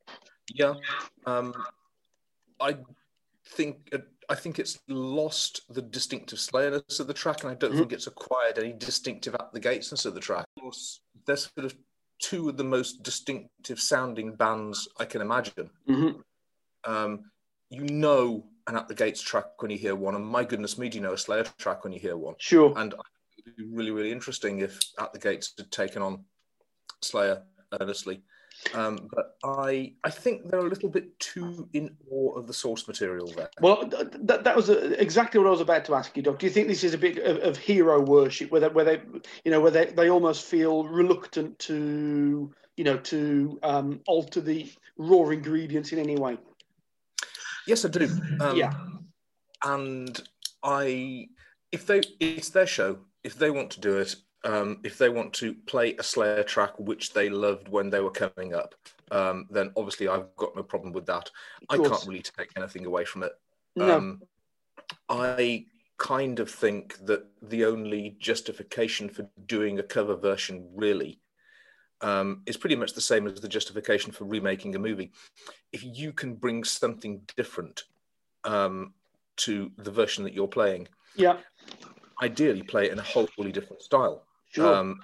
Yeah, 0.53 0.73
um, 1.25 1.53
I 2.59 2.77
think 3.45 3.89
uh, 3.93 3.99
I 4.31 4.35
think 4.35 4.59
it's 4.59 4.79
lost 4.87 5.61
the 5.69 5.81
distinctive 5.81 6.39
slayerness 6.39 7.01
of 7.01 7.07
the 7.07 7.13
track, 7.13 7.43
and 7.43 7.51
I 7.51 7.55
don't 7.55 7.75
think 7.75 7.91
it's 7.91 8.07
acquired 8.07 8.57
any 8.57 8.71
distinctive 8.71 9.35
at 9.35 9.51
the 9.51 9.59
gatesness 9.59 10.05
of 10.05 10.13
the 10.13 10.21
track. 10.21 10.45
Of 10.55 10.63
course, 10.63 11.01
they're 11.25 11.35
sort 11.35 11.65
of 11.65 11.75
two 12.19 12.47
of 12.47 12.55
the 12.55 12.63
most 12.63 13.03
distinctive 13.03 13.77
sounding 13.77 14.35
bands 14.35 14.87
I 14.97 15.03
can 15.03 15.21
imagine. 15.21 15.69
Mhm. 15.85 16.23
Um, 16.85 17.29
you 17.69 17.83
know 17.83 18.47
an 18.67 18.77
at 18.77 18.87
the 18.87 18.95
gates 18.95 19.21
track 19.21 19.61
when 19.61 19.69
you 19.69 19.77
hear 19.77 19.95
one, 19.95 20.15
and 20.15 20.25
my 20.25 20.45
goodness 20.45 20.77
me, 20.77 20.87
do 20.87 20.97
you 20.97 21.03
know 21.03 21.13
a 21.13 21.17
Slayer 21.17 21.43
track 21.57 21.83
when 21.83 21.91
you 21.91 21.99
hear 21.99 22.15
one? 22.15 22.35
Sure. 22.37 22.73
And 22.77 22.93
it 22.93 23.45
would 23.45 23.55
be 23.57 23.65
really, 23.65 23.91
really 23.91 24.13
interesting 24.13 24.59
if 24.59 24.79
At 24.97 25.11
the 25.11 25.19
Gates 25.19 25.53
had 25.57 25.71
taken 25.71 26.01
on 26.01 26.23
Slayer 27.01 27.43
earnestly. 27.81 28.23
Um, 28.73 29.09
but 29.13 29.37
I, 29.43 29.93
I 30.03 30.09
think 30.09 30.49
they're 30.49 30.59
a 30.59 30.69
little 30.69 30.89
bit 30.89 31.17
too 31.19 31.67
in 31.73 31.95
awe 32.09 32.37
of 32.37 32.47
the 32.47 32.53
source 32.53 32.87
material 32.87 33.27
there. 33.27 33.49
Well, 33.59 33.87
th- 33.87 34.11
th- 34.11 34.43
that 34.43 34.55
was 34.55 34.69
uh, 34.69 34.95
exactly 34.99 35.39
what 35.39 35.47
I 35.47 35.51
was 35.51 35.61
about 35.61 35.85
to 35.85 35.95
ask 35.95 36.15
you, 36.15 36.23
Doc. 36.23 36.39
Do 36.39 36.45
you 36.45 36.51
think 36.51 36.67
this 36.67 36.83
is 36.83 36.93
a 36.93 36.97
bit 36.97 37.17
of, 37.17 37.37
of 37.37 37.57
hero 37.57 37.99
worship, 37.99 38.51
where 38.51 38.61
they, 38.61 38.67
where 38.67 38.85
they, 38.85 39.01
you 39.43 39.51
know, 39.51 39.59
where 39.59 39.71
they, 39.71 39.85
they 39.85 40.09
almost 40.09 40.45
feel 40.45 40.87
reluctant 40.87 41.57
to, 41.59 42.53
you 42.77 42.83
know, 42.83 42.97
to 42.97 43.59
um, 43.63 44.01
alter 44.07 44.41
the 44.41 44.71
raw 44.97 45.29
ingredients 45.29 45.91
in 45.91 45.99
any 45.99 46.15
way? 46.15 46.37
Yes, 47.67 47.83
I 47.83 47.89
do. 47.89 48.09
Um, 48.39 48.55
Yeah. 48.55 48.73
And 49.63 50.21
I, 50.63 51.27
if 51.71 51.85
they, 51.87 52.01
it's 52.19 52.49
their 52.49 52.67
show. 52.67 52.99
If 53.23 53.35
they 53.35 53.51
want 53.51 53.69
to 53.71 53.79
do 53.79 53.97
it, 53.97 54.15
um, 54.43 54.79
if 54.83 54.97
they 54.97 55.09
want 55.09 55.33
to 55.33 55.53
play 55.53 55.95
a 55.95 56.03
Slayer 56.03 56.43
track 56.43 56.77
which 56.79 57.13
they 57.13 57.29
loved 57.29 57.67
when 57.67 57.89
they 57.89 57.99
were 57.99 58.11
coming 58.11 58.53
up, 58.53 58.75
um, 59.11 59.45
then 59.49 59.71
obviously 59.75 60.07
I've 60.07 60.35
got 60.35 60.55
no 60.55 60.63
problem 60.63 60.93
with 60.93 61.05
that. 61.07 61.29
I 61.69 61.77
can't 61.77 62.05
really 62.07 62.23
take 62.23 62.49
anything 62.55 62.85
away 62.85 63.05
from 63.05 63.23
it. 63.23 63.33
No. 63.75 63.97
Um, 63.97 64.21
I 65.09 65.65
kind 65.97 66.39
of 66.39 66.49
think 66.49 66.97
that 67.05 67.25
the 67.43 67.65
only 67.65 68.17
justification 68.19 69.09
for 69.09 69.29
doing 69.45 69.79
a 69.79 69.83
cover 69.83 70.15
version 70.15 70.67
really 70.73 71.19
um, 72.01 72.41
is 72.47 72.57
pretty 72.57 72.75
much 72.75 72.93
the 72.93 73.01
same 73.01 73.27
as 73.27 73.39
the 73.39 73.47
justification 73.47 74.11
for 74.11 74.25
remaking 74.25 74.75
a 74.75 74.79
movie. 74.79 75.11
If 75.71 75.83
you 75.83 76.11
can 76.13 76.33
bring 76.33 76.63
something 76.63 77.21
different 77.37 77.83
um, 78.43 78.93
to 79.37 79.71
the 79.77 79.91
version 79.91 80.23
that 80.23 80.33
you're 80.33 80.47
playing, 80.47 80.87
Yeah. 81.15 81.37
ideally 82.23 82.63
play 82.63 82.85
it 82.85 82.91
in 82.91 82.97
a 82.99 83.03
wholly 83.03 83.51
different 83.51 83.83
style, 83.83 84.25
Sure. 84.51 84.75
um, 84.75 84.99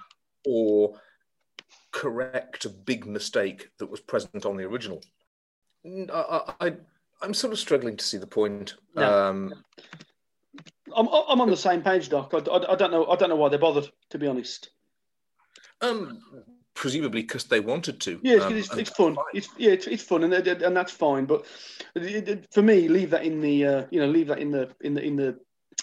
or 0.46 0.94
correct 1.90 2.64
a 2.64 2.68
big 2.68 3.06
mistake 3.06 3.70
that 3.78 3.90
was 3.90 4.00
present 4.00 4.44
on 4.46 4.56
the 4.56 4.64
original. 4.64 5.00
I 5.86 6.74
I'm 7.20 7.34
sort 7.34 7.52
of 7.52 7.58
struggling 7.58 7.96
to 7.96 8.04
see 8.04 8.18
the 8.18 8.26
point. 8.26 8.74
No. 8.94 9.28
Um, 9.28 9.54
I'm, 10.96 11.08
I'm 11.08 11.40
on 11.40 11.50
the 11.50 11.56
same 11.56 11.82
page, 11.82 12.08
Doc. 12.08 12.32
I, 12.34 12.38
I, 12.38 12.72
I 12.72 12.76
don't 12.76 12.90
know. 12.92 13.06
I 13.06 13.16
don't 13.16 13.28
know 13.28 13.36
why 13.36 13.48
they 13.48 13.56
bothered. 13.56 13.88
To 14.10 14.18
be 14.18 14.26
honest. 14.26 14.70
um, 15.80 16.20
presumably 16.74 17.22
because 17.22 17.44
they 17.44 17.58
wanted 17.60 18.00
to. 18.02 18.20
Yeah, 18.22 18.36
it's, 18.36 18.44
Um, 18.44 18.56
it's, 18.56 18.74
it's 18.76 18.90
fun. 18.90 19.14
fine. 19.16 19.24
It's 19.34 19.48
yeah, 19.58 19.70
it's, 19.72 19.86
it's 19.86 20.02
fun, 20.02 20.24
and 20.24 20.32
and 20.34 20.76
that's 20.76 20.92
fine. 20.92 21.24
But 21.24 21.44
it- 21.94 22.28
it- 22.28 22.52
for 22.52 22.62
me, 22.62 22.88
leave 22.88 23.10
that 23.10 23.24
in 23.24 23.40
the 23.40 23.66
uh, 23.66 23.84
you 23.90 24.00
know 24.00 24.06
leave 24.06 24.28
that 24.28 24.38
in 24.38 24.50
the 24.50 24.70
in 24.80 24.94
the 24.94 25.02
in 25.02 25.16
the 25.16 25.38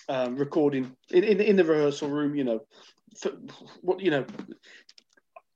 um, 0.09 0.36
recording 0.38 0.95
in, 1.11 1.24
in 1.24 1.41
in 1.41 1.55
the 1.55 1.66
rehearsal 1.66 2.09
room. 2.09 2.36
You 2.36 2.43
know, 2.45 2.66
for, 3.16 3.32
what 3.82 3.99
you 3.99 4.11
know, 4.11 4.26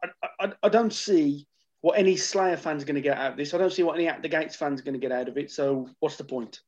I, 0.04 0.08
I, 0.40 0.54
I 0.64 0.70
don't 0.70 0.94
see 0.94 1.48
what 1.82 1.98
any 1.98 2.16
Slayer 2.18 2.58
fans 2.58 2.84
are 2.84 2.86
going 2.86 2.96
to 2.96 3.02
get 3.02 3.18
out 3.18 3.32
of 3.32 3.38
this. 3.38 3.54
I 3.54 3.58
don't 3.58 3.72
see 3.72 3.84
what 3.84 3.96
any 3.96 4.08
At 4.08 4.22
the 4.22 4.30
Gates 4.30 4.56
fans 4.56 4.82
are 4.82 4.84
going 4.84 5.00
to 5.00 5.00
get 5.00 5.12
out 5.12 5.30
of 5.30 5.38
it. 5.38 5.52
So 5.52 5.90
what's 6.00 6.18
the 6.18 6.24
point? 6.24 6.62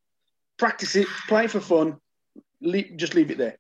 Practice 0.58 0.96
it, 0.96 1.08
play 1.28 1.48
for 1.48 1.60
fun. 1.60 1.98
Leave, 2.62 2.94
just 2.96 3.16
leave 3.16 3.32
it 3.32 3.38
there. 3.38 3.58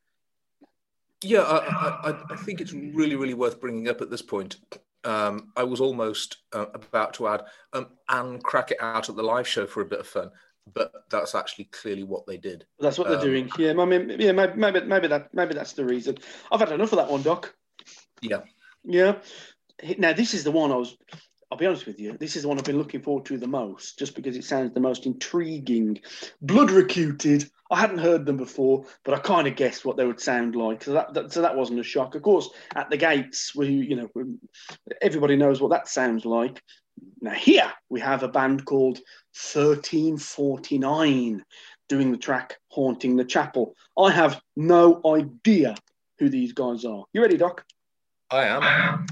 Yeah, 1.23 1.41
I, 1.41 2.11
I, 2.11 2.23
I- 2.31 2.35
think 2.37 2.61
it's 2.61 2.73
really, 2.73 3.15
really 3.15 3.33
worth 3.33 3.59
bringing 3.59 3.89
up 3.89 4.01
at 4.01 4.09
this 4.09 4.21
point. 4.21 4.57
Um, 5.03 5.51
I 5.55 5.63
was 5.63 5.81
almost 5.81 6.37
uh, 6.53 6.67
about 6.73 7.15
to 7.15 7.27
add 7.27 7.43
um, 7.73 7.87
and 8.09 8.43
crack 8.43 8.71
it 8.71 8.77
out 8.79 9.09
at 9.09 9.15
the 9.15 9.23
live 9.23 9.47
show 9.47 9.65
for 9.65 9.81
a 9.81 9.85
bit 9.85 9.99
of 9.99 10.07
fun, 10.07 10.29
but 10.73 11.05
that's 11.09 11.35
actually 11.35 11.65
clearly 11.65 12.03
what 12.03 12.25
they 12.25 12.37
did. 12.37 12.65
That's 12.79 12.97
what 12.97 13.07
they're 13.07 13.17
Um, 13.17 13.25
doing. 13.25 13.49
Yeah, 13.57 13.71
I 13.71 13.85
mean, 13.85 14.15
yeah, 14.19 14.31
maybe, 14.31 14.53
maybe 14.55 14.81
maybe 14.81 15.07
that 15.07 15.33
maybe 15.33 15.53
that's 15.53 15.73
the 15.73 15.85
reason. 15.85 16.17
I've 16.51 16.59
had 16.59 16.71
enough 16.71 16.93
of 16.93 16.97
that 16.97 17.09
one, 17.09 17.23
Doc. 17.23 17.53
Yeah. 18.21 18.41
Yeah. 18.83 19.17
Now 19.97 20.13
this 20.13 20.33
is 20.33 20.43
the 20.43 20.51
one 20.51 20.71
I 20.71 20.75
was. 20.75 20.97
I'll 21.51 21.57
be 21.57 21.65
honest 21.65 21.85
with 21.85 21.99
you. 21.99 22.15
This 22.17 22.37
is 22.37 22.43
the 22.43 22.47
one 22.47 22.57
I've 22.57 22.63
been 22.63 22.77
looking 22.77 23.01
forward 23.01 23.25
to 23.25 23.37
the 23.37 23.47
most, 23.47 23.99
just 23.99 24.15
because 24.15 24.37
it 24.37 24.45
sounds 24.45 24.73
the 24.73 24.79
most 24.79 25.05
intriguing. 25.05 25.99
Blood 26.41 26.71
recuted. 26.71 27.49
I 27.69 27.77
hadn't 27.77 27.97
heard 27.97 28.25
them 28.25 28.37
before, 28.37 28.85
but 29.03 29.13
I 29.13 29.19
kind 29.19 29.47
of 29.47 29.57
guessed 29.57 29.83
what 29.83 29.97
they 29.97 30.05
would 30.05 30.21
sound 30.21 30.55
like. 30.55 30.81
So 30.83 30.93
that, 30.93 31.13
that 31.13 31.33
so 31.33 31.41
that 31.41 31.55
wasn't 31.57 31.81
a 31.81 31.83
shock. 31.83 32.15
Of 32.15 32.21
course, 32.21 32.49
at 32.75 32.89
the 32.89 32.95
gates, 32.95 33.53
we 33.53 33.67
you 33.67 33.95
know 33.97 34.09
everybody 35.01 35.35
knows 35.35 35.59
what 35.59 35.71
that 35.71 35.89
sounds 35.89 36.23
like. 36.23 36.63
Now 37.21 37.31
here 37.31 37.71
we 37.89 37.99
have 37.99 38.23
a 38.23 38.27
band 38.27 38.65
called 38.65 38.99
1349 39.53 41.43
doing 41.87 42.11
the 42.11 42.17
track 42.17 42.57
"Haunting 42.69 43.15
the 43.15 43.25
Chapel." 43.25 43.75
I 43.97 44.11
have 44.11 44.41
no 44.55 45.01
idea 45.05 45.75
who 46.19 46.29
these 46.29 46.53
guys 46.53 46.85
are. 46.85 47.05
You 47.13 47.21
ready, 47.21 47.37
Doc? 47.37 47.65
I 48.31 48.45
am. 48.45 49.07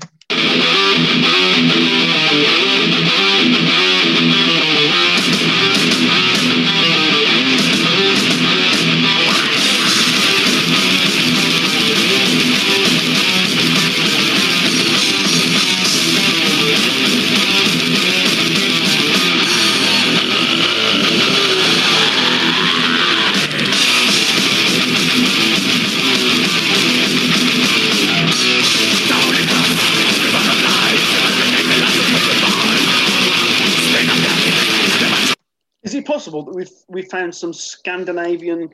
Found 37.10 37.34
some 37.34 37.54
Scandinavian 37.54 38.70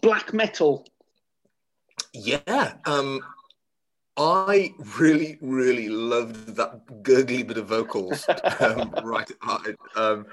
black 0.00 0.32
metal? 0.32 0.86
Yeah. 2.12 2.74
Um, 2.84 3.20
I 4.16 4.72
really, 4.98 5.38
really 5.42 5.88
loved 5.88 6.56
that 6.56 7.02
gurgly 7.02 7.42
bit 7.42 7.58
of 7.58 7.66
vocals. 7.66 8.26
um, 8.60 8.94
right. 9.04 9.30
I, 9.42 9.74
um, 9.94 10.26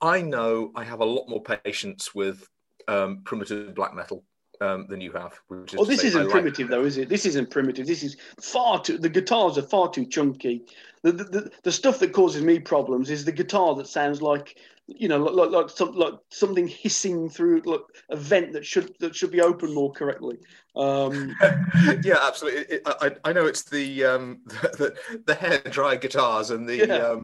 I 0.00 0.22
know 0.22 0.70
I 0.76 0.84
have 0.84 1.00
a 1.00 1.04
lot 1.04 1.28
more 1.28 1.42
patience 1.42 2.14
with 2.14 2.48
um, 2.86 3.22
primitive 3.24 3.74
black 3.74 3.94
metal 3.94 4.22
um, 4.60 4.86
than 4.88 5.00
you 5.00 5.10
have. 5.12 5.34
Which 5.48 5.74
is 5.74 5.80
Oh, 5.80 5.84
this 5.84 6.04
isn't 6.04 6.24
like- 6.24 6.30
primitive 6.30 6.68
though, 6.68 6.84
is 6.84 6.96
it? 6.96 7.08
This 7.08 7.26
isn't 7.26 7.50
primitive. 7.50 7.86
This 7.86 8.04
is 8.04 8.16
far 8.40 8.80
too. 8.80 8.98
The 8.98 9.08
guitars 9.08 9.58
are 9.58 9.62
far 9.62 9.90
too 9.90 10.06
chunky. 10.06 10.64
The 11.02 11.12
the, 11.12 11.24
the, 11.24 11.50
the 11.64 11.72
stuff 11.72 11.98
that 11.98 12.12
causes 12.12 12.42
me 12.42 12.60
problems 12.60 13.10
is 13.10 13.24
the 13.24 13.32
guitar 13.32 13.74
that 13.74 13.88
sounds 13.88 14.22
like 14.22 14.56
you 14.86 15.08
know 15.08 15.18
like 15.18 15.50
like, 15.50 15.70
some, 15.70 15.94
like 15.94 16.14
something 16.30 16.68
hissing 16.68 17.28
through 17.30 17.62
like 17.64 17.80
a 18.10 18.16
vent 18.16 18.52
that 18.52 18.66
should 18.66 18.94
that 19.00 19.14
should 19.14 19.30
be 19.30 19.40
open 19.40 19.72
more 19.72 19.92
correctly. 19.92 20.36
Um, 20.76 21.34
yeah, 22.02 22.18
absolutely. 22.20 22.76
It, 22.76 22.82
I, 22.86 23.12
I 23.24 23.32
know 23.32 23.46
it's 23.46 23.62
the 23.62 24.04
um, 24.04 24.40
the, 24.46 24.94
the 25.26 25.34
hair 25.34 25.60
dry 25.70 25.96
guitars 25.96 26.50
and 26.50 26.68
the 26.68 26.86
Yeah. 26.86 26.96
um, 26.96 27.22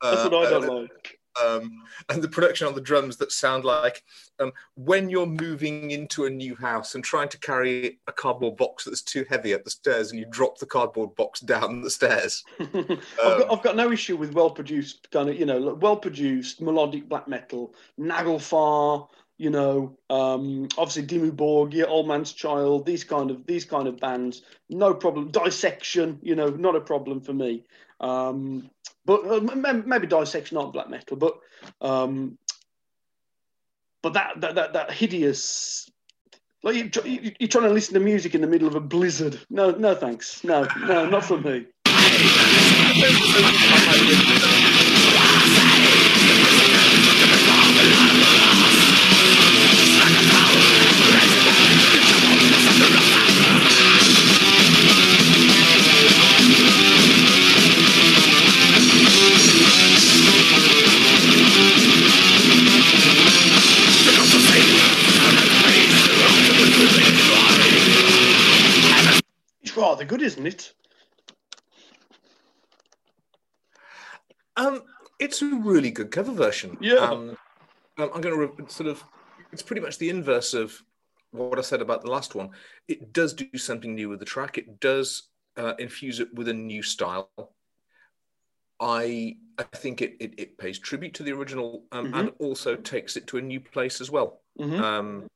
that's 0.00 0.24
uh, 0.24 0.28
what 0.30 0.46
I 0.46 0.50
don't 0.50 0.68
uh, 0.68 0.72
like. 0.74 1.01
Um, 1.40 1.82
and 2.08 2.22
the 2.22 2.28
production 2.28 2.66
on 2.66 2.74
the 2.74 2.80
drums 2.80 3.16
that 3.18 3.32
sound 3.32 3.64
like 3.64 4.02
um, 4.40 4.52
when 4.74 5.08
you're 5.08 5.26
moving 5.26 5.90
into 5.90 6.26
a 6.26 6.30
new 6.30 6.54
house 6.54 6.94
and 6.94 7.04
trying 7.04 7.28
to 7.28 7.38
carry 7.38 7.98
a 8.06 8.12
cardboard 8.12 8.56
box 8.56 8.84
that's 8.84 9.02
too 9.02 9.24
heavy 9.28 9.54
up 9.54 9.64
the 9.64 9.70
stairs 9.70 10.10
and 10.10 10.18
you 10.18 10.26
drop 10.30 10.58
the 10.58 10.66
cardboard 10.66 11.14
box 11.16 11.40
down 11.40 11.82
the 11.82 11.90
stairs. 11.90 12.44
I've, 12.60 12.98
got, 13.18 13.52
I've 13.52 13.62
got 13.62 13.76
no 13.76 13.92
issue 13.92 14.16
with 14.16 14.34
well 14.34 14.50
produced 14.50 15.10
kind 15.10 15.28
of 15.28 15.38
you 15.38 15.46
know 15.46 15.74
well 15.74 15.96
produced 15.96 16.60
melodic 16.60 17.08
black 17.08 17.28
metal, 17.28 17.74
Nagelfar, 17.98 19.08
you 19.42 19.50
know, 19.50 19.98
um, 20.08 20.68
obviously 20.78 21.02
Dimmu 21.02 21.32
Borgir, 21.32 21.88
Old 21.88 22.06
Man's 22.06 22.32
Child, 22.32 22.86
these 22.86 23.02
kind 23.02 23.28
of 23.28 23.44
these 23.44 23.64
kind 23.64 23.88
of 23.88 23.98
bands, 23.98 24.42
no 24.70 24.94
problem. 24.94 25.32
Dissection, 25.32 26.20
you 26.22 26.36
know, 26.36 26.50
not 26.50 26.76
a 26.76 26.80
problem 26.80 27.20
for 27.20 27.32
me. 27.32 27.64
Um, 27.98 28.70
but 29.04 29.26
uh, 29.26 29.40
maybe 29.84 30.06
dissection 30.06 30.54
not 30.54 30.72
black 30.72 30.88
metal, 30.88 31.16
but 31.16 31.40
um, 31.80 32.38
but 34.00 34.12
that 34.12 34.40
that 34.42 34.54
that, 34.54 34.74
that 34.74 34.92
hideous. 34.92 35.90
Like 36.62 36.76
you, 36.76 36.88
you're 37.40 37.48
trying 37.48 37.64
to 37.64 37.70
listen 37.70 37.94
to 37.94 38.00
music 38.00 38.36
in 38.36 38.42
the 38.42 38.46
middle 38.46 38.68
of 38.68 38.76
a 38.76 38.80
blizzard. 38.80 39.40
No, 39.50 39.72
no, 39.72 39.96
thanks. 39.96 40.44
No, 40.44 40.68
no, 40.86 41.10
not 41.10 41.24
for 41.24 41.38
me. 41.38 41.66
rather 69.92 70.04
good, 70.06 70.22
isn't 70.22 70.46
it? 70.46 70.72
Um, 74.56 74.82
it's 75.18 75.42
a 75.42 75.46
really 75.46 75.90
good 75.90 76.10
cover 76.10 76.32
version. 76.32 76.78
Yeah. 76.80 76.94
Um, 76.94 77.36
um, 77.98 78.10
I'm 78.14 78.22
going 78.22 78.34
to 78.34 78.46
re- 78.46 78.68
sort 78.68 78.88
of. 78.88 79.04
It's 79.52 79.62
pretty 79.62 79.82
much 79.82 79.98
the 79.98 80.08
inverse 80.08 80.54
of 80.54 80.82
what 81.30 81.58
I 81.58 81.62
said 81.62 81.82
about 81.82 82.02
the 82.02 82.10
last 82.10 82.34
one. 82.34 82.50
It 82.88 83.12
does 83.12 83.34
do 83.34 83.58
something 83.58 83.94
new 83.94 84.08
with 84.08 84.18
the 84.18 84.24
track. 84.24 84.56
It 84.56 84.80
does 84.80 85.24
uh, 85.58 85.74
infuse 85.78 86.20
it 86.20 86.32
with 86.32 86.48
a 86.48 86.54
new 86.54 86.82
style. 86.82 87.30
I 88.80 89.36
I 89.58 89.64
think 89.64 90.00
it 90.00 90.16
it, 90.20 90.34
it 90.38 90.58
pays 90.58 90.78
tribute 90.78 91.12
to 91.14 91.22
the 91.22 91.32
original 91.32 91.84
um, 91.92 92.14
and 92.14 92.32
also 92.38 92.76
takes 92.76 93.16
it 93.18 93.26
to 93.26 93.36
a 93.36 93.42
new 93.42 93.60
place 93.60 94.00
as 94.00 94.10
well. 94.10 94.40
Mhm. 94.58 94.80
Um, 94.80 95.26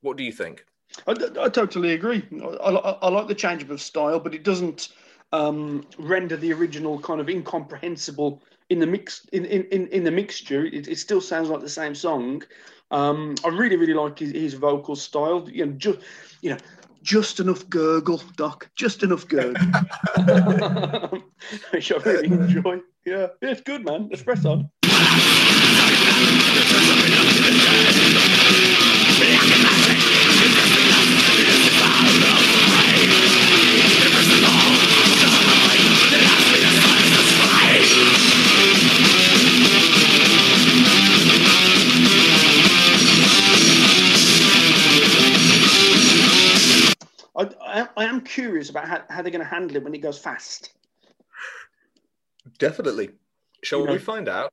what 0.00 0.16
do 0.16 0.24
you 0.24 0.32
think? 0.32 0.64
I, 1.06 1.14
I 1.40 1.48
totally 1.48 1.92
agree. 1.92 2.22
I, 2.42 2.70
I, 2.70 2.90
I 3.02 3.08
like 3.08 3.28
the 3.28 3.34
change 3.34 3.62
of 3.62 3.80
style, 3.80 4.20
but 4.20 4.34
it 4.34 4.42
doesn't 4.42 4.88
um, 5.32 5.86
render 5.98 6.36
the 6.36 6.52
original 6.52 6.98
kind 6.98 7.20
of 7.20 7.28
incomprehensible 7.28 8.42
in 8.70 8.78
the 8.78 8.86
mix 8.86 9.26
in, 9.32 9.44
in, 9.46 9.64
in, 9.64 9.86
in 9.88 10.04
the 10.04 10.10
mixture. 10.10 10.64
It, 10.64 10.88
it 10.88 10.98
still 10.98 11.20
sounds 11.20 11.48
like 11.48 11.60
the 11.60 11.68
same 11.68 11.94
song. 11.94 12.42
Um, 12.90 13.34
I 13.44 13.48
really 13.48 13.76
really 13.76 13.94
like 13.94 14.18
his, 14.18 14.32
his 14.32 14.54
vocal 14.54 14.96
style. 14.96 15.48
You 15.50 15.66
know, 15.66 15.72
just 15.72 15.98
you 16.40 16.50
know, 16.50 16.58
just 17.02 17.40
enough 17.40 17.68
gurgle, 17.68 18.22
Doc. 18.36 18.70
Just 18.76 19.02
enough 19.02 19.28
gurgle, 19.28 19.54
which 21.70 21.92
I 21.92 21.96
really 21.96 22.26
enjoy. 22.26 22.80
Yeah, 23.04 23.28
yeah, 23.42 23.50
it's 23.50 23.60
good, 23.62 23.84
man. 23.84 24.08
Let's 24.10 24.22
curious 48.38 48.70
about 48.70 48.86
how, 48.86 49.02
how 49.10 49.20
they're 49.20 49.32
going 49.32 49.44
to 49.44 49.50
handle 49.50 49.76
it 49.76 49.82
when 49.82 49.94
it 49.94 49.98
goes 49.98 50.16
fast. 50.16 50.72
Definitely. 52.58 53.10
Shall 53.64 53.84
Yeah. 53.84 53.92
we 53.92 53.98
find 53.98 54.28
out? 54.28 54.52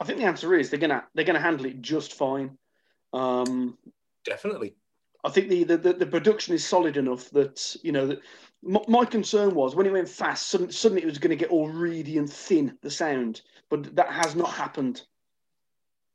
I 0.00 0.04
think 0.04 0.18
the 0.18 0.24
answer 0.24 0.54
is 0.54 0.70
they're 0.70 0.80
gonna 0.80 1.04
they're 1.14 1.24
gonna 1.24 1.38
handle 1.40 1.66
it 1.66 1.80
just 1.80 2.14
fine. 2.14 2.58
Um, 3.12 3.78
Definitely. 4.24 4.74
I 5.24 5.28
think 5.28 5.48
the, 5.48 5.64
the, 5.64 5.76
the, 5.76 5.92
the 5.92 6.06
production 6.06 6.54
is 6.54 6.64
solid 6.64 6.96
enough 6.96 7.30
that 7.30 7.76
you 7.82 7.92
know 7.92 8.06
that 8.08 8.20
my, 8.62 8.80
my 8.88 9.04
concern 9.04 9.54
was 9.54 9.74
when 9.74 9.86
it 9.86 9.92
went 9.92 10.08
fast, 10.08 10.48
sudden, 10.48 10.70
suddenly 10.70 11.02
it 11.02 11.06
was 11.06 11.18
going 11.18 11.30
to 11.30 11.36
get 11.36 11.50
all 11.50 11.68
reedy 11.68 12.18
and 12.18 12.30
thin 12.30 12.76
the 12.82 12.90
sound, 12.90 13.42
but 13.68 13.94
that 13.96 14.10
has 14.10 14.36
not 14.36 14.50
happened. 14.50 15.02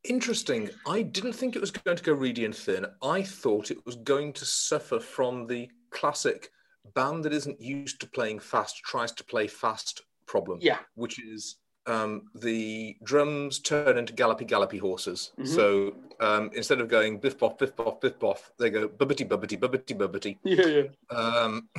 Interesting. 0.04 0.70
I 0.88 1.02
didn't 1.02 1.34
think 1.34 1.56
it 1.56 1.62
was 1.62 1.72
going 1.72 1.98
to 1.98 2.04
go 2.04 2.14
reedy 2.14 2.46
and 2.46 2.56
thin. 2.56 2.86
I 3.02 3.24
thought 3.24 3.72
it 3.72 3.84
was 3.86 3.96
going 3.96 4.34
to 4.34 4.46
suffer 4.46 5.00
from 5.00 5.48
the 5.48 5.70
classic 5.89 6.52
band 6.93 7.24
that 7.24 7.34
isn't 7.34 7.60
used 7.60 8.00
to 8.02 8.08
playing 8.08 8.39
fast 8.39 8.78
tries 8.84 9.12
to 9.14 9.24
play 9.24 9.48
fast 9.48 10.04
problem. 10.28 10.60
Yeah, 10.62 10.78
which 10.93 11.20
is 11.20 11.56
um, 11.88 12.24
the 12.36 12.96
drums 13.04 13.60
turn 13.60 13.98
into 13.98 14.14
gallopy 14.14 14.46
gallopy 14.46 14.78
horses. 14.78 15.32
Mhm. 15.39 15.48
So 15.48 15.96
um, 16.20 16.52
instead 16.54 16.82
of 16.82 16.88
going 16.88 17.20
biff 17.20 17.39
boff 17.39 17.58
biff 17.58 17.76
boff 17.76 18.02
biff 18.02 18.20
boff, 18.20 18.39
they 18.60 18.70
go 18.70 18.88
bubbity 18.88 19.28
bubbity 19.28 19.60
bubbity 19.60 19.98
bubbity. 19.98 20.38
yeah, 20.43 20.66
yeah. 20.68 21.16
Um, 21.18 21.70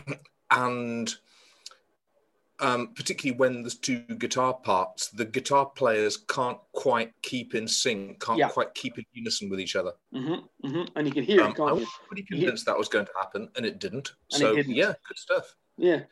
and 0.51 1.15
um, 2.59 2.95
particularly 2.95 3.37
when 3.39 3.63
there's 3.63 3.75
two 3.75 3.99
guitar 4.19 4.55
parts, 4.55 5.09
the 5.09 5.27
guitar 5.27 5.67
players 5.67 6.17
can't 6.17 6.57
quite 6.73 7.13
keep 7.21 7.55
in 7.55 7.69
sync, 7.69 8.19
can't 8.25 8.39
Yeah. 8.39 8.49
quite 8.49 8.73
keep 8.75 8.97
in 8.99 9.05
unison 9.13 9.51
with 9.51 9.61
each 9.61 9.77
other. 9.77 9.93
hmm 10.13 10.37
hmm 10.63 10.85
And 10.95 11.07
you 11.07 11.13
can 11.13 11.23
hear 11.23 11.43
Um, 11.43 11.51
it, 11.53 11.61
I 11.61 11.73
was 11.73 11.87
pretty 12.09 12.23
convinced 12.23 12.65
that 12.67 12.79
was 12.79 12.89
going 12.89 13.05
to 13.07 13.13
happen, 13.21 13.51
and 13.57 13.67
it 13.67 13.79
didn't. 13.79 14.13
And 14.33 14.43
it 14.43 14.45
so 14.47 14.55
didn't. 14.55 14.75
yeah, 14.75 14.95
good 15.07 15.19
stuff. 15.19 15.55
Yeah. 15.77 16.05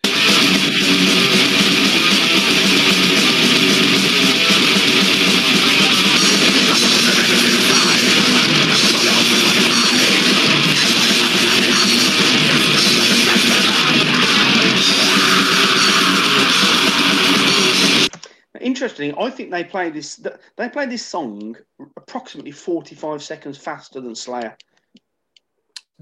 Interesting. 19.09 19.33
I 19.33 19.37
think 19.37 19.51
they 19.51 19.65
play 19.65 19.91
this. 19.91 20.17
They 20.57 20.69
play 20.69 20.87
this 20.87 21.05
song 21.05 21.57
approximately 21.97 22.53
forty-five 22.53 23.23
seconds 23.23 23.59
faster 23.59 24.01
than 24.01 24.15
Slayer. 24.15 24.57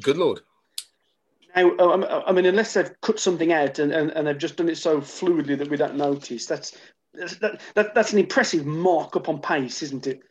Good 0.01 0.17
lord. 0.17 0.41
Now, 1.55 1.77
um, 1.79 2.07
I 2.09 2.33
mean, 2.33 2.47
unless 2.47 2.73
they've 2.73 2.91
cut 3.03 3.21
something 3.21 3.53
out 3.53 3.79
and, 3.79 3.93
and, 3.93 4.11
and 4.13 4.27
they've 4.27 4.39
just 4.39 4.57
done 4.57 4.71
it 4.71 4.79
so 4.79 5.03
fluidly 5.03 5.59
that 5.59 5.69
we 5.69 5.77
don't 5.77 5.97
notice, 5.97 6.47
that's 6.47 6.79
that's, 7.13 7.37
that, 7.37 7.61
that, 7.75 7.95
that's 7.95 8.15
an 8.15 8.19
impressive 8.19 8.65
markup 8.65 9.29
on 9.29 9.39
pace, 9.39 9.83
isn't 9.83 10.07
it? 10.07 10.23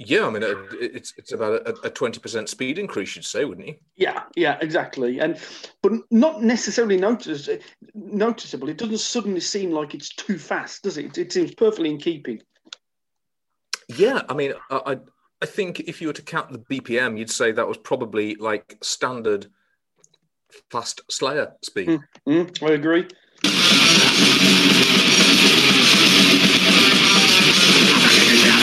Yeah, 0.00 0.28
I 0.28 0.30
mean, 0.30 0.44
it's 0.80 1.12
it's 1.16 1.32
about 1.32 1.66
a 1.84 1.90
twenty 1.90 2.20
percent 2.20 2.48
speed 2.48 2.78
increase, 2.78 3.16
you'd 3.16 3.24
say, 3.24 3.44
wouldn't 3.44 3.66
you? 3.66 3.74
Yeah, 3.96 4.22
yeah, 4.36 4.56
exactly. 4.60 5.18
And 5.18 5.36
but 5.82 5.92
not 6.12 6.40
necessarily 6.40 6.96
notice, 6.96 7.48
noticeable. 7.94 8.68
It 8.68 8.78
doesn't 8.78 8.98
suddenly 8.98 9.40
seem 9.40 9.72
like 9.72 9.94
it's 9.94 10.10
too 10.10 10.38
fast, 10.38 10.84
does 10.84 10.98
it? 10.98 11.06
It, 11.06 11.18
it 11.18 11.32
seems 11.32 11.52
perfectly 11.52 11.90
in 11.90 11.98
keeping. 11.98 12.40
Yeah, 13.88 14.22
I 14.28 14.34
mean, 14.34 14.54
I, 14.70 14.80
I 14.86 14.98
I 15.42 15.46
think 15.46 15.80
if 15.80 16.00
you 16.00 16.06
were 16.06 16.12
to 16.12 16.22
count 16.22 16.52
the 16.52 16.58
BPM, 16.58 17.18
you'd 17.18 17.28
say 17.28 17.50
that 17.50 17.66
was 17.66 17.78
probably 17.78 18.36
like 18.36 18.78
standard 18.80 19.46
fast 20.70 21.00
Slayer 21.10 21.54
speed. 21.62 21.98
Mm, 22.24 22.62
I 22.62 22.70
agree. 22.70 23.08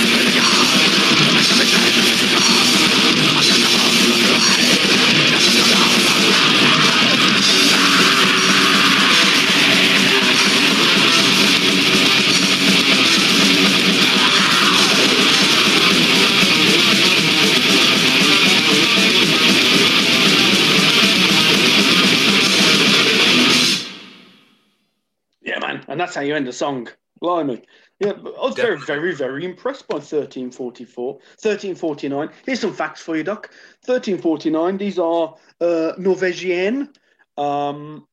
Yeah, 25.41 25.59
man. 25.59 25.86
And 25.88 25.99
that's 25.99 26.16
how 26.16 26.22
you 26.22 26.36
end 26.36 26.47
a 26.47 26.53
song. 26.53 26.89
Blimey. 27.22 27.63
Yeah, 28.00 28.12
I 28.12 28.46
was 28.46 28.56
very, 28.56 28.78
very, 28.78 29.16
very 29.16 29.46
impressed 29.46 29.88
by 29.88 29.96
1344. 29.96 31.14
1349. 31.14 32.30
Here's 32.46 32.60
some 32.60 32.74
facts 32.74 33.02
for 33.02 33.16
you, 33.16 33.24
Doc. 33.24 33.50
1349, 33.86 34.78
these 34.78 35.00
are 35.00 35.36
uh, 35.62 35.93
Norwegian. 35.98 36.89
Um, 37.38 38.06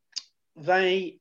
they 0.56 1.18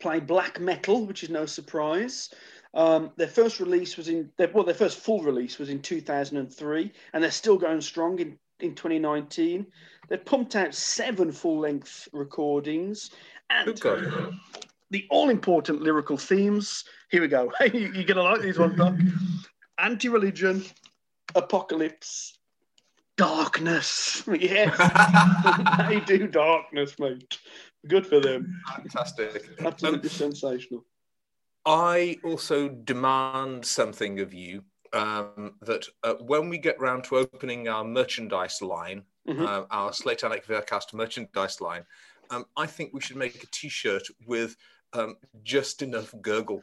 play 0.00 0.18
black 0.18 0.58
metal, 0.58 1.06
which 1.06 1.22
is 1.22 1.30
no 1.30 1.46
surprise. 1.46 2.30
Um, 2.74 3.12
their 3.16 3.28
first 3.28 3.60
release 3.60 3.96
was 3.96 4.08
in, 4.08 4.30
their, 4.38 4.48
well, 4.48 4.64
their 4.64 4.74
first 4.74 4.98
full 4.98 5.22
release 5.22 5.58
was 5.58 5.70
in 5.70 5.80
2003, 5.80 6.92
and 7.12 7.22
they're 7.22 7.30
still 7.30 7.58
going 7.58 7.80
strong 7.80 8.18
in, 8.18 8.38
in 8.58 8.74
2019. 8.74 9.66
They've 10.08 10.24
pumped 10.24 10.56
out 10.56 10.74
seven 10.74 11.30
full 11.30 11.60
length 11.60 12.08
recordings. 12.12 13.10
And. 13.50 13.66
The 14.90 15.06
all 15.10 15.30
important 15.30 15.82
lyrical 15.82 16.16
themes. 16.16 16.84
Here 17.10 17.20
we 17.20 17.28
go. 17.28 17.52
you, 17.72 17.92
you're 17.92 18.04
going 18.04 18.16
to 18.16 18.22
like 18.22 18.40
these 18.42 18.58
ones, 18.58 18.76
Doc. 18.76 18.94
Anti 19.78 20.08
religion, 20.08 20.64
apocalypse, 21.34 22.38
darkness. 23.16 24.22
Yes, 24.38 24.76
they 25.88 26.00
do 26.00 26.26
darkness, 26.26 26.98
mate. 26.98 27.38
Good 27.88 28.06
for 28.06 28.20
them. 28.20 28.60
Fantastic. 28.76 29.44
Absolutely 29.60 30.08
Um, 30.10 30.14
sensational. 30.14 30.84
I 31.64 32.18
also 32.24 32.68
demand 32.68 33.64
something 33.64 34.20
of 34.20 34.34
you 34.34 34.64
um, 34.92 35.54
that 35.62 35.86
uh, 36.02 36.14
when 36.14 36.48
we 36.48 36.58
get 36.58 36.80
round 36.80 37.04
to 37.04 37.16
opening 37.16 37.68
our 37.68 37.84
merchandise 37.84 38.60
line, 38.60 39.04
Mhm. 39.28 39.46
uh, 39.46 39.66
our 39.70 39.92
Slatanic 39.92 40.46
Vercast 40.46 40.92
merchandise 40.94 41.60
line, 41.60 41.84
um, 42.30 42.46
I 42.56 42.66
think 42.66 42.92
we 42.94 43.00
should 43.02 43.16
make 43.16 43.42
a 43.42 43.46
T-shirt 43.52 44.02
with 44.26 44.56
um, 44.92 45.16
just 45.42 45.82
enough 45.82 46.14
gurgle. 46.20 46.62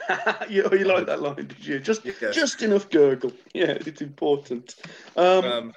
you, 0.48 0.68
you 0.72 0.84
like 0.84 1.06
that 1.06 1.22
line, 1.22 1.36
did 1.36 1.64
you? 1.66 1.78
Just, 1.78 2.04
Yes. 2.04 2.34
just 2.34 2.62
enough 2.62 2.90
gurgle. 2.90 3.32
Yeah, 3.54 3.78
it's 3.86 4.00
important. 4.02 4.74
Um, 5.16 5.44
Um, 5.44 5.72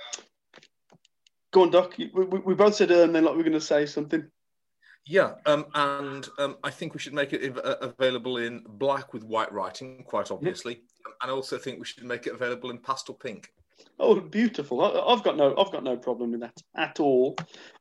go 1.51 1.61
on, 1.63 1.71
Doc. 1.71 1.95
We, 1.97 2.09
we, 2.13 2.39
we 2.39 2.53
both 2.55 2.75
said 2.75 2.91
uh, 2.91 3.03
and 3.03 3.13
then 3.15 3.23
like 3.25 3.35
we're 3.35 3.43
going 3.43 3.53
to 3.53 3.61
say 3.61 3.85
something. 3.85 4.25
yeah, 5.05 5.33
um, 5.45 5.65
and 5.75 6.27
um, 6.39 6.57
I 6.63 6.71
think 6.71 6.93
we 6.93 6.99
should 6.99 7.13
make 7.13 7.33
it 7.33 7.57
av- 7.57 7.93
available 7.99 8.37
in 8.37 8.63
black 8.67 9.13
with 9.13 9.23
white 9.23 9.51
writing, 9.53 10.03
quite 10.07 10.31
obviously. 10.31 10.81
Um, 11.05 11.13
and 11.21 11.31
I 11.31 11.33
also 11.33 11.57
think 11.57 11.79
we 11.79 11.85
should 11.85 12.03
make 12.03 12.25
it 12.27 12.33
available 12.33 12.71
in 12.71 12.79
pastel 12.79 13.15
pink. 13.15 13.51
Oh, 13.99 14.19
beautiful! 14.19 14.81
I, 14.81 15.13
I've 15.13 15.23
got 15.23 15.37
no, 15.37 15.55
I've 15.57 15.71
got 15.71 15.83
no 15.83 15.97
problem 15.97 16.31
with 16.31 16.41
that 16.41 16.57
at 16.75 16.99
all. 16.99 17.35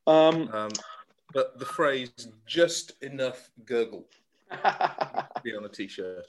Um, 0.07 0.49
Um, 0.53 0.71
but 1.33 1.59
the 1.59 1.67
phrase 1.67 2.11
"just 2.47 2.93
enough 3.03 3.51
gurgle" 3.65 4.07
be 5.43 5.57
on 5.57 5.65
a 5.65 5.69
T-shirt. 5.69 6.27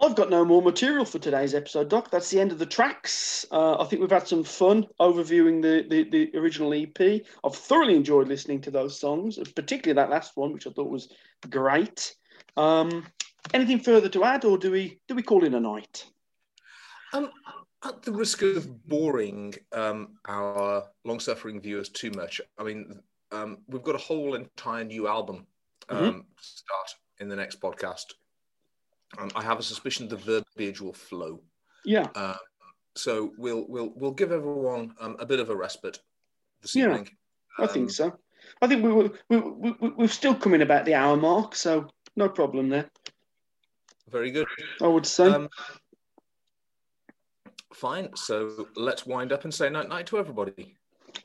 I've 0.00 0.14
got 0.14 0.30
no 0.30 0.44
more 0.44 0.62
material 0.62 1.04
for 1.04 1.18
today's 1.18 1.54
episode, 1.54 1.88
Doc. 1.88 2.10
That's 2.10 2.30
the 2.30 2.40
end 2.40 2.52
of 2.52 2.60
the 2.60 2.66
tracks. 2.66 3.44
Uh, 3.50 3.80
I 3.80 3.84
think 3.84 4.00
we've 4.00 4.10
had 4.10 4.28
some 4.28 4.44
fun 4.44 4.86
overviewing 5.00 5.60
the, 5.60 5.86
the, 5.88 6.08
the 6.08 6.38
original 6.38 6.72
EP. 6.72 7.22
I've 7.42 7.56
thoroughly 7.56 7.96
enjoyed 7.96 8.28
listening 8.28 8.60
to 8.62 8.70
those 8.70 8.98
songs, 8.98 9.38
particularly 9.56 9.96
that 9.96 10.10
last 10.10 10.36
one, 10.36 10.52
which 10.52 10.68
I 10.68 10.70
thought 10.70 10.88
was 10.88 11.12
great. 11.50 12.14
Um, 12.56 13.06
anything 13.52 13.80
further 13.80 14.08
to 14.10 14.22
add, 14.24 14.44
or 14.44 14.56
do 14.56 14.70
we 14.70 15.00
do 15.08 15.16
we 15.16 15.22
call 15.22 15.42
it 15.44 15.54
a 15.54 15.60
night? 15.60 16.06
Um, 17.12 17.30
at 17.84 18.02
the 18.02 18.12
risk 18.12 18.42
of 18.42 18.86
boring 18.86 19.54
um, 19.72 20.16
our 20.26 20.84
long-suffering 21.04 21.60
viewers 21.60 21.88
too 21.88 22.10
much, 22.12 22.40
I 22.58 22.64
mean, 22.64 23.00
um, 23.32 23.58
we've 23.68 23.82
got 23.82 23.94
a 23.94 23.98
whole 23.98 24.34
entire 24.34 24.84
new 24.84 25.06
album 25.08 25.46
um, 25.88 25.96
Mhm. 25.98 26.20
to 26.36 26.42
start 26.44 26.94
in 27.20 27.28
the 27.28 27.36
next 27.36 27.60
podcast. 27.60 28.14
Um, 29.18 29.30
I 29.34 29.42
have 29.42 29.58
a 29.58 29.62
suspicion 29.62 30.08
the 30.08 30.16
verbiage 30.16 30.80
will 30.80 30.92
flow, 30.92 31.42
Yeah, 31.84 32.08
uh, 32.14 32.36
so 32.94 33.32
we'll 33.38 33.64
we'll 33.68 33.92
we'll 33.96 34.12
give 34.12 34.32
everyone 34.32 34.94
um, 35.00 35.16
a 35.18 35.24
bit 35.26 35.40
of 35.40 35.48
a 35.50 35.56
respite 35.56 35.98
this 36.60 36.74
Yeah, 36.76 36.86
evening. 36.90 37.16
I 37.58 37.66
think 37.66 37.84
Um, 37.86 37.90
so. 37.90 38.18
I 38.62 38.66
think 38.66 38.84
we 38.84 38.92
were 38.92 39.10
we, 39.28 39.36
we, 39.38 39.70
we, 39.80 39.88
we've 39.90 40.12
still 40.12 40.34
coming 40.34 40.62
about 40.62 40.84
the 40.84 40.94
hour 40.94 41.16
mark, 41.16 41.54
so 41.54 41.88
no 42.16 42.28
problem 42.28 42.68
there. 42.68 42.90
Very 44.10 44.30
good. 44.30 44.46
I 44.82 44.86
would 44.86 45.06
say. 45.06 45.26
Um, 45.26 45.48
fine. 47.72 48.14
So 48.16 48.68
let's 48.76 49.06
wind 49.06 49.32
up 49.32 49.44
and 49.44 49.52
say 49.54 49.70
night 49.70 49.88
night 49.88 50.06
to 50.08 50.18
everybody. 50.18 50.76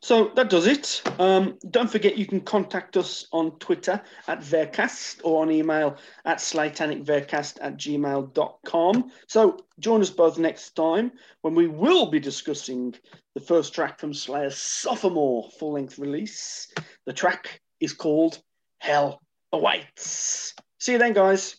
So 0.02 0.32
that 0.36 0.50
does 0.50 0.68
it. 0.68 1.02
Um, 1.20 1.58
don't 1.70 1.90
forget 1.90 2.18
you 2.18 2.26
can 2.26 2.42
contact 2.42 2.98
us 2.98 3.28
on 3.32 3.52
Twitter 3.60 4.02
at 4.28 4.40
Vercast 4.40 5.22
or 5.24 5.42
on 5.42 5.52
email 5.52 5.98
at 6.26 6.38
slatanicvercast 6.38 7.58
at 7.62 7.78
gmail.com. 7.78 9.12
So 9.28 9.58
join 9.80 10.02
us 10.02 10.10
both 10.10 10.38
next 10.38 10.76
time 10.76 11.12
when 11.42 11.56
we 11.56 11.68
will 11.68 12.10
be 12.10 12.20
discussing 12.20 12.96
the 13.36 13.42
first 13.42 13.74
track 13.74 14.00
from 14.00 14.14
Slayer's 14.14 14.58
sophomore 14.58 15.50
full 15.60 15.74
length 15.74 15.98
release. 15.98 16.68
The 17.06 17.14
track 17.14 17.62
is 17.80 17.94
called 17.94 18.42
Hell 18.80 19.22
Awaits. 19.52 20.54
See 20.80 20.94
you 20.94 20.98
then, 20.98 21.14
guys. 21.14 21.56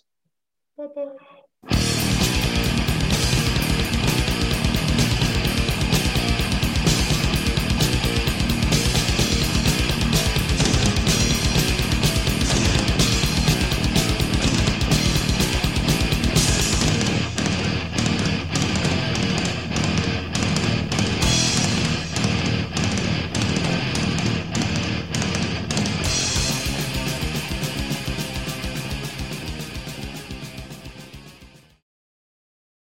Bye 0.76 0.86
bye. 0.94 1.06